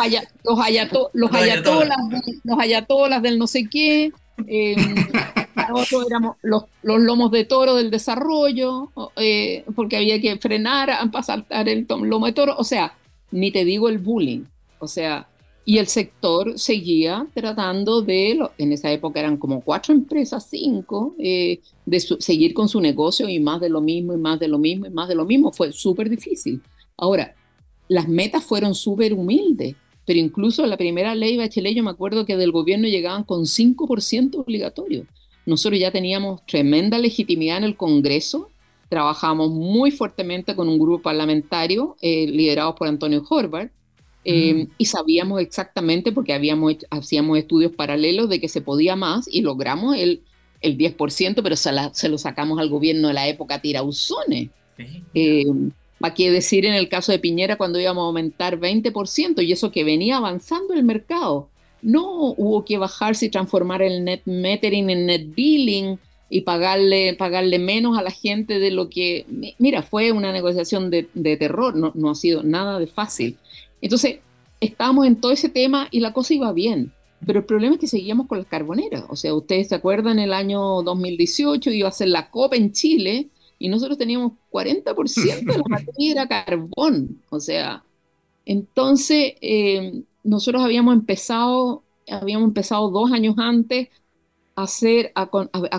los, 1.13 2.59
ayatolas, 2.59 3.23
del 3.23 3.39
no 3.39 3.47
sé 3.47 3.67
qué, 3.71 4.13
eh, 4.47 4.77
nosotros 5.69 6.07
éramos 6.09 6.37
los, 6.43 6.65
los, 6.83 7.01
lomos 7.01 7.31
de 7.31 7.45
toro 7.45 7.75
del 7.75 7.91
desarrollo, 7.91 8.91
eh, 9.17 9.65
porque 9.75 9.97
había 9.97 10.21
que 10.21 10.37
frenar 10.37 10.91
para 11.11 11.23
saltar 11.23 11.69
el 11.69 11.87
lomo 11.89 12.27
de 12.27 12.33
toro, 12.33 12.55
o 12.57 12.65
sea, 12.65 12.95
ni 13.31 13.51
te 13.51 13.65
digo 13.65 13.89
el 13.89 13.99
bullying, 13.99 14.45
o 14.79 14.87
sea, 14.87 15.27
y 15.67 15.79
el 15.79 15.87
sector 15.87 16.59
seguía 16.59 17.27
tratando 17.33 18.03
de, 18.03 18.39
en 18.59 18.73
esa 18.73 18.93
época 18.93 19.21
eran 19.21 19.39
como 19.39 19.63
cuatro 19.63 19.95
empresas, 19.95 20.47
cinco, 20.51 21.15
eh, 21.19 21.61
de 21.87 22.01
seguir 22.01 22.53
con 22.53 22.69
su 22.69 22.81
negocio 22.81 23.29
y 23.29 23.41
más 23.41 23.61
de 23.61 23.71
lo 23.71 23.81
mismo 23.81 24.13
y 24.13 24.19
más 24.19 24.39
de 24.39 24.49
lo 24.49 24.59
mismo 24.59 24.87
y 24.87 24.91
más 24.91 25.09
de 25.09 25.15
lo 25.15 25.25
mismo, 25.25 25.53
fue 25.53 25.73
súper 25.73 26.11
difícil. 26.11 26.61
Ahora, 26.99 27.35
las 27.89 28.09
metas 28.09 28.45
fueron 28.45 28.75
súper 28.75 29.13
humildes, 29.13 29.77
pero 30.07 30.19
incluso 30.19 30.67
la 30.67 30.77
primera 30.77 31.15
ley 31.15 31.37
Bachelet, 31.37 31.75
yo 31.75 31.83
me 31.83 31.91
acuerdo 31.91 32.27
que 32.27 32.37
del 32.37 32.53
gobierno 32.53 32.89
llegaban 32.89 33.25
con 33.25 33.43
5% 33.43 34.37
obligatorio. 34.37 35.07
Nosotros 35.47 35.79
ya 35.79 35.91
teníamos 35.91 36.45
tremenda 36.47 36.99
legitimidad 36.99 37.59
en 37.59 37.65
el 37.65 37.77
Congreso, 37.77 38.49
trabajamos 38.89 39.51
muy 39.51 39.91
fuertemente 39.91 40.55
con 40.55 40.69
un 40.69 40.79
grupo 40.79 41.03
parlamentario 41.03 41.97
eh, 42.01 42.27
liderado 42.27 42.75
por 42.75 42.89
Antonio 42.89 43.25
Horvath, 43.29 43.71
eh, 44.25 44.55
mm. 44.55 44.69
y 44.79 44.85
sabíamos 44.87 45.41
exactamente, 45.41 46.13
porque 46.13 46.33
habíamos, 46.33 46.77
hacíamos 46.91 47.39
estudios 47.39 47.73
paralelos 47.73 48.29
de 48.29 48.41
que 48.41 48.49
se 48.49 48.63
podía 48.63 48.97
más 48.97 49.27
y 49.31 49.43
logramos 49.43 49.97
el, 49.97 50.23
el 50.61 50.79
10%, 50.79 51.43
pero 51.43 51.57
se, 51.57 51.71
se, 51.93 52.09
lo 52.09 52.17
sacamos 52.17 52.59
al 52.59 52.71
gobierno 52.71 53.09
de 53.09 53.15
la 53.15 53.29
época 53.29 53.61
Tirauzones. 53.61 54.49
Eh, 55.15 55.45
¿Para 56.05 56.13
qué 56.15 56.31
decir 56.31 56.67
en 56.67 56.75
el 56.75 56.91
caso 56.91 57.13
de 57.13 57.19
Piñera 57.19 57.57
cuando 57.57 57.81
íbamos 57.81 58.03
a 58.03 58.07
aumentar 58.09 58.61
20% 58.61 59.43
y 59.43 59.53
eso 59.53 59.73
que 59.73 59.85
venía 59.85 60.19
avanzando 60.19 60.75
el 60.75 60.85
mercado? 60.85 61.49
No 61.81 62.35
hubo 62.37 62.63
que 62.67 62.77
bajarse 62.77 63.25
y 63.25 63.31
transformar 63.31 63.81
el 63.81 64.05
net 64.05 64.21
metering 64.27 64.91
en 64.91 65.07
net 65.07 65.35
billing 65.35 65.99
y 66.29 66.43
pagarle, 66.43 67.15
pagarle 67.15 67.59
menos 67.59 67.97
a 67.97 68.03
la 68.03 68.11
gente 68.11 68.59
de 68.59 68.71
lo 68.71 68.91
que... 68.91 69.25
Mira, 69.59 69.81
fue 69.81 70.13
una 70.13 70.31
negociación 70.31 70.91
de, 70.91 71.05
terror, 71.39 71.75
no, 71.75 71.91
no 71.95 72.11
ha 72.11 72.15
sido 72.15 72.43
nada 72.43 72.79
de 72.79 72.87
fácil. 72.87 73.39
Entonces, 73.81 74.19
estábamos 74.61 75.07
en 75.07 75.17
todo 75.17 75.33
ese 75.33 75.49
tema 75.49 75.89
y 75.91 76.01
la 76.01 76.13
cosa 76.13 76.35
iba 76.35 76.53
bien. 76.53 76.93
Pero 77.27 77.39
el 77.39 77.47
problema 77.47 77.77
es 77.77 77.81
que 77.81 77.89
seguíamos 77.89 78.27
con 78.27 78.37
las 78.37 78.47
carboneras. 78.47 79.05
O 79.09 79.17
sea, 79.17 79.33
ustedes 79.33 79.69
se 79.69 79.75
acuerdan, 79.75 80.19
el 80.19 80.35
año 80.35 80.83
2018 80.83 81.71
iba 81.71 81.89
a 81.89 81.93
ser 81.93 82.09
la 82.09 82.29
COP 82.29 82.53
en 82.53 82.73
Chile 82.73 83.29
y 83.59 83.69
nosotros 83.69 83.99
teníamos 83.99 84.33
40% 84.51 85.45
de 85.45 85.59
la 85.59 85.63
materia 85.69 86.13
era 86.13 86.29
carbón. 86.29 87.23
O 87.31 87.41
sea, 87.41 87.83
entonces 88.45 89.35
eh, 89.41 90.03
nosotros 90.23 90.63
habíamos 90.63 90.95
empezado, 90.95 91.83
habíamos 92.11 92.49
empezado 92.49 92.91
dos 92.91 93.13
años 93.13 93.37
antes 93.39 93.89
a, 94.57 94.63
hacer, 94.63 95.13
a, 95.15 95.27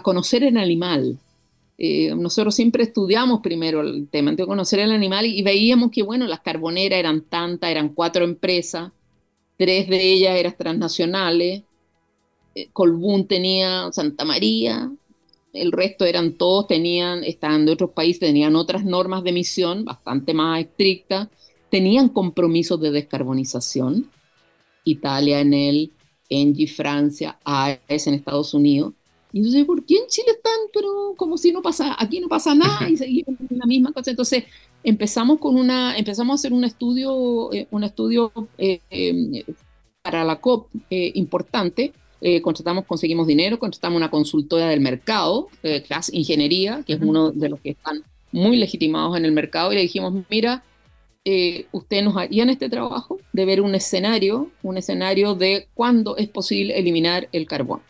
conocer 0.01 0.43
el 0.43 0.57
animal. 0.57 1.19
Eh, 1.77 2.15
nosotros 2.15 2.55
siempre 2.55 2.83
estudiamos 2.83 3.41
primero 3.41 3.81
el 3.81 4.07
tema, 4.07 4.31
de 4.31 4.45
conocer 4.45 4.79
el 4.79 4.91
animal 4.91 5.25
y, 5.25 5.41
veíamos 5.43 5.91
que, 5.91 6.03
bueno, 6.03 6.25
las 6.25 6.39
carboneras 6.39 6.99
eran 6.99 7.21
tantas, 7.21 7.69
eran 7.69 7.89
cuatro 7.89 8.23
empresas, 8.23 8.91
tres 9.57 9.89
de 9.89 10.13
ellas 10.13 10.37
eran 10.37 10.55
transnacionales, 10.57 11.63
eh, 12.55 12.69
Colbún 12.71 13.27
tenía 13.27 13.91
Santa 13.91 14.23
María, 14.23 14.89
el 15.55 15.71
resto 15.71 16.05
eran 16.05 16.33
todos, 16.33 16.67
tenían, 16.67 17.23
estaban 17.23 17.65
de 17.65 17.71
otros 17.71 17.91
países, 17.91 18.19
tenían 18.19 18.55
otras 18.55 18.85
normas 18.85 19.23
de 19.23 19.31
emisión 19.31 19.85
bastante 19.85 20.33
más 20.33 20.61
estrictas, 20.61 21.29
tenían 21.69 22.09
compromisos 22.09 22.79
de 22.79 22.91
descarbonización, 22.91 24.09
Italia 24.83 25.39
en 25.39 25.53
el, 25.53 25.91
Engie 26.29 26.67
Francia, 26.67 27.39
AES 27.43 28.07
en 28.07 28.13
Estados 28.15 28.53
Unidos. 28.53 28.93
Y 29.31 29.39
entonces, 29.39 29.65
¿por 29.65 29.83
qué 29.85 29.95
en 29.95 30.07
Chile 30.07 30.31
están, 30.31 30.53
pero 30.73 31.13
como 31.17 31.37
si 31.37 31.51
no 31.51 31.61
pasa, 31.61 31.95
aquí 31.99 32.19
no 32.19 32.27
pasa 32.27 32.55
nada 32.55 32.89
y 32.89 32.97
seguimos 32.97 33.35
en 33.49 33.57
la 33.57 33.65
misma 33.65 33.91
cosa? 33.91 34.11
Entonces, 34.11 34.45
empezamos 34.83 35.39
con 35.39 35.57
una, 35.57 35.97
empezamos 35.97 36.33
a 36.33 36.35
hacer 36.35 36.53
un 36.53 36.63
estudio, 36.63 37.51
eh, 37.51 37.67
un 37.71 37.83
estudio 37.83 38.31
eh, 38.57 38.79
eh, 38.89 39.43
para 40.01 40.23
la 40.23 40.39
COP 40.39 40.69
importante, 40.89 41.93
eh, 42.21 42.41
contratamos, 42.41 42.85
conseguimos 42.85 43.27
dinero, 43.27 43.59
contratamos 43.59 43.97
una 43.97 44.09
consultora 44.09 44.67
del 44.67 44.79
mercado, 44.79 45.49
eh, 45.63 45.81
Class 45.81 46.11
Ingeniería, 46.13 46.83
que 46.85 46.93
es 46.93 46.99
uno 47.01 47.31
de 47.31 47.49
los 47.49 47.59
que 47.59 47.71
están 47.71 48.03
muy 48.31 48.57
legitimados 48.57 49.17
en 49.17 49.25
el 49.25 49.31
mercado, 49.31 49.71
y 49.71 49.75
le 49.75 49.81
dijimos, 49.81 50.13
mira, 50.29 50.63
eh, 51.25 51.65
ustedes 51.71 52.03
nos 52.03 52.15
harían 52.17 52.49
este 52.49 52.69
trabajo 52.69 53.19
de 53.33 53.45
ver 53.45 53.61
un 53.61 53.75
escenario, 53.75 54.51
un 54.61 54.77
escenario 54.77 55.35
de 55.35 55.67
cuándo 55.73 56.17
es 56.17 56.27
posible 56.29 56.77
eliminar 56.77 57.27
el 57.31 57.47
carbón. 57.47 57.81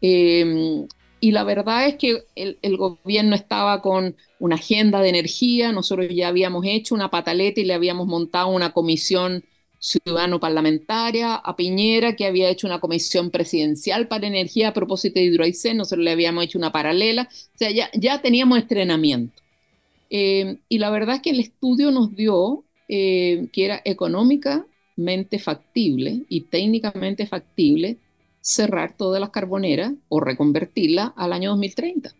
Em, 0.00 0.86
y 1.20 1.30
la 1.30 1.44
verdad 1.44 1.86
es 1.86 1.96
que 1.96 2.24
el, 2.34 2.58
el, 2.62 2.76
gobierno 2.76 3.34
estaba 3.34 3.80
con 3.80 4.16
una 4.38 4.56
agenda 4.56 5.00
de 5.00 5.08
energía, 5.08 5.72
nosotros 5.72 6.08
ya 6.10 6.28
habíamos 6.28 6.66
hecho 6.66 6.94
una 6.94 7.10
pataleta 7.10 7.60
y 7.60 7.64
le 7.64 7.74
habíamos 7.74 8.06
montado 8.06 8.48
una 8.48 8.72
comisión 8.72 9.44
ciudadano 9.84 10.40
parlamentaria, 10.40 11.34
a 11.34 11.56
Piñera, 11.56 12.16
que 12.16 12.24
había 12.24 12.48
hecho 12.48 12.66
una 12.66 12.80
comisión 12.80 13.30
presidencial 13.30 14.08
para 14.08 14.26
energía 14.26 14.68
a 14.68 14.72
propósito 14.72 15.20
de 15.20 15.26
Hidroaicén, 15.26 15.76
nosotros 15.76 16.02
le 16.04 16.12
habíamos 16.12 16.44
hecho 16.44 16.56
una 16.58 16.72
paralela, 16.72 17.28
o 17.30 17.58
sea, 17.58 17.70
ya, 17.70 17.90
ya 17.92 18.22
teníamos 18.22 18.58
estrenamiento. 18.58 19.42
Eh, 20.08 20.56
y 20.70 20.78
la 20.78 20.88
verdad 20.88 21.16
es 21.16 21.22
que 21.22 21.30
el 21.30 21.40
estudio 21.40 21.90
nos 21.90 22.16
dio 22.16 22.64
eh, 22.88 23.48
que 23.52 23.66
era 23.66 23.82
económicamente 23.84 25.38
factible 25.38 26.22
y 26.30 26.42
técnicamente 26.42 27.26
factible 27.26 27.98
cerrar 28.40 28.96
todas 28.96 29.20
las 29.20 29.30
carboneras 29.30 29.92
o 30.08 30.20
reconvertirlas 30.20 31.12
al 31.16 31.34
año 31.34 31.50
2030 31.50 32.14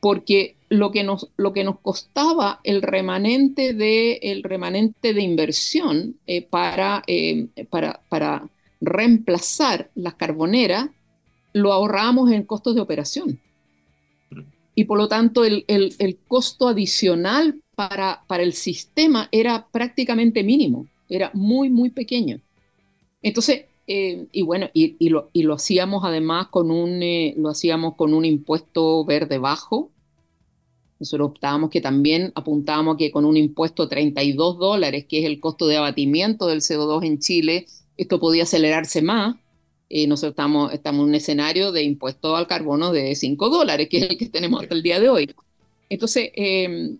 porque 0.00 0.56
lo 0.70 0.92
que 0.92 1.02
nos, 1.02 1.28
lo 1.36 1.52
que 1.52 1.64
nos 1.64 1.80
costaba 1.80 2.60
el 2.64 2.80
remanente 2.80 3.74
de, 3.74 4.20
el 4.22 4.42
remanente 4.44 5.12
de 5.12 5.20
inversión 5.20 6.16
eh, 6.26 6.42
para, 6.42 7.02
eh, 7.06 7.48
para, 7.68 8.00
para, 8.08 8.48
reemplazar 8.82 9.90
las 9.94 10.14
carboneras, 10.14 10.88
lo 11.52 11.70
ahorramos 11.70 12.32
en 12.32 12.44
costos 12.44 12.74
de 12.74 12.80
operación. 12.80 13.38
Y 14.74 14.84
por 14.84 14.96
lo 14.96 15.06
tanto, 15.06 15.44
el, 15.44 15.66
el, 15.68 15.94
el 15.98 16.16
costo 16.26 16.66
adicional 16.66 17.60
para, 17.74 18.22
para, 18.26 18.42
el 18.42 18.54
sistema 18.54 19.28
era 19.32 19.66
prácticamente 19.70 20.42
mínimo, 20.42 20.86
era 21.10 21.30
muy, 21.34 21.68
muy 21.68 21.90
pequeño. 21.90 22.40
Entonces, 23.20 23.66
eh, 23.86 24.28
y 24.32 24.42
bueno, 24.42 24.70
y, 24.72 24.96
y, 24.98 25.10
lo, 25.10 25.28
y, 25.32 25.42
lo, 25.42 25.54
hacíamos 25.54 26.04
además 26.04 26.46
con 26.46 26.70
un, 26.70 27.02
eh, 27.02 27.34
lo 27.36 27.50
hacíamos 27.50 27.96
con 27.96 28.14
un 28.14 28.24
impuesto 28.24 29.04
verde 29.04 29.36
bajo. 29.38 29.90
Nosotros 31.00 31.30
optábamos 31.30 31.70
que 31.70 31.80
también 31.80 32.30
apuntábamos 32.34 32.98
que 32.98 33.10
con 33.10 33.24
un 33.24 33.38
impuesto 33.38 33.84
de 33.84 33.88
32 33.88 34.58
dólares, 34.58 35.06
que 35.08 35.20
es 35.20 35.24
el 35.24 35.40
costo 35.40 35.66
de 35.66 35.78
abatimiento 35.78 36.46
del 36.46 36.60
CO2 36.60 37.06
en 37.06 37.18
Chile, 37.18 37.66
esto 37.96 38.20
podía 38.20 38.42
acelerarse 38.42 39.00
más. 39.00 39.36
Eh, 39.88 40.06
nosotros 40.06 40.32
estamos, 40.32 40.72
estamos 40.72 41.00
en 41.00 41.08
un 41.08 41.14
escenario 41.14 41.72
de 41.72 41.82
impuesto 41.82 42.36
al 42.36 42.46
carbono 42.46 42.92
de 42.92 43.14
5 43.16 43.48
dólares, 43.48 43.88
que 43.88 43.96
es 43.98 44.10
el 44.10 44.18
que 44.18 44.28
tenemos 44.28 44.62
hasta 44.62 44.74
el 44.74 44.82
día 44.82 45.00
de 45.00 45.08
hoy. 45.08 45.34
Entonces, 45.88 46.30
eh, 46.34 46.96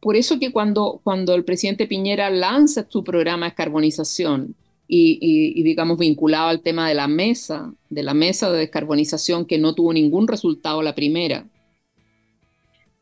por 0.00 0.16
eso 0.16 0.38
que 0.40 0.50
cuando, 0.50 1.00
cuando 1.04 1.34
el 1.34 1.44
presidente 1.44 1.86
Piñera 1.86 2.30
lanza 2.30 2.86
su 2.88 3.04
programa 3.04 3.46
de 3.46 3.50
descarbonización, 3.50 4.56
y, 4.88 5.18
y, 5.20 5.60
y, 5.60 5.62
digamos 5.64 5.98
vinculado 5.98 6.48
al 6.48 6.60
tema 6.60 6.88
de 6.88 6.94
la 6.94 7.08
mesa, 7.08 7.72
de 7.90 8.02
la 8.04 8.14
mesa 8.14 8.52
de 8.52 8.58
descarbonización 8.58 9.44
que 9.44 9.58
no 9.58 9.74
tuvo 9.74 9.92
ningún 9.92 10.28
resultado 10.28 10.80
la 10.80 10.94
primera. 10.94 11.44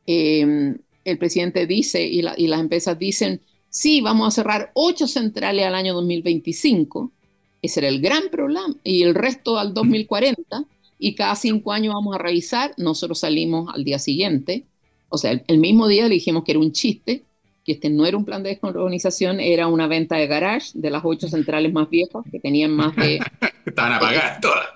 Eh, 0.06 0.76
el 1.04 1.18
presidente 1.18 1.66
dice 1.66 2.04
y, 2.04 2.22
la, 2.22 2.34
y, 2.36 2.46
las 2.46 2.60
empresas 2.60 2.98
dicen, 2.98 3.40
sí, 3.68 4.00
vamos 4.00 4.28
a 4.28 4.30
cerrar 4.30 4.70
ocho 4.74 5.06
centrales 5.06 5.66
al 5.66 5.74
año 5.74 5.94
2025, 5.94 7.12
ese 7.62 7.80
era 7.80 7.88
el 7.88 8.00
gran 8.00 8.28
problema, 8.30 8.74
y 8.84 9.02
el 9.02 9.14
resto 9.14 9.58
al 9.58 9.74
2040, 9.74 10.64
y 10.98 11.14
cada 11.14 11.36
cinco 11.36 11.72
años 11.72 11.94
vamos 11.94 12.14
a 12.14 12.18
revisar, 12.18 12.74
nosotros 12.78 13.20
salimos 13.20 13.72
al 13.74 13.84
día 13.84 13.98
siguiente, 13.98 14.64
o 15.08 15.18
sea, 15.18 15.32
el, 15.32 15.42
el 15.46 15.58
mismo 15.58 15.88
día 15.88 16.08
le 16.08 16.14
dijimos 16.14 16.44
que 16.44 16.52
era 16.52 16.60
un 16.60 16.72
chiste, 16.72 17.24
que 17.64 17.72
este 17.72 17.88
no 17.88 18.04
era 18.04 18.16
un 18.16 18.24
plan 18.24 18.42
de 18.42 18.50
descarbonización, 18.50 19.40
era 19.40 19.68
una 19.68 19.86
venta 19.86 20.16
de 20.16 20.26
garage 20.26 20.70
de 20.74 20.90
las 20.90 21.02
ocho 21.04 21.28
centrales 21.28 21.72
más 21.72 21.88
viejas, 21.88 22.22
que 22.30 22.38
tenían 22.38 22.70
más 22.70 22.94
de... 22.96 23.20
Estaban 23.64 23.94
apagadas 23.94 24.40
todas. 24.40 24.68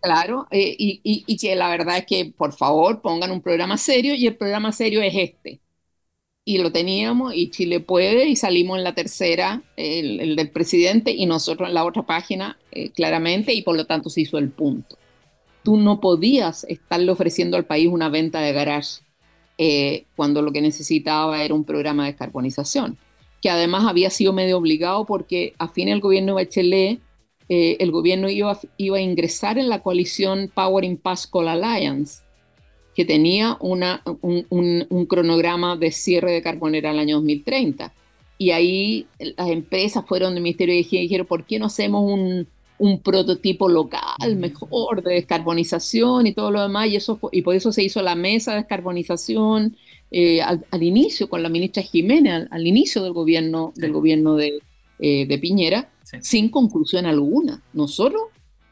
claro, 0.00 0.48
eh, 0.50 0.74
y, 0.78 1.00
y, 1.04 1.24
y, 1.26 1.36
que 1.36 1.54
la 1.54 1.68
verdad 1.68 1.98
es 1.98 2.06
que, 2.06 2.32
por 2.34 2.54
favor, 2.54 3.02
pongan 3.02 3.30
un 3.30 3.42
programa 3.42 3.76
serio, 3.76 4.14
y 4.14 4.26
el 4.26 4.36
programa 4.36 4.72
serio 4.72 5.02
es 5.02 5.14
este. 5.14 5.60
Y 6.44 6.58
lo 6.58 6.72
teníamos, 6.72 7.34
y 7.34 7.50
Chile 7.50 7.80
puede, 7.80 8.26
y 8.26 8.36
salimos 8.36 8.78
en 8.78 8.84
la 8.84 8.94
tercera, 8.94 9.62
el, 9.76 10.20
el 10.20 10.36
del 10.36 10.50
presidente, 10.50 11.12
y 11.12 11.26
nosotros 11.26 11.68
en 11.68 11.74
la 11.74 11.84
otra 11.84 12.04
página, 12.04 12.58
eh, 12.70 12.90
claramente, 12.90 13.52
y 13.52 13.60
por 13.60 13.76
lo 13.76 13.84
tanto 13.84 14.08
se 14.08 14.22
hizo 14.22 14.38
el 14.38 14.48
punto. 14.48 14.96
Tú 15.62 15.76
no 15.76 16.00
podías 16.00 16.64
estarle 16.64 17.12
ofreciendo 17.12 17.58
al 17.58 17.66
país 17.66 17.88
una 17.88 18.08
venta 18.08 18.40
de 18.40 18.52
garage 18.52 19.02
eh, 19.64 20.06
cuando 20.16 20.42
lo 20.42 20.50
que 20.50 20.60
necesitaba 20.60 21.44
era 21.44 21.54
un 21.54 21.62
programa 21.62 22.02
de 22.02 22.10
descarbonización, 22.10 22.98
que 23.40 23.48
además 23.48 23.84
había 23.86 24.10
sido 24.10 24.32
medio 24.32 24.58
obligado 24.58 25.06
porque 25.06 25.54
a 25.56 25.68
fin 25.68 25.88
el 25.88 26.00
gobierno 26.00 26.34
de 26.34 26.44
Bachelet, 26.44 27.00
eh, 27.48 27.76
el 27.78 27.92
gobierno 27.92 28.28
iba, 28.28 28.58
iba, 28.76 28.96
a 28.96 29.00
ingresar 29.00 29.58
en 29.58 29.68
la 29.68 29.80
coalición 29.80 30.50
Power 30.52 30.84
in 30.84 30.96
Pascal 30.96 31.46
Alliance, 31.46 32.24
que 32.96 33.04
tenía 33.04 33.56
una, 33.60 34.02
un, 34.20 34.46
un, 34.48 34.84
un, 34.90 35.06
cronograma 35.06 35.76
de 35.76 35.92
cierre 35.92 36.32
de 36.32 36.42
carbonera 36.42 36.90
al 36.90 36.98
año 36.98 37.18
2030. 37.18 37.94
Y 38.38 38.50
ahí 38.50 39.06
las 39.20 39.48
empresas 39.48 40.04
fueron 40.04 40.34
del 40.34 40.42
Ministerio 40.42 40.74
de 40.74 40.80
Higiene 40.80 41.04
y 41.04 41.06
dijeron, 41.06 41.28
¿por 41.28 41.44
qué 41.44 41.60
no 41.60 41.66
hacemos 41.66 42.02
un, 42.02 42.48
un 42.82 43.00
prototipo 43.00 43.68
local 43.68 44.36
mejor 44.36 45.04
de 45.04 45.14
descarbonización 45.14 46.26
y 46.26 46.32
todo 46.32 46.50
lo 46.50 46.62
demás, 46.62 46.88
y, 46.88 46.96
eso 46.96 47.16
fue, 47.16 47.30
y 47.32 47.42
por 47.42 47.54
eso 47.54 47.70
se 47.70 47.84
hizo 47.84 48.02
la 48.02 48.16
mesa 48.16 48.50
de 48.50 48.56
descarbonización 48.58 49.76
eh, 50.10 50.42
al, 50.42 50.66
al, 50.68 50.82
inicio, 50.82 51.28
con 51.28 51.44
la 51.44 51.48
ministra 51.48 51.84
Jiménez, 51.84 52.32
al, 52.32 52.48
al 52.50 52.66
inicio 52.66 53.04
del 53.04 53.12
gobierno, 53.12 53.72
del 53.76 53.92
gobierno 53.92 54.34
de, 54.34 54.58
eh, 54.98 55.26
de 55.26 55.38
Piñera, 55.38 55.92
sí. 56.02 56.16
sin 56.22 56.48
conclusión 56.48 57.06
alguna. 57.06 57.62
Nosotros, 57.72 58.22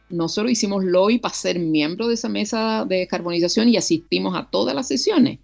nosotros 0.09 0.51
hicimos 0.51 0.83
lobby 0.83 1.21
para 1.21 1.33
ser 1.33 1.61
miembro 1.61 2.09
de 2.09 2.15
esa 2.15 2.29
mesa 2.29 2.85
de 2.89 2.97
descarbonización 2.97 3.69
y 3.69 3.77
asistimos 3.77 4.37
a 4.37 4.51
todas 4.51 4.75
las 4.75 4.89
sesiones 4.89 5.39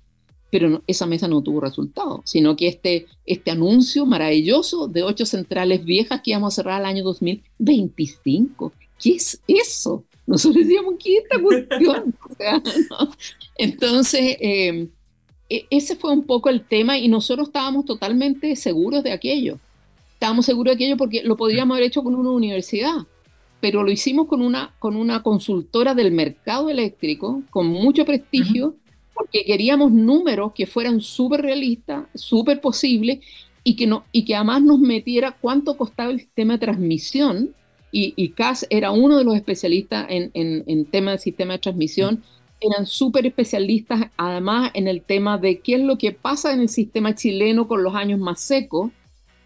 pero 0.51 0.68
no, 0.68 0.82
esa 0.86 1.07
mesa 1.07 1.28
no 1.28 1.42
tuvo 1.42 1.61
resultado, 1.61 2.22
sino 2.24 2.57
que 2.57 2.68
este, 2.68 3.07
este 3.24 3.51
anuncio 3.51 4.07
maravilloso 4.07 4.86
de 4.88 5.03
ocho 5.03 5.26
centrales 5.26 5.84
viejas 5.84 6.20
que 6.22 6.30
íbamos 6.30 6.55
a 6.55 6.57
cerrar 6.57 6.80
al 6.80 6.86
año 6.86 7.05
2025. 7.05 8.72
¿Qué 9.01 9.16
es 9.16 9.40
eso? 9.47 10.05
Nosotros 10.26 10.64
decíamos, 10.64 10.94
¿qué 11.03 11.18
es 11.18 11.24
esta 11.24 11.40
cuestión? 11.40 12.14
o 12.30 12.34
sea, 12.34 12.62
¿no? 12.90 13.11
Entonces, 13.57 14.36
eh, 14.40 14.88
ese 15.49 15.97
fue 15.97 16.12
un 16.12 16.24
poco 16.24 16.49
el 16.49 16.64
tema 16.64 16.99
y 16.99 17.09
nosotros 17.09 17.49
estábamos 17.49 17.84
totalmente 17.84 18.55
seguros 18.57 19.03
de 19.03 19.12
aquello. 19.12 19.59
Estábamos 20.14 20.47
seguros 20.47 20.72
de 20.72 20.76
aquello 20.76 20.97
porque 20.97 21.22
lo 21.22 21.36
podríamos 21.36 21.74
haber 21.74 21.88
hecho 21.88 22.03
con 22.03 22.14
una 22.14 22.30
universidad, 22.30 23.07
pero 23.61 23.82
lo 23.82 23.90
hicimos 23.90 24.26
con 24.26 24.40
una, 24.40 24.74
con 24.78 24.97
una 24.97 25.22
consultora 25.22 25.94
del 25.94 26.12
mercado 26.12 26.70
eléctrico, 26.70 27.42
con 27.51 27.66
mucho 27.66 28.05
prestigio, 28.05 28.68
uh 28.68 28.70
-huh 28.70 28.86
porque 29.17 29.45
queríamos 29.45 29.91
números 29.93 30.53
que 30.55 30.67
fueran 30.67 31.01
súper 31.01 31.41
realistas, 31.43 32.05
súper 32.14 32.61
posibles 32.61 33.21
y 33.64 33.75
que, 33.75 33.87
no, 33.87 34.05
y 34.12 34.25
que 34.25 34.37
además 34.37 34.62
nos 34.62 34.79
metiera 34.79 35.37
cuánto 35.41 35.77
costaba 35.77 36.11
el 36.11 36.21
sistema 36.21 36.55
de 36.55 36.59
transmisión. 36.61 37.55
Y, 37.91 38.12
y 38.17 38.31
CAS 38.31 38.67
era 38.69 38.91
uno 38.91 39.17
de 39.17 39.25
los 39.25 39.35
especialistas 39.35 40.07
en, 40.11 40.31
en, 40.35 40.64
en 40.67 40.85
tema 40.85 41.12
de 41.12 41.19
sistema 41.19 41.55
de 41.55 41.61
transmisión. 41.61 42.23
Eran 42.61 42.87
súper 42.87 43.27
especialistas 43.27 44.11
además 44.17 44.71
en 44.75 44.87
el 44.87 45.03
tema 45.03 45.39
de 45.39 45.61
qué 45.61 45.77
es 45.77 45.81
lo 45.81 45.97
que 45.97 46.12
pasa 46.12 46.53
en 46.53 46.61
el 46.61 46.69
sistema 46.69 47.14
chileno 47.14 47.67
con 47.69 47.83
los 47.83 47.95
años 47.95 48.21
más 48.21 48.41
secos 48.41 48.91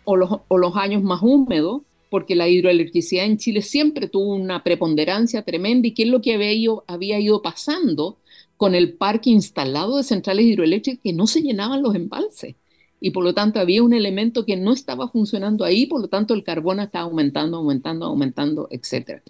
o 0.05 0.17
los, 0.17 0.31
o 0.49 0.59
los 0.59 0.77
años 0.77 1.03
más 1.03 1.21
húmedos, 1.23 1.83
porque 2.09 2.35
la 2.35 2.49
hidroelectricidad 2.49 3.25
en 3.25 3.39
Chile 3.39 3.63
siempre 3.63 4.09
tuvo 4.09 4.35
una 4.35 4.65
preponderancia 4.65 5.43
tremenda 5.43 5.87
y 5.89 5.93
qué 5.93 6.03
es 6.03 6.09
lo 6.09 6.21
que 6.21 6.35
había 6.35 6.53
ido, 6.53 6.85
había 6.89 7.21
ido 7.21 7.41
pasando 7.41 8.19
con 8.61 8.75
el 8.75 8.93
parque 8.93 9.31
instalado 9.31 9.97
de 9.97 10.03
centrales 10.03 10.45
hidroeléctricas 10.45 11.01
que 11.03 11.15
no 11.15 11.27
se 11.27 11.41
llenaban 11.41 11.83
los 11.83 11.95
embalses. 11.95 12.57
Y 13.01 13.11
por 13.11 13.25
lo 13.25 13.33
tanto 13.33 13.59
había 13.59 13.83
un 13.83 13.95
elemento 13.95 14.45
que 14.45 14.59
no 14.59 14.75
estaba 14.75 15.09
funcionando 15.09 15.65
ahí, 15.65 15.87
por 15.87 16.03
lo 16.03 16.09
tanto 16.09 16.35
el 16.35 16.45
carbón 16.45 16.79
estaba 16.79 17.07
aumentando, 17.07 17.57
aumentando, 17.57 18.05
aumentando, 18.05 18.69
etc. 18.71 19.23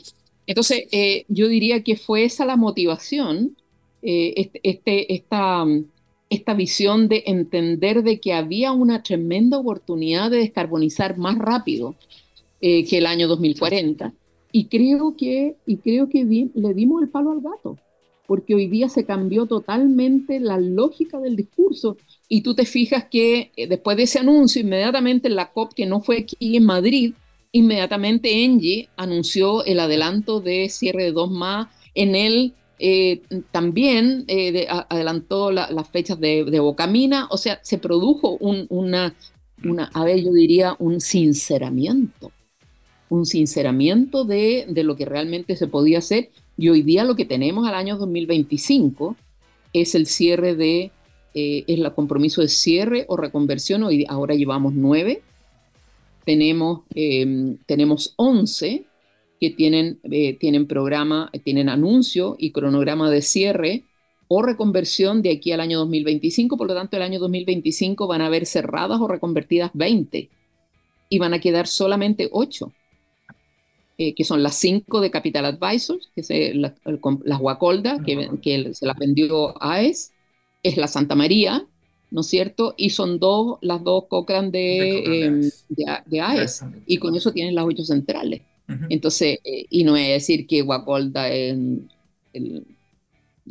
Entonces, 0.49 0.89
eh, 0.91 1.26
yo 1.28 1.47
diría 1.47 1.85
que 1.85 1.95
fue 1.95 2.24
esa 2.24 2.45
la 2.45 2.57
motivación, 2.57 3.57
eh, 4.03 4.35
este, 4.37 4.61
este, 4.64 5.14
esta, 5.14 6.55
visión 6.57 7.07
de 7.07 7.22
entender 7.26 8.03
de 8.03 8.18
que 8.18 8.33
había 8.33 8.72
una 8.72 9.05
tremenda 9.05 9.59
oportunidad 9.59 10.33
de 10.33 10.39
descarbonizar 10.39 11.18
más 11.18 11.39
rápido 11.39 11.95
eh, 12.61 12.85
que 12.85 12.99
el 12.99 13.07
año 13.07 13.28
2040. 13.28 14.12
Y 14.51 14.64
creo 14.64 15.14
que, 15.16 15.55
le 15.68 16.74
dimos 16.74 17.01
el 17.01 17.11
palo 17.11 17.31
al 17.31 17.43
gato 17.43 17.78
porque 18.31 18.55
hoy 18.55 18.68
día 18.68 18.89
se 18.89 19.05
cambió 19.05 19.47
totalmente 19.47 20.39
la 20.39 20.57
lógica 20.57 21.18
del 21.18 21.35
discurso 21.35 21.97
y 22.28 22.43
tú 22.43 22.55
te 22.55 22.64
fijas 22.64 23.07
que 23.11 23.51
eh, 23.57 23.66
después 23.66 23.97
de 23.97 24.05
ese 24.05 24.20
anuncio, 24.20 24.62
inmediatamente 24.62 25.26
en 25.26 25.35
la 25.35 25.51
COP, 25.51 25.74
que 25.74 25.85
no 25.85 26.01
fue 26.01 26.18
aquí 26.18 26.57
en 26.57 26.64
Madrid, 26.64 27.14
inmediatamente 27.51 28.45
Engie 28.45 28.89
anunció 28.97 29.64
el 29.64 29.81
adelanto 29.81 30.41
de 30.41 30.68
cierre 30.68 31.03
de 31.03 31.11
dos 31.11 31.28
más. 31.28 31.74
En 31.97 32.14
él 32.14 32.55
eh, 32.78 33.20
también 33.51 34.26
eh, 34.28 34.68
adelantó 34.68 35.51
las 35.51 35.89
fechas 35.89 36.20
de, 36.20 36.61
Bocamina, 36.61 37.26
o 37.33 37.37
sea, 37.37 37.59
se 37.64 37.78
produjo 37.78 38.37
un, 38.39 38.66
una, 38.68 39.12
una, 39.64 39.91
a 39.93 40.05
ver, 40.05 40.22
yo 40.22 40.33
diría 40.33 40.76
un 40.78 41.01
sinceramiento, 41.01 42.31
un 43.09 43.26
sinceramiento 43.26 44.24
de, 44.24 44.66
de 44.68 44.85
lo 44.85 44.95
que 44.95 45.05
realmente 45.05 45.57
se 45.57 45.66
podía 45.66 45.99
hacer. 45.99 46.31
Y 46.61 46.68
hoy 46.68 46.82
día 46.82 47.04
lo 47.04 47.16
que 47.16 47.24
tenemos 47.24 47.66
al 47.66 47.74
año 47.74 47.96
2025 47.96 49.16
es 49.72 49.94
el 49.94 50.06
cierre 50.06 50.54
de, 50.54 50.90
eh, 51.34 51.64
es 51.66 51.78
el 51.78 51.92
compromiso 51.94 52.42
de 52.42 52.48
cierre 52.48 53.06
o 53.08 53.16
reconversión. 53.16 53.82
Hoy, 53.82 54.04
ahora 54.08 54.34
llevamos 54.34 54.74
nueve 54.74 55.22
tenemos, 56.24 56.82
em, 56.94 57.56
tenemos 57.66 58.12
11 58.16 58.84
que 59.40 59.50
tienen, 59.50 60.00
eh, 60.04 60.36
tienen 60.38 60.66
programa, 60.66 61.30
tienen 61.44 61.70
anuncio 61.70 62.36
y 62.38 62.52
cronograma 62.52 63.11
de 63.11 63.22
cierre 63.22 63.84
o 64.28 64.42
reconversión 64.42 65.22
de 65.22 65.32
aquí 65.32 65.52
al 65.52 65.61
año 65.61 65.78
2025. 65.78 66.58
Por 66.58 66.68
lo 66.68 66.74
tanto, 66.74 66.96
el 66.96 67.02
año 67.02 67.18
2025 67.18 68.06
van 68.06 68.20
a 68.20 68.26
haber 68.26 68.44
cerradas 68.44 69.00
o 69.00 69.08
reconvertidas 69.08 69.70
20 69.72 70.28
y 71.08 71.18
van 71.18 71.32
a 71.32 71.40
quedar 71.40 71.66
solamente 71.66 72.28
8, 72.30 72.70
eh, 74.03 74.14
que 74.14 74.24
son 74.24 74.42
las 74.42 74.55
5 74.55 75.03
de 75.03 75.11
Capital 75.11 75.44
Advisors, 75.44 76.11
que 76.14 76.22
es 76.22 76.57
la, 76.57 76.74
las 77.24 77.38
Guacolda, 77.38 78.03
que, 78.03 78.30
que 78.40 78.72
se 78.72 78.86
las 78.86 78.96
vendió 78.96 79.62
AES, 79.62 80.12
es 80.62 80.78
la 80.78 80.88
Santa 80.88 81.14
María, 81.14 81.66
¿no 82.11 82.22
es 82.22 82.26
cierto? 82.26 82.72
Y 82.78 82.88
son 82.88 83.18
dos, 83.18 83.59
las 83.61 83.84
dos 83.84 84.05
Cochrane 84.09 84.51
de, 84.51 85.26
em, 85.26 85.51
de, 86.07 86.20
AES, 86.20 86.64
y 86.86 86.96
con 86.96 87.14
eso 87.14 87.30
tienen 87.30 87.55
las 87.55 87.66
ocho 87.66 87.84
centrales. 87.84 88.40
Entonces, 88.88 89.38
eh, 89.44 89.66
y 89.68 89.84
no 89.84 89.92
voy 89.92 90.01
a 90.01 90.12
decir 90.14 90.46
que 90.46 90.62
Guacolda 90.62 91.28
es 91.28 91.59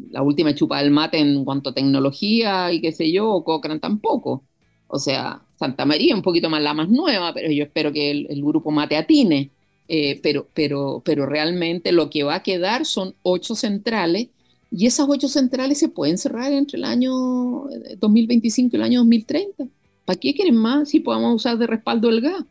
la 0.09 0.23
última 0.23 0.55
chupa 0.55 0.81
del 0.81 0.89
mate 0.89 1.19
en 1.19 1.45
cuanto 1.45 1.69
a 1.69 1.73
tecnología 1.75 2.73
y 2.73 2.81
qué 2.81 2.91
sé 2.91 3.11
yo, 3.11 3.29
o 3.29 3.43
Cochrane 3.43 3.79
tampoco. 3.79 4.43
O 4.87 4.97
sea, 4.97 5.43
Santa 5.59 5.85
María 5.85 6.15
un 6.15 6.23
poquito 6.23 6.49
más 6.49 6.63
la 6.63 6.73
más 6.73 6.89
nueva, 6.89 7.35
pero 7.35 7.51
yo 7.51 7.65
espero 7.65 7.93
que 7.93 8.09
el, 8.09 8.41
grupo 8.41 8.71
mate 8.71 8.97
atine. 8.97 9.51
Eh, 9.91 10.19
pero, 10.21 10.47
pero, 10.53 11.01
pero 11.03 11.25
realmente 11.25 11.91
lo 11.91 12.11
que 12.11 12.23
va 12.23 12.35
a 12.35 12.43
quedar 12.43 12.85
son 12.85 13.15
ocho 13.23 13.55
centrales 13.55 14.29
y 14.71 14.85
esas 14.85 15.07
ocho 15.09 15.27
centrales 15.27 15.79
se 15.79 15.89
pueden 15.89 16.19
cerrar 16.19 16.53
entre 16.53 16.77
el 16.77 16.83
año 16.83 17.11
2025 17.97 18.75
y 18.75 18.77
el 18.77 18.83
año 18.83 18.99
2030. 18.99 19.65
¿Para 20.05 20.19
qué 20.19 20.35
quieren 20.35 20.55
más 20.57 20.89
si 20.89 20.99
podemos 20.99 21.35
usar 21.35 21.57
de 21.57 21.65
respaldo 21.67 22.09
el 22.09 22.21
gas? 22.21 22.45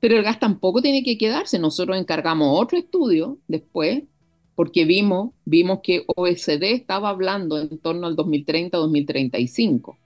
Pero 0.00 0.16
el 0.16 0.24
gas 0.24 0.40
tampoco 0.40 0.82
tiene 0.82 1.04
que 1.04 1.16
quedarse. 1.16 1.58
Nosotros 1.60 1.96
encargamos 1.96 2.60
otro 2.60 2.76
estudio 2.78 3.38
después, 3.46 4.02
porque 4.56 4.84
vimos, 4.84 5.30
vimos 5.44 5.80
que 5.84 6.04
OECD 6.16 6.64
estaba 6.72 7.10
hablando 7.10 7.60
en 7.60 7.78
torno 7.78 8.08
al 8.08 8.16
2030-2035. 8.16 9.96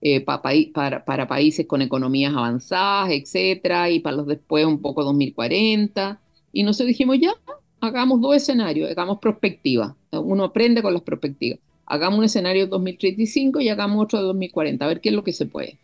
Eh, 0.00 0.20
para, 0.20 1.04
para, 1.04 1.26
países 1.26 1.66
con 1.66 1.82
economías 1.82 2.32
avanzadas, 2.32 3.10
etcétera, 3.10 3.90
y 3.90 3.98
para 3.98 4.16
los 4.16 4.28
después 4.28 4.64
un 4.64 4.80
poco 4.80 5.02
2040. 5.02 6.20
Y 6.52 6.62
nosotros 6.62 6.88
dijimos, 6.88 7.18
ya, 7.18 7.34
hagamos 7.80 8.20
dos 8.20 8.36
escenarios, 8.36 8.90
hagamos 8.90 9.18
perspectiva. 9.18 9.96
Uno 10.12 10.44
aprende 10.44 10.82
con 10.82 10.92
las 10.92 11.02
perspectivas. 11.02 11.58
Hagamos 11.84 12.18
un 12.18 12.24
escenario 12.26 12.64
de 12.64 12.70
2035 12.70 13.60
y 13.60 13.70
hagamos 13.70 14.04
otro 14.04 14.20
de 14.20 14.26
2040, 14.26 14.84
a 14.84 14.88
ver 14.88 15.00
qué 15.00 15.08
es 15.08 15.14
lo 15.16 15.24
que 15.24 15.32
se 15.32 15.46
puede. 15.46 15.78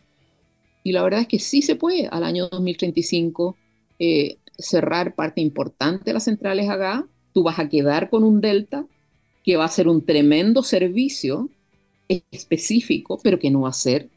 Y 0.85 0.93
la 0.93 1.03
verdad 1.03 1.23
es 1.23 1.29
que 1.29 1.41
sí 1.41 1.63
se 1.63 1.75
puede 1.75 2.07
al 2.07 2.23
año 2.23 2.49
2035 2.49 3.57
eh, 3.99 4.37
cerrar 4.59 5.17
parte 5.17 5.41
importante 5.41 6.05
de 6.05 6.13
las 6.13 6.25
centrales 6.25 6.69
a 6.69 6.77
gas. 6.77 7.05
Tú 7.33 7.43
vas 7.43 7.59
a 7.59 7.69
quedar 7.69 8.11
con 8.11 8.23
un 8.23 8.41
delta 8.41 8.87
que 9.43 9.57
va 9.57 9.65
a 9.65 9.69
ser 9.69 9.89
un 9.89 10.05
tremendo 10.05 10.63
servicio 10.63 11.49
específico, 12.09 13.19
pero 13.23 13.39
que 13.39 13.51
no 13.51 13.63
va 13.63 13.71
a 13.71 13.73
ser 13.73 14.11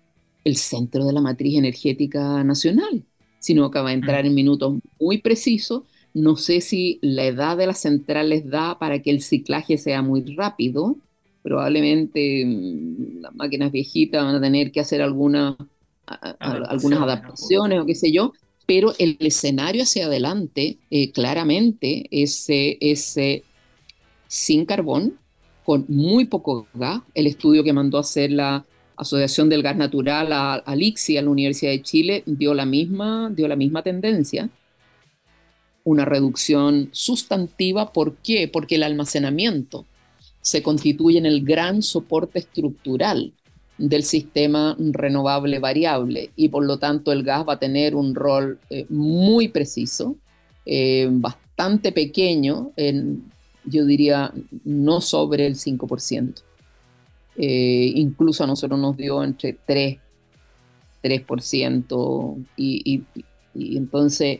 el 0.44 0.56
centro 0.56 1.06
de 1.06 1.14
la 1.14 1.22
matriz 1.22 1.58
energética 1.58 2.44
nacional, 2.44 3.04
sino 3.40 3.70
que 3.70 3.80
va 3.80 3.90
a 3.90 3.94
entrar 3.94 4.26
en 4.26 4.34
minutos 4.34 4.76
muy 5.00 5.20
precisos. 5.20 5.84
No 6.14 6.36
sé 6.38 6.62
si 6.62 7.00
la 7.02 7.26
edad 7.26 7.58
de 7.58 7.68
las 7.68 7.80
centrales 7.80 8.50
da 8.50 8.80
para 8.80 9.02
que 9.02 9.12
el 9.12 9.22
ciclaje 9.22 9.78
sea 9.78 10.02
muy 10.02 10.24
rápido. 10.36 10.98
Probablemente 11.44 12.46
mm, 12.46 13.22
las 13.22 13.36
máquinas 13.36 13.72
viejitas 13.72 14.24
van 14.24 14.36
a 14.36 14.42
tener 14.42 14.72
que 14.72 14.80
hacer 14.80 15.02
alguna, 15.02 15.58
algunas 16.06 17.02
adaptaciones 17.02 17.80
o 17.80 17.86
qué 17.86 17.96
sé 17.96 18.12
yo, 18.12 18.34
pero 18.66 18.94
el 19.00 19.18
escenario 19.22 19.84
hacia 19.84 20.06
adelante, 20.06 20.78
eh, 20.92 21.12
claramente, 21.12 22.06
es, 22.12 22.48
sin 24.28 24.66
carbón, 24.66 25.18
con 25.68 25.84
muy 25.90 26.24
poco 26.24 26.66
gas. 26.74 27.02
El 27.14 27.28
estudio 27.28 27.62
que 27.62 27.74
mandó 27.74 27.98
a 27.98 28.02
hacer 28.02 28.32
la 28.32 28.66
Asociación 28.96 29.50
del 29.50 29.64
Gas 29.64 29.76
Natural 29.76 30.32
a, 30.32 30.54
a 30.54 30.72
a 30.72 31.22
la 31.22 31.30
Universidad 31.30 31.72
de 31.72 31.82
Chile, 31.82 32.24
dio 32.26 32.54
la 32.54 32.66
misma, 32.66 33.30
dio 33.36 33.50
la 33.50 33.58
misma 33.58 33.84
tendencia 33.84 34.50
una 35.84 36.06
reducción 36.06 36.88
sustantiva. 36.94 37.92
¿Por 37.92 38.16
qué? 38.16 38.48
Porque 38.48 38.76
el 38.76 38.84
almacenamiento 38.84 39.86
se 40.40 40.64
constituye 40.64 41.18
en 41.18 41.26
el 41.26 41.44
gran 41.44 41.82
soporte 41.82 42.40
estructural 42.40 43.34
del 43.78 44.04
sistema 44.04 44.74
renovable 44.80 45.60
variable 45.60 46.32
y 46.38 46.48
por 46.48 46.66
lo 46.66 46.80
tanto 46.80 47.12
el 47.12 47.24
gas 47.24 47.46
va 47.46 47.54
a 47.54 47.60
tener 47.60 47.94
un 47.94 48.16
rol 48.16 48.58
eh, 48.70 48.86
muy 48.88 49.50
preciso, 49.50 50.16
eh, 50.66 51.10
bastante 51.12 51.92
pequeño, 51.92 52.72
en, 52.78 53.32
yo 53.68 53.86
diría 53.86 54.34
no 54.64 55.02
sobre 55.02 55.46
el 55.46 55.56
5%. 55.56 56.42
Eh, 57.38 57.92
incluso 57.96 58.44
a 58.44 58.48
nosotros 58.48 58.80
nos 58.80 58.98
dio 58.98 59.24
entre 59.24 59.58
3, 59.66 60.00
3% 61.04 62.46
y, 62.58 63.04
entonces 63.54 64.40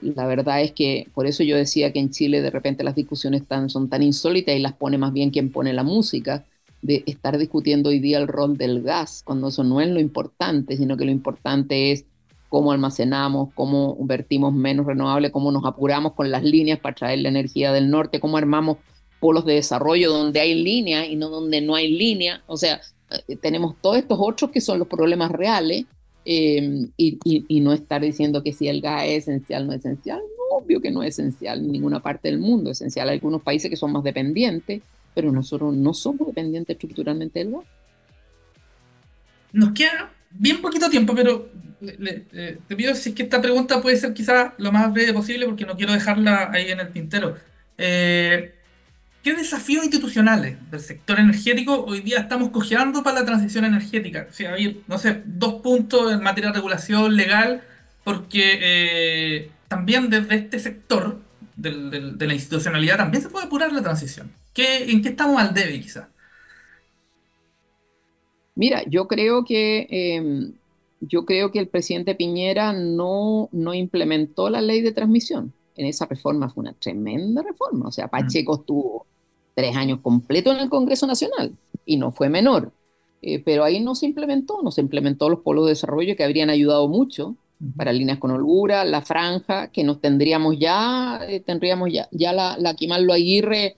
la 0.00 0.26
verdad 0.26 0.62
es 0.62 0.72
que 0.72 1.08
por 1.14 1.26
eso 1.26 1.42
yo 1.42 1.56
decía 1.56 1.92
que 1.92 1.98
en 1.98 2.10
Chile 2.10 2.42
de 2.42 2.50
repente 2.50 2.84
las 2.84 2.94
discusiones 2.94 3.42
son 3.68 3.88
tan 3.88 4.02
insólitas 4.02 4.54
y 4.54 4.60
las 4.60 4.74
pone 4.74 4.98
más 4.98 5.12
bien 5.12 5.30
quien 5.30 5.50
pone 5.50 5.72
la 5.72 5.82
música, 5.82 6.44
de 6.82 7.02
estar 7.06 7.36
discutiendo 7.38 7.88
hoy 7.88 7.98
día 7.98 8.18
el 8.18 8.28
rol 8.28 8.56
del 8.56 8.82
gas, 8.82 9.22
cuando 9.24 9.48
eso 9.48 9.64
no 9.64 9.80
es 9.80 9.88
lo 9.88 9.98
importante, 9.98 10.76
sino 10.76 10.96
que 10.96 11.04
lo 11.04 11.10
importante 11.10 11.90
es 11.90 12.04
cómo 12.48 12.72
almacenamos, 12.72 13.50
cómo 13.54 13.96
vertimos 14.00 14.52
menos 14.52 14.86
renovable, 14.86 15.32
cómo 15.32 15.52
nos 15.52 15.64
apuramos 15.64 16.12
con 16.12 16.30
las 16.30 16.42
líneas 16.42 16.78
para 16.78 16.94
traer 16.94 17.20
la 17.20 17.28
energía 17.28 17.72
del 17.72 17.90
norte, 17.90 18.20
cómo 18.20 18.36
armamos 18.36 18.78
polos 19.20 19.44
de 19.44 19.54
desarrollo 19.54 20.12
donde 20.12 20.40
hay 20.40 20.54
línea 20.54 21.06
y 21.06 21.16
no 21.16 21.28
donde 21.28 21.60
no 21.60 21.74
hay 21.74 21.90
línea. 21.90 22.42
O 22.46 22.56
sea, 22.56 22.80
eh, 23.28 23.36
tenemos 23.36 23.76
todos 23.80 23.96
estos 23.96 24.18
otros 24.20 24.50
que 24.50 24.60
son 24.60 24.78
los 24.78 24.88
problemas 24.88 25.30
reales 25.30 25.86
Em, 26.28 26.90
y, 26.96 27.60
no 27.60 27.72
estar 27.72 28.02
diciendo 28.02 28.42
que 28.42 28.52
si 28.52 28.66
el 28.66 28.80
gas 28.80 29.04
es 29.04 29.28
esencial 29.28 29.64
no 29.64 29.72
es 29.72 29.78
esencial. 29.78 30.20
obvio 30.50 30.80
que 30.80 30.90
no 30.90 31.02
es 31.02 31.18
esencial 31.18 31.60
en 31.60 31.70
ninguna 31.70 32.02
parte 32.02 32.28
del 32.28 32.38
mundo. 32.38 32.70
Es 32.70 32.80
esencial 32.80 33.08
en 33.08 33.14
algunos 33.14 33.42
países 33.42 33.70
que 33.70 33.76
son 33.76 33.92
más 33.92 34.02
dependientes, 34.02 34.82
pero 35.14 35.30
nosotros 35.30 35.74
no 35.74 35.94
somos 35.94 36.26
dependientes 36.26 36.74
estructuralmente 36.74 37.38
del 37.38 37.52
gas. 37.52 37.64
Nos 39.52 39.72
queda 39.72 40.12
bien 40.30 40.60
poquito 40.60 40.88
tiempo, 40.90 41.14
pero 41.14 41.50
te 41.80 42.76
pido 42.76 42.94
si 42.94 43.10
es 43.10 43.14
que 43.14 43.24
esta 43.24 43.40
pregunta 43.40 43.80
puede 43.80 43.96
ser 43.96 44.14
quizás 44.14 44.52
lo 44.58 44.72
más 44.72 44.92
breve 44.92 45.12
posible 45.12 45.46
porque 45.46 45.66
no 45.66 45.76
quiero 45.76 45.92
dejarla 45.92 46.50
ahí 46.52 46.70
en 46.70 46.80
el 46.80 46.92
tintero. 46.92 47.36
Eh, 47.78 48.54
¿Qué 49.22 49.34
desafíos 49.34 49.84
institucionales 49.84 50.56
del 50.70 50.80
sector 50.80 51.18
energético 51.18 51.84
hoy 51.84 52.00
día 52.00 52.20
estamos 52.20 52.50
cojeando 52.50 53.02
para 53.02 53.20
la 53.20 53.26
transición 53.26 53.64
energética? 53.64 54.28
O 54.30 54.32
sea, 54.32 54.54
hay, 54.54 54.82
no 54.86 54.98
sé, 54.98 55.22
dos 55.24 55.54
puntos 55.62 56.12
en 56.12 56.22
materia 56.22 56.50
de 56.50 56.56
regulación 56.56 57.16
legal, 57.16 57.62
porque 58.04 58.58
eh, 58.62 59.50
también 59.66 60.10
desde 60.10 60.36
este 60.36 60.60
sector 60.60 61.20
de 61.56 62.26
la 62.26 62.34
institucionalidad 62.34 62.98
también 62.98 63.22
se 63.22 63.28
puede 63.28 63.46
apurar 63.46 63.72
la 63.72 63.82
transición. 63.82 64.30
¿Qué, 64.54 64.90
¿En 64.90 65.02
qué 65.02 65.08
estamos 65.08 65.40
al 65.42 65.52
debe, 65.52 65.80
quizás? 65.80 66.06
Mira, 68.56 68.82
yo 68.88 69.06
creo 69.06 69.44
que 69.44 69.86
em, 69.90 70.52
yo 71.00 71.24
creo 71.24 71.52
que 71.52 71.58
el 71.58 71.68
presidente 71.68 72.14
Piñera 72.14 72.72
no, 72.72 73.48
no 73.52 73.74
implementó 73.74 74.50
la 74.50 74.60
ley 74.60 74.80
de 74.80 74.92
transmisión. 74.92 75.52
En 75.76 75.86
esa 75.86 76.06
reforma 76.06 76.48
fue 76.48 76.62
una 76.62 76.72
tremenda 76.72 77.42
reforma. 77.42 77.88
O 77.88 77.92
sea, 77.92 78.08
Pacheco 78.08 78.56
estuvo 78.56 79.06
tres 79.54 79.76
años 79.76 80.00
completos 80.00 80.54
en 80.54 80.62
el 80.62 80.70
Congreso 80.70 81.06
Nacional 81.06 81.52
y 81.84 81.96
no 81.96 82.12
fue 82.12 82.28
menor. 82.28 82.72
Eh, 83.22 83.42
pero 83.44 83.64
ahí 83.64 83.80
no 83.80 83.94
se 83.94 84.06
implementó, 84.06 84.60
no 84.62 84.70
se 84.70 84.80
implementó 84.80 85.28
los 85.28 85.40
polos 85.40 85.66
de 85.66 85.70
desarrollo 85.70 86.16
que 86.16 86.24
habrían 86.24 86.50
ayudado 86.50 86.88
mucho 86.88 87.36
para 87.76 87.92
líneas 87.92 88.18
con 88.18 88.30
holgura, 88.30 88.84
la 88.84 89.00
franja, 89.00 89.68
que 89.68 89.82
nos 89.82 90.00
tendríamos 90.00 90.58
ya, 90.58 91.20
eh, 91.26 91.40
tendríamos 91.40 91.90
ya, 91.90 92.06
ya 92.10 92.32
la, 92.34 92.58
la 92.58 92.76
Aguirre 93.14 93.76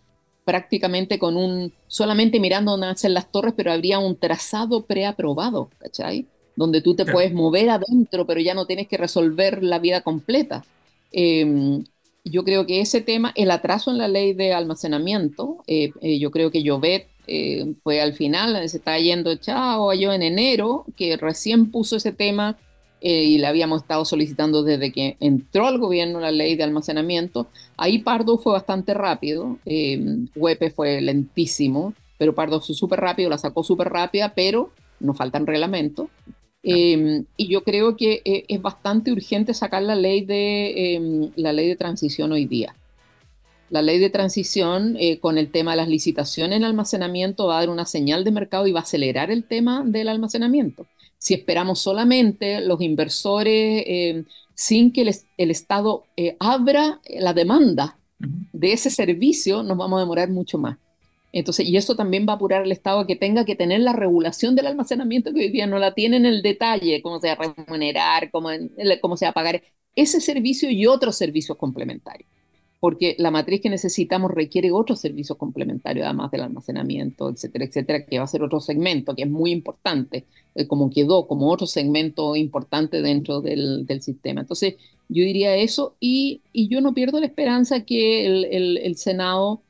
prácticamente 0.49 1.19
con 1.19 1.37
un, 1.37 1.75
solamente 1.89 2.41
mirando 2.41 2.71
dónde 2.71 2.87
hacen 2.87 3.13
las 3.13 3.31
torres, 3.31 3.53
pero 3.55 3.71
habría 3.71 3.99
un 3.99 4.17
trazado 4.17 4.87
preaprobado, 4.87 5.69
¿cachai? 5.77 6.25
Donde 6.57 6.81
tú 6.81 6.97
te 6.97 7.05
puedes 7.05 7.35
mover 7.35 7.69
adentro, 7.69 8.27
pero 8.27 8.41
ya 8.41 8.55
no 8.55 8.65
tienes 8.65 8.89
que 8.89 8.97
resolver 8.97 9.63
la 9.63 9.79
vida 9.79 10.01
completa. 10.01 10.65
Em, 11.13 11.85
yo 12.25 12.45
creo 12.45 12.65
que 12.65 12.81
ese 12.81 13.03
tema, 13.03 13.31
el 13.37 13.51
atraso 13.51 13.91
en 13.91 13.99
la 13.99 14.09
ley 14.09 14.33
de 14.33 14.55
almacenamiento, 14.55 15.59
eh, 15.67 15.91
eh, 16.01 16.19
yo 16.19 16.31
creo 16.31 16.51
que 16.51 16.63
Llobet 16.63 17.09
eh, 17.27 17.75
fue 17.83 18.01
al 18.01 18.15
final, 18.15 18.67
se 18.71 18.79
está 18.79 18.99
yendo 18.99 19.37
chao, 19.37 19.93
yo 19.93 20.15
en 20.15 20.23
enero, 20.23 20.87
que 20.97 21.19
recién 21.19 21.71
puso 21.71 21.97
ese 21.97 22.13
tema 22.13 22.57
y 23.01 23.39
le 23.39 23.47
habíamos 23.47 23.83
estado 23.83 24.05
solicitando 24.05 24.63
desde 24.63 24.93
que 24.93 25.17
entró 25.21 25.67
al 25.67 25.79
gobierno 25.79 26.21
la 26.21 26.31
ley 26.31 26.57
de 26.57 26.65
almacenamiento. 26.65 27.49
Ahí 27.77 27.99
Pardo 27.99 28.39
fue 28.39 28.53
bastante 28.53 28.95
rápido, 28.95 29.59
Huepe 30.35 30.71
fue 30.71 31.01
lentísimo, 31.01 31.95
pero 32.19 32.35
Pardo 32.35 32.61
fue 32.61 32.75
súper 32.75 33.01
rápido, 33.01 33.31
la 33.31 33.39
sacó 33.39 33.63
súper 33.63 33.89
rápida, 33.89 34.33
pero 34.35 34.71
nos 35.01 35.17
faltan 35.17 35.47
reglamentos. 35.47 36.09
Em, 36.63 37.25
y 37.37 37.49
yo 37.49 37.63
creo 37.63 37.97
que 37.97 38.21
eh, 38.25 38.45
es 38.49 38.61
bastante 38.61 39.13
urgente 39.13 39.55
sacar 39.55 39.83
la 39.83 39.95
ley, 39.95 40.25
de, 40.25 40.95
em, 40.95 41.31
la 41.37 41.53
ley 41.53 41.69
de 41.69 41.77
transición 41.77 42.33
hoy 42.33 42.47
día. 42.47 42.75
La 43.71 43.83
ley 43.83 43.99
de 43.99 44.11
transición 44.11 44.97
eh, 44.99 45.19
con 45.19 45.39
el 45.39 45.51
tema 45.51 45.73
de 45.73 45.77
las 45.79 45.89
licitaciones 45.89 46.57
en 46.57 46.65
almacenamiento 46.65 47.47
va 47.47 47.57
a 47.57 47.61
dar 47.61 47.71
una 47.71 47.85
señal 47.85 48.25
de 48.25 48.33
mercado 48.33 48.67
y 48.67 48.73
va 48.73 48.81
a 48.81 48.83
acelerar 48.83 49.31
el 49.31 49.45
tema 49.45 49.83
del 49.85 50.09
almacenamiento. 50.09 50.87
Si 51.19 51.35
esperamos 51.35 51.81
solamente 51.81 52.61
los 52.61 52.81
inversores 52.81 53.85
em, 53.87 54.25
sin 54.55 54.93
que 54.93 55.03
el 55.37 55.51
Estado 55.51 56.05
eh, 56.17 56.37
abra 56.41 57.01
la 57.09 57.35
demanda 57.35 57.99
de 58.19 58.73
ese 58.73 58.91
servicio, 58.91 59.63
nos 59.63 59.77
vamos 59.77 59.99
a 59.99 60.01
demorar 60.01 60.31
mucho 60.31 60.59
más. 60.59 60.79
Entonces, 61.33 61.67
y 61.67 61.77
eso 61.77 61.95
también 61.95 62.27
va 62.27 62.33
a 62.33 62.37
apurar 62.37 62.63
al 62.63 62.73
Estado 62.73 63.01
a 63.01 63.07
que 63.07 63.17
tenga 63.17 63.45
que 63.45 63.55
tener 63.55 63.81
la 63.81 63.93
regulación 63.93 64.55
del 64.55 64.67
almacenamiento 64.67 65.33
que 65.33 65.41
hoy 65.41 65.49
día 65.51 65.67
no 65.67 65.79
la 65.79 65.95
tiene 65.95 66.17
en 66.17 66.27
el 66.27 66.43
detalle, 66.43 67.03
cómo 67.03 67.21
se 67.21 67.29
va 67.29 67.35
a 67.35 67.55
remunerar, 67.55 68.31
cómo, 68.31 68.49
cómo 69.01 69.17
se 69.17 69.27
va 69.27 69.31
a 69.31 69.35
pagar 69.35 69.63
ese 69.95 70.21
servicio 70.21 70.71
y 70.71 70.87
otros 70.87 71.17
servicios 71.17 71.59
complementarios. 71.59 72.31
Porque 72.81 73.17
la 73.19 73.31
matriz 73.31 73.61
que 73.61 73.71
necesitamos 73.71 74.31
requiere 74.31 74.71
otros 74.71 75.01
servicios 75.01 75.37
complementarios, 75.37 76.07
además 76.07 76.31
del 76.31 76.43
almacenamiento, 76.43 77.29
etcétera, 77.29 77.65
etcétera, 77.65 78.07
que 78.07 78.19
va 78.19 78.25
a 78.25 78.29
ser 78.29 78.43
otro 78.43 78.61
segmento 78.61 79.17
que 79.17 79.23
es 79.23 79.31
muy 79.31 79.51
importante, 79.51 80.27
eh, 80.55 80.67
como 80.67 80.91
quedó 80.91 81.27
como 81.27 81.51
otro 81.51 81.67
segmento 81.67 82.37
importante 82.37 83.03
dentro 83.03 83.41
del, 83.41 83.85
del 83.85 84.01
sistema. 84.03 84.43
Entonces, 84.43 84.77
yo 85.09 85.25
diría 85.25 85.57
eso 85.57 85.97
y, 86.01 86.43
y, 86.53 86.69
yo 86.69 86.81
no 86.81 86.95
pierdo 86.95 87.19
la 87.21 87.27
esperanza 87.27 87.85
que 87.85 88.27
el, 88.27 88.77
el, 88.79 88.97
Senado 88.97 89.63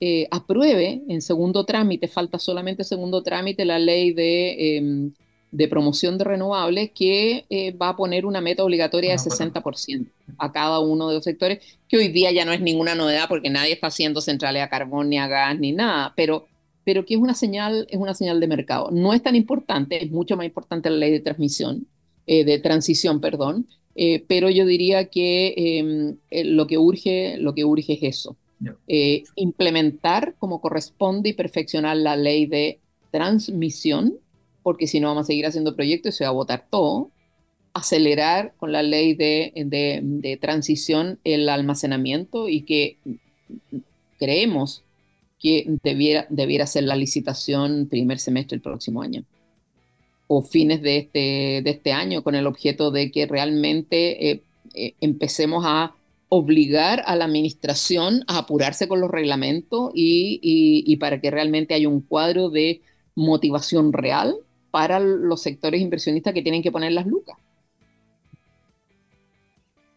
eh, 0.00 0.28
apruebe 0.30 1.02
en 1.08 1.22
segundo 1.22 1.64
trámite, 1.64 2.08
falta 2.08 2.38
solamente 2.38 2.84
segundo 2.84 3.22
trámite, 3.22 3.64
la 3.64 3.78
ley 3.78 4.12
de, 4.12 4.76
em, 4.76 5.12
de 5.52 5.68
promoción 5.68 6.18
de 6.18 6.24
renovables 6.24 6.90
que 6.92 7.44
eh, 7.48 7.72
va 7.72 7.90
a 7.90 7.96
poner 7.96 8.26
una 8.26 8.40
meta 8.40 8.64
obligatoria 8.64 9.12
de 9.12 9.18
60% 9.18 10.08
a 10.38 10.50
cada 10.50 10.80
uno 10.80 11.08
de 11.08 11.14
los 11.14 11.24
sectores, 11.24 11.60
que 11.88 11.98
hoy 11.98 12.08
día 12.08 12.32
ya 12.32 12.44
no 12.44 12.52
es 12.52 12.60
ninguna 12.60 12.94
novedad 12.94 13.28
porque 13.28 13.50
nadie 13.50 13.74
está 13.74 13.86
haciendo 13.86 14.20
centrales 14.20 14.62
a 14.62 14.68
carbón 14.68 15.08
ni 15.08 15.18
a 15.18 15.28
gas 15.28 15.58
ni 15.58 15.72
nada, 15.72 16.12
pero, 16.16 16.46
pero 16.84 17.04
que 17.04 17.14
es 17.14 17.20
una 17.20 17.34
señal, 17.34 17.86
es 17.90 17.98
una 17.98 18.14
señal 18.14 18.40
de 18.40 18.48
mercado. 18.48 18.90
No 18.90 19.12
es 19.12 19.22
tan 19.22 19.36
importante, 19.36 20.02
es 20.02 20.10
mucho 20.10 20.36
más 20.36 20.46
importante 20.46 20.90
la 20.90 20.96
ley 20.96 21.12
de 21.12 21.20
transmisión, 21.20 21.86
eh, 22.26 22.44
de 22.44 22.58
transición, 22.58 23.20
perdón, 23.20 23.66
pero 24.26 24.48
yo 24.48 24.64
diría 24.64 25.10
que 25.10 25.52
em, 25.56 26.16
lo 26.46 26.66
que 26.66 26.78
urge, 26.78 27.36
lo 27.36 27.54
que 27.54 27.66
urge 27.66 27.92
es 27.92 28.02
eso 28.02 28.36
eh, 28.86 29.24
implementar 29.34 30.34
como 30.38 30.60
corresponde 30.60 31.30
y 31.30 31.32
perfeccionar 31.32 31.96
la 31.96 32.16
ley 32.16 32.46
de 32.46 32.78
transmisión, 33.10 34.14
porque 34.62 34.86
si 34.86 35.00
no 35.00 35.08
vamos 35.08 35.24
a 35.24 35.26
seguir 35.26 35.46
haciendo 35.46 35.76
proyectos 35.76 36.14
y 36.14 36.18
se 36.18 36.24
va 36.24 36.30
a 36.30 36.34
votar 36.34 36.66
todo, 36.70 37.10
acelerar 37.74 38.52
con 38.58 38.72
la 38.72 38.82
ley 38.82 39.14
de, 39.14 39.52
de, 39.54 40.36
transición 40.36 41.18
el 41.24 41.48
almacenamiento 41.48 42.48
y 42.48 42.62
que 42.62 42.98
creemos 44.18 44.82
que 45.40 45.66
debiera, 45.82 46.26
debiera 46.28 46.66
ser 46.66 46.84
la 46.84 46.96
licitación 46.96 47.88
primer 47.88 48.18
semestre 48.18 48.56
del 48.56 48.62
próximo 48.62 49.02
año 49.02 49.24
o 50.26 50.42
fines 50.42 50.80
de 50.82 50.98
este, 50.98 51.62
de 51.62 51.70
este 51.70 51.92
año 51.92 52.22
con 52.22 52.34
el 52.34 52.46
objeto 52.46 52.90
de 52.90 53.10
que 53.10 53.26
realmente 53.26 54.30
eh, 54.30 54.42
eh, 54.74 54.94
empecemos 55.00 55.64
a 55.66 55.94
obligar 56.28 57.02
a 57.06 57.14
la 57.14 57.26
administración 57.26 58.24
a 58.26 58.38
apurarse 58.38 58.88
con 58.88 59.02
los 59.02 59.10
reglamentos 59.10 59.90
y, 59.94 60.96
para 60.96 61.20
que 61.20 61.30
realmente 61.30 61.74
haya 61.74 61.90
un 61.90 62.00
cuadro 62.00 62.48
de 62.48 62.80
motivación 63.14 63.92
real 63.92 64.36
para 64.72 64.98
los 64.98 65.42
sectores 65.42 65.80
inversionistas 65.80 66.34
que 66.34 66.42
tienen 66.42 66.62
que 66.62 66.72
poner 66.72 66.90
las 66.90 67.06
lucas. 67.06 67.36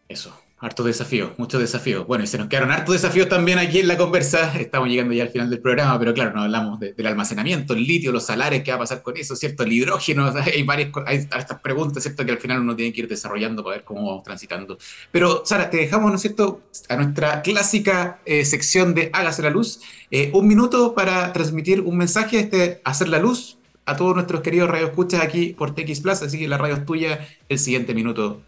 Eso, 0.08 0.32
Harto 0.58 0.84
desafío, 0.84 1.34
muchos 1.36 1.60
desafíos. 1.60 2.06
Bueno, 2.06 2.24
y 2.24 2.26
se 2.26 2.38
nos 2.38 2.48
quedaron 2.48 2.70
hartos 2.70 2.94
desafíos 2.94 3.28
también 3.28 3.58
aquí 3.58 3.80
en 3.80 3.88
la 3.88 3.98
conversa. 3.98 4.58
Estamos 4.58 4.88
llegando 4.88 5.12
ya 5.12 5.24
al 5.24 5.28
final 5.28 5.50
del 5.50 5.60
programa, 5.60 5.98
pero 5.98 6.14
claro, 6.14 6.32
no 6.32 6.44
hablamos 6.44 6.80
del 6.80 7.06
almacenamiento, 7.06 7.74
el 7.74 7.84
litio, 7.84 8.10
los 8.10 8.24
salares, 8.24 8.62
qué 8.62 8.70
va 8.70 8.76
a 8.76 8.80
pasar 8.80 9.02
con 9.02 9.18
eso, 9.18 9.36
¿cierto? 9.36 9.64
El 9.64 9.74
hidrógeno, 9.74 10.32
hay 10.34 10.62
varias 10.62 10.92
hay 11.04 11.18
estas 11.18 11.60
preguntas, 11.60 12.02
¿cierto? 12.02 12.24
Que 12.24 12.32
al 12.32 12.38
final 12.38 12.60
uno 12.60 12.74
tiene 12.74 12.90
que 12.94 13.00
ir 13.02 13.08
desarrollando 13.08 13.62
para 13.62 13.76
ver 13.76 13.84
cómo 13.84 14.06
vamos 14.06 14.22
transitando. 14.22 14.78
Pero, 15.12 15.42
Sara, 15.44 15.68
te 15.68 15.76
dejamos, 15.76 16.10
¿no 16.10 16.16
es 16.16 16.22
cierto?, 16.22 16.62
a 16.88 16.96
nuestra 16.96 17.42
clásica 17.42 18.20
eh, 18.24 18.46
sección 18.46 18.94
de 18.94 19.10
Hágase 19.12 19.42
la 19.42 19.50
Luz. 19.50 19.80
Eh, 20.10 20.30
un 20.32 20.48
minuto 20.48 20.94
para 20.94 21.34
transmitir 21.34 21.82
un 21.82 21.98
mensaje, 21.98 22.38
este, 22.38 22.80
hacer 22.82 23.08
la 23.08 23.18
luz 23.18 23.58
a 23.86 23.96
todos 23.96 24.14
nuestros 24.14 24.40
queridos 24.40 24.68
radioescuchas 24.68 25.22
aquí 25.22 25.54
por 25.54 25.74
TX 25.74 26.00
Plus, 26.00 26.22
así 26.22 26.38
que 26.38 26.48
la 26.48 26.58
radio 26.58 26.74
es 26.74 26.84
tuya, 26.84 27.26
el 27.48 27.58
siguiente 27.58 27.94
minuto, 27.94 28.42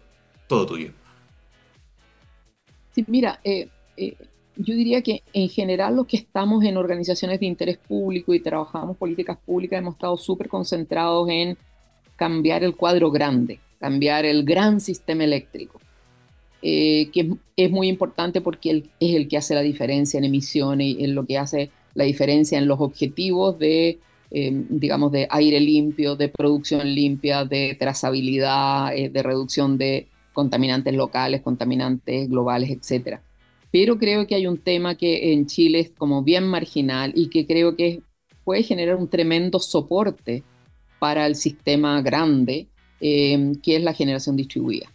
todo 0.47 0.65
tuyo. 0.65 0.91
Mira, 3.07 3.39
eh, 3.45 3.69
eh, 3.95 4.15
yo 4.57 4.75
diría 4.75 5.01
que 5.01 5.23
en 5.31 5.47
general 5.47 5.95
los 5.95 6.05
que 6.05 6.17
estamos 6.17 6.65
en 6.65 6.75
organizaciones 6.75 7.39
de 7.39 7.45
interés 7.45 7.77
público 7.77 8.33
y 8.33 8.41
trabajamos 8.41 8.97
políticas 8.97 9.37
públicas 9.37 9.79
hemos 9.79 9.93
estado 9.93 10.17
súper 10.17 10.49
concentrados 10.49 11.29
en 11.29 11.57
cambiar 12.17 12.65
el 12.65 12.75
cuadro 12.75 13.09
grande, 13.09 13.61
cambiar 13.79 14.25
el 14.25 14.43
gran 14.43 14.81
sistema 14.81 15.23
eléctrico, 15.23 15.79
eh, 16.61 17.09
que 17.13 17.35
es 17.55 17.71
muy 17.71 17.87
importante 17.87 18.41
porque 18.41 18.83
es 18.99 19.15
el 19.15 19.29
que 19.29 19.37
hace 19.37 19.55
la 19.55 19.61
diferencia 19.61 20.17
en 20.17 20.25
emisiones 20.25 20.97
es 20.99 21.07
lo 21.07 21.25
que 21.25 21.37
hace 21.37 21.71
la 21.93 22.03
diferencia 22.03 22.57
en 22.57 22.67
los 22.67 22.81
objetivos 22.81 23.57
de, 23.57 23.99
digamos, 24.31 25.11
de 25.11 25.27
aire 25.29 25.59
limpio, 25.59 26.15
de 26.15 26.29
producción 26.29 26.87
limpia, 26.93 27.45
de 27.45 27.75
trazabilidad, 27.79 28.93
de 28.93 29.23
reducción 29.23 29.77
de 29.77 30.07
contaminantes 30.33 30.93
locales, 30.93 31.41
contaminantes 31.41 32.29
globales, 32.29 32.69
etcétera. 32.69 33.23
Pero 33.71 33.97
creo 33.97 34.25
que 34.25 34.35
hay 34.35 34.47
un 34.47 34.57
tema 34.57 34.95
que 34.95 35.33
en 35.33 35.45
Chile 35.45 35.79
es 35.79 35.89
como 35.89 36.23
bien 36.23 36.47
marginal 36.47 37.11
y 37.15 37.29
que 37.29 37.45
creo 37.45 37.75
que 37.75 38.01
puede 38.43 38.63
generar 38.63 38.95
un 38.95 39.07
tremendo 39.07 39.59
soporte 39.59 40.43
para 40.97 41.27
el 41.27 41.35
sistema 41.35 42.01
grande, 42.01 42.67
eh, 42.99 43.53
que 43.61 43.75
es 43.75 43.83
la 43.83 43.93
generación 43.93 44.35
distribuida. 44.35 44.87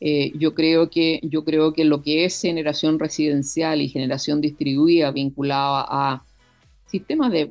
Eh, 0.00 0.32
yo, 0.36 0.54
creo 0.54 0.90
que, 0.90 1.20
yo 1.22 1.44
creo 1.44 1.72
que 1.72 1.84
lo 1.84 2.02
que 2.02 2.24
es 2.24 2.40
generación 2.40 2.98
residencial 2.98 3.80
y 3.80 3.88
generación 3.88 4.40
distribuida 4.40 5.12
vinculada 5.12 5.86
a 5.88 6.24
sistemas 6.86 7.32
de, 7.32 7.50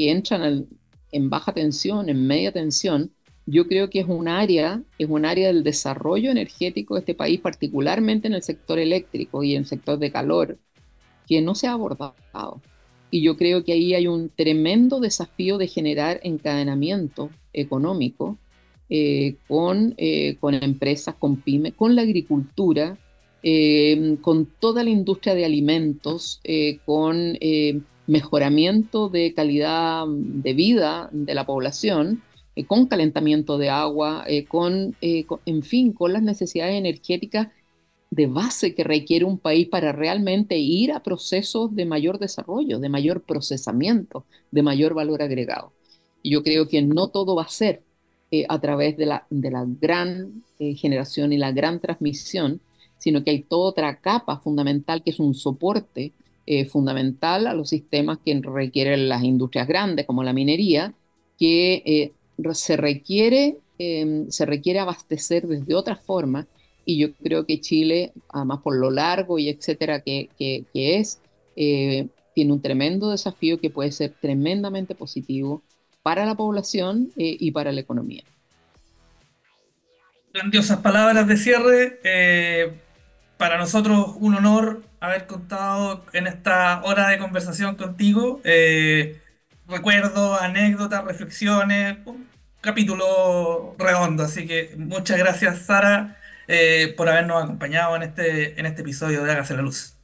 que 0.00 0.10
entran 0.10 0.66
en 1.12 1.28
baja 1.28 1.52
tensión, 1.52 2.08
en 2.08 2.26
media 2.26 2.52
tensión, 2.52 3.10
yo 3.44 3.68
creo 3.68 3.90
que 3.90 4.00
es 4.00 4.06
un 4.08 4.28
área, 4.28 4.82
es 4.98 5.10
un 5.10 5.26
área 5.26 5.48
del 5.48 5.62
desarrollo 5.62 6.30
energético 6.30 6.94
de 6.94 7.00
este 7.00 7.14
país, 7.14 7.38
particularmente 7.38 8.26
en 8.26 8.32
el 8.32 8.42
sector 8.42 8.78
eléctrico 8.78 9.42
y 9.42 9.52
en 9.56 9.58
el 9.58 9.66
sector 9.66 9.98
de 9.98 10.10
calor, 10.10 10.58
que 11.28 11.42
no 11.42 11.54
se 11.54 11.66
ha 11.66 11.72
abordado. 11.72 12.62
Y 13.10 13.20
yo 13.20 13.36
creo 13.36 13.62
que 13.62 13.72
ahí 13.72 13.92
hay 13.92 14.06
un 14.06 14.30
tremendo 14.30 15.00
desafío 15.00 15.58
de 15.58 15.66
generar 15.66 16.18
encadenamiento 16.22 17.28
económico 17.52 18.38
eh, 18.88 19.34
con, 19.48 19.92
eh, 19.98 20.38
con 20.40 20.54
empresas, 20.54 21.14
con 21.16 21.42
pymes, 21.42 21.74
con 21.74 21.94
la 21.94 22.02
agricultura, 22.02 22.96
eh, 23.42 24.16
con 24.22 24.46
toda 24.46 24.82
la 24.82 24.88
industria 24.88 25.34
de 25.34 25.44
alimentos, 25.44 26.40
con 26.86 27.36
mejoramiento 28.10 29.08
de 29.08 29.32
calidad 29.34 30.04
de 30.08 30.52
vida 30.52 31.08
de 31.12 31.32
la 31.32 31.46
población 31.46 32.22
eh, 32.56 32.64
con 32.66 32.86
calentamiento 32.86 33.56
de 33.56 33.70
agua, 33.70 34.24
eh, 34.26 34.38
eh, 34.38 34.44
con, 34.46 34.96
en 35.46 35.62
fin, 35.62 35.92
con 35.92 36.12
las 36.12 36.22
necesidades 36.22 36.74
energéticas 36.74 37.48
de 38.10 38.26
base 38.26 38.74
que 38.74 38.82
requiere 38.82 39.24
un 39.24 39.38
país 39.38 39.68
para 39.68 39.92
realmente 39.92 40.58
ir 40.58 40.90
a 40.90 41.04
procesos 41.04 41.72
de 41.76 41.84
mayor 41.84 42.18
desarrollo, 42.18 42.80
de 42.80 42.88
mayor 42.88 43.22
procesamiento, 43.22 44.24
de 44.50 44.62
mayor 44.62 44.94
valor 44.94 45.22
agregado. 45.22 45.72
Y 46.20 46.32
yo 46.32 46.42
creo 46.42 46.66
que 46.66 46.82
no 46.82 47.08
todo 47.08 47.36
va 47.36 47.44
a 47.44 47.48
ser 47.48 47.84
a 48.48 48.60
través 48.60 48.96
de 48.96 49.06
la, 49.06 49.26
de 49.30 49.50
la 49.50 49.64
gran 49.66 50.44
generación 50.58 51.32
y 51.32 51.38
la 51.38 51.52
gran 51.52 51.80
transmisión, 51.80 52.60
sino 52.98 53.22
que 53.22 53.30
hay 53.30 53.42
toda 53.42 53.70
otra 53.70 54.00
capa 54.00 54.40
fundamental 54.40 55.02
que 55.02 55.10
es 55.10 55.20
un 55.20 55.34
soporte 55.34 56.12
fundamental 56.70 57.46
a 57.46 57.54
los 57.54 57.68
sistemas 57.68 58.18
que 58.24 58.40
requieren 58.42 59.08
las 59.08 59.22
industrias 59.22 59.68
grandes, 59.68 60.06
como 60.06 60.24
la 60.24 60.32
minería, 60.32 60.94
que 61.38 62.12
se 62.52 62.76
requiere, 62.76 63.58
em, 63.78 64.28
se 64.30 64.46
requiere 64.46 64.80
abastecer 64.80 65.46
desde 65.46 65.74
otra 65.74 65.96
forma 65.96 66.46
y 66.84 66.98
yo 66.98 67.12
creo 67.22 67.46
que 67.46 67.60
Chile, 67.60 68.12
además 68.28 68.60
por 68.62 68.76
lo 68.76 68.90
largo 68.90 69.38
y 69.38 69.48
etcétera 69.48 70.00
que, 70.00 70.28
que, 70.38 70.66
es, 70.72 71.20
eh, 71.56 72.08
tiene 72.34 72.52
un 72.52 72.62
tremendo 72.62 73.10
desafío 73.10 73.60
que 73.60 73.70
puede 73.70 73.92
ser 73.92 74.14
tremendamente 74.20 74.94
positivo 74.94 75.62
para 76.02 76.24
la 76.24 76.34
población 76.34 77.12
eh, 77.16 77.36
y 77.38 77.50
para 77.50 77.72
la 77.72 77.80
economía. 77.80 78.24
Grandiosas 80.32 80.78
palabras 80.78 81.26
de 81.26 81.36
cierre. 81.36 82.00
Eh, 82.04 82.72
para 83.36 83.58
nosotros 83.58 84.16
un 84.20 84.34
honor 84.34 84.82
haber 85.00 85.26
contado 85.26 86.04
en 86.12 86.26
esta 86.26 86.82
hora 86.84 87.08
de 87.08 87.18
conversación 87.18 87.76
contigo. 87.76 88.40
Eh, 88.44 89.18
recuerdos, 89.66 90.40
anécdotas, 90.40 91.04
reflexiones, 91.04 91.98
un 92.04 92.26
capítulo 92.60 93.74
redondo. 93.78 94.24
Así 94.24 94.46
que 94.46 94.74
muchas 94.76 95.18
gracias, 95.18 95.62
Sara, 95.66 96.16
por 96.96 97.08
habernos 97.08 97.42
acompañado 97.42 97.96
en 97.96 98.02
este, 98.02 98.58
en 98.58 98.66
este 98.66 98.82
episodio 98.82 99.24
de 99.24 99.32
Hágase 99.32 99.54
la 99.54 99.62
Luz. 99.62 99.94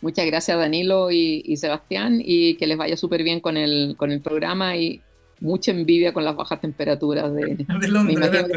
Muchas 0.00 0.26
gracias 0.26 0.56
Danilo 0.56 1.10
y, 1.10 1.56
Sebastián 1.56 2.20
y 2.24 2.54
que 2.54 2.66
les 2.66 2.78
vaya 2.78 2.96
súper 2.96 3.24
bien 3.24 3.40
con 3.40 3.56
el, 3.56 3.96
con 3.96 4.12
el 4.12 4.20
programa 4.20 4.76
y 4.76 5.02
mucha 5.40 5.72
envidia 5.72 6.12
con 6.12 6.24
las 6.24 6.36
bajas 6.36 6.60
temperaturas 6.60 7.34
de, 7.34 7.56
de 7.80 7.88
Londres. 7.88 8.04
Me 8.04 8.12
imagino 8.12 8.46
que 8.46 8.52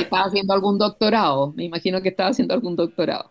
estaba, 0.00 0.24
haciendo 0.24 0.52
algún 0.52 0.78
doctorado, 0.78 1.52
me 1.56 1.64
imagino 1.64 2.02
que 2.02 2.08
estaba 2.08 2.30
haciendo 2.30 2.54
algún 2.54 2.74
doctorado. 2.74 3.30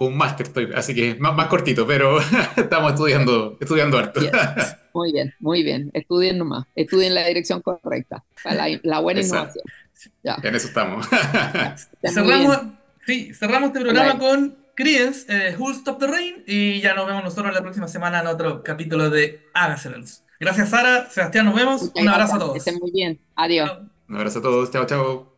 Un 0.00 0.16
máster 0.16 0.46
estoy, 0.46 0.70
así 0.74 0.94
que 0.94 1.14
más, 1.16 1.34
más 1.34 1.48
cortito, 1.48 1.86
pero 1.86 2.18
estamos 2.56 2.94
estudiando, 2.94 3.58
estudiando 3.60 3.98
harto. 3.98 4.20
Muy 4.94 5.12
bien, 5.12 5.34
muy 5.38 5.62
bien, 5.62 5.90
estudien 5.92 6.36
nomás, 6.36 6.66
estudien 6.74 7.14
la 7.14 7.24
dirección 7.24 7.62
correcta, 7.62 8.24
para 8.42 8.66
la, 8.82 8.98
buena 8.98 9.20
innovación. 9.20 9.62
En 10.42 10.54
eso 10.56 10.66
estamos. 10.66 11.06
cerramos, 12.02 12.58
sí, 13.06 13.32
cerramos 13.32 13.68
este 13.68 13.82
programa 13.82 14.18
con 14.18 14.56
Creedence, 14.74 15.26
eh, 15.28 15.54
Who'll 15.56 15.76
Stop 15.76 16.00
the 16.00 16.08
Rain, 16.08 16.42
y 16.44 16.80
ya 16.80 16.94
nos 16.94 17.06
vemos 17.06 17.22
nosotros 17.22 17.54
la 17.54 17.60
próxima 17.60 17.86
semana 17.86 18.18
en 18.18 18.26
otro 18.26 18.64
capítulo 18.64 19.10
de 19.10 19.46
Hágase 19.54 19.90
la 19.90 19.98
Luz. 19.98 20.24
Gracias, 20.40 20.70
Sara. 20.70 21.08
Sebastián, 21.08 21.44
nos 21.44 21.54
vemos. 21.54 21.92
Un 21.94 22.08
abrazo 22.08 22.34
a 22.34 22.38
todos. 22.40 22.52
Que 22.54 22.58
estén 22.58 22.78
muy 22.80 22.90
bien. 22.90 23.20
Adiós. 23.36 23.70
Un 24.08 24.16
abrazo 24.16 24.40
a 24.40 24.42
todos. 24.42 24.72
Chao, 24.72 24.86
chao. 24.86 25.29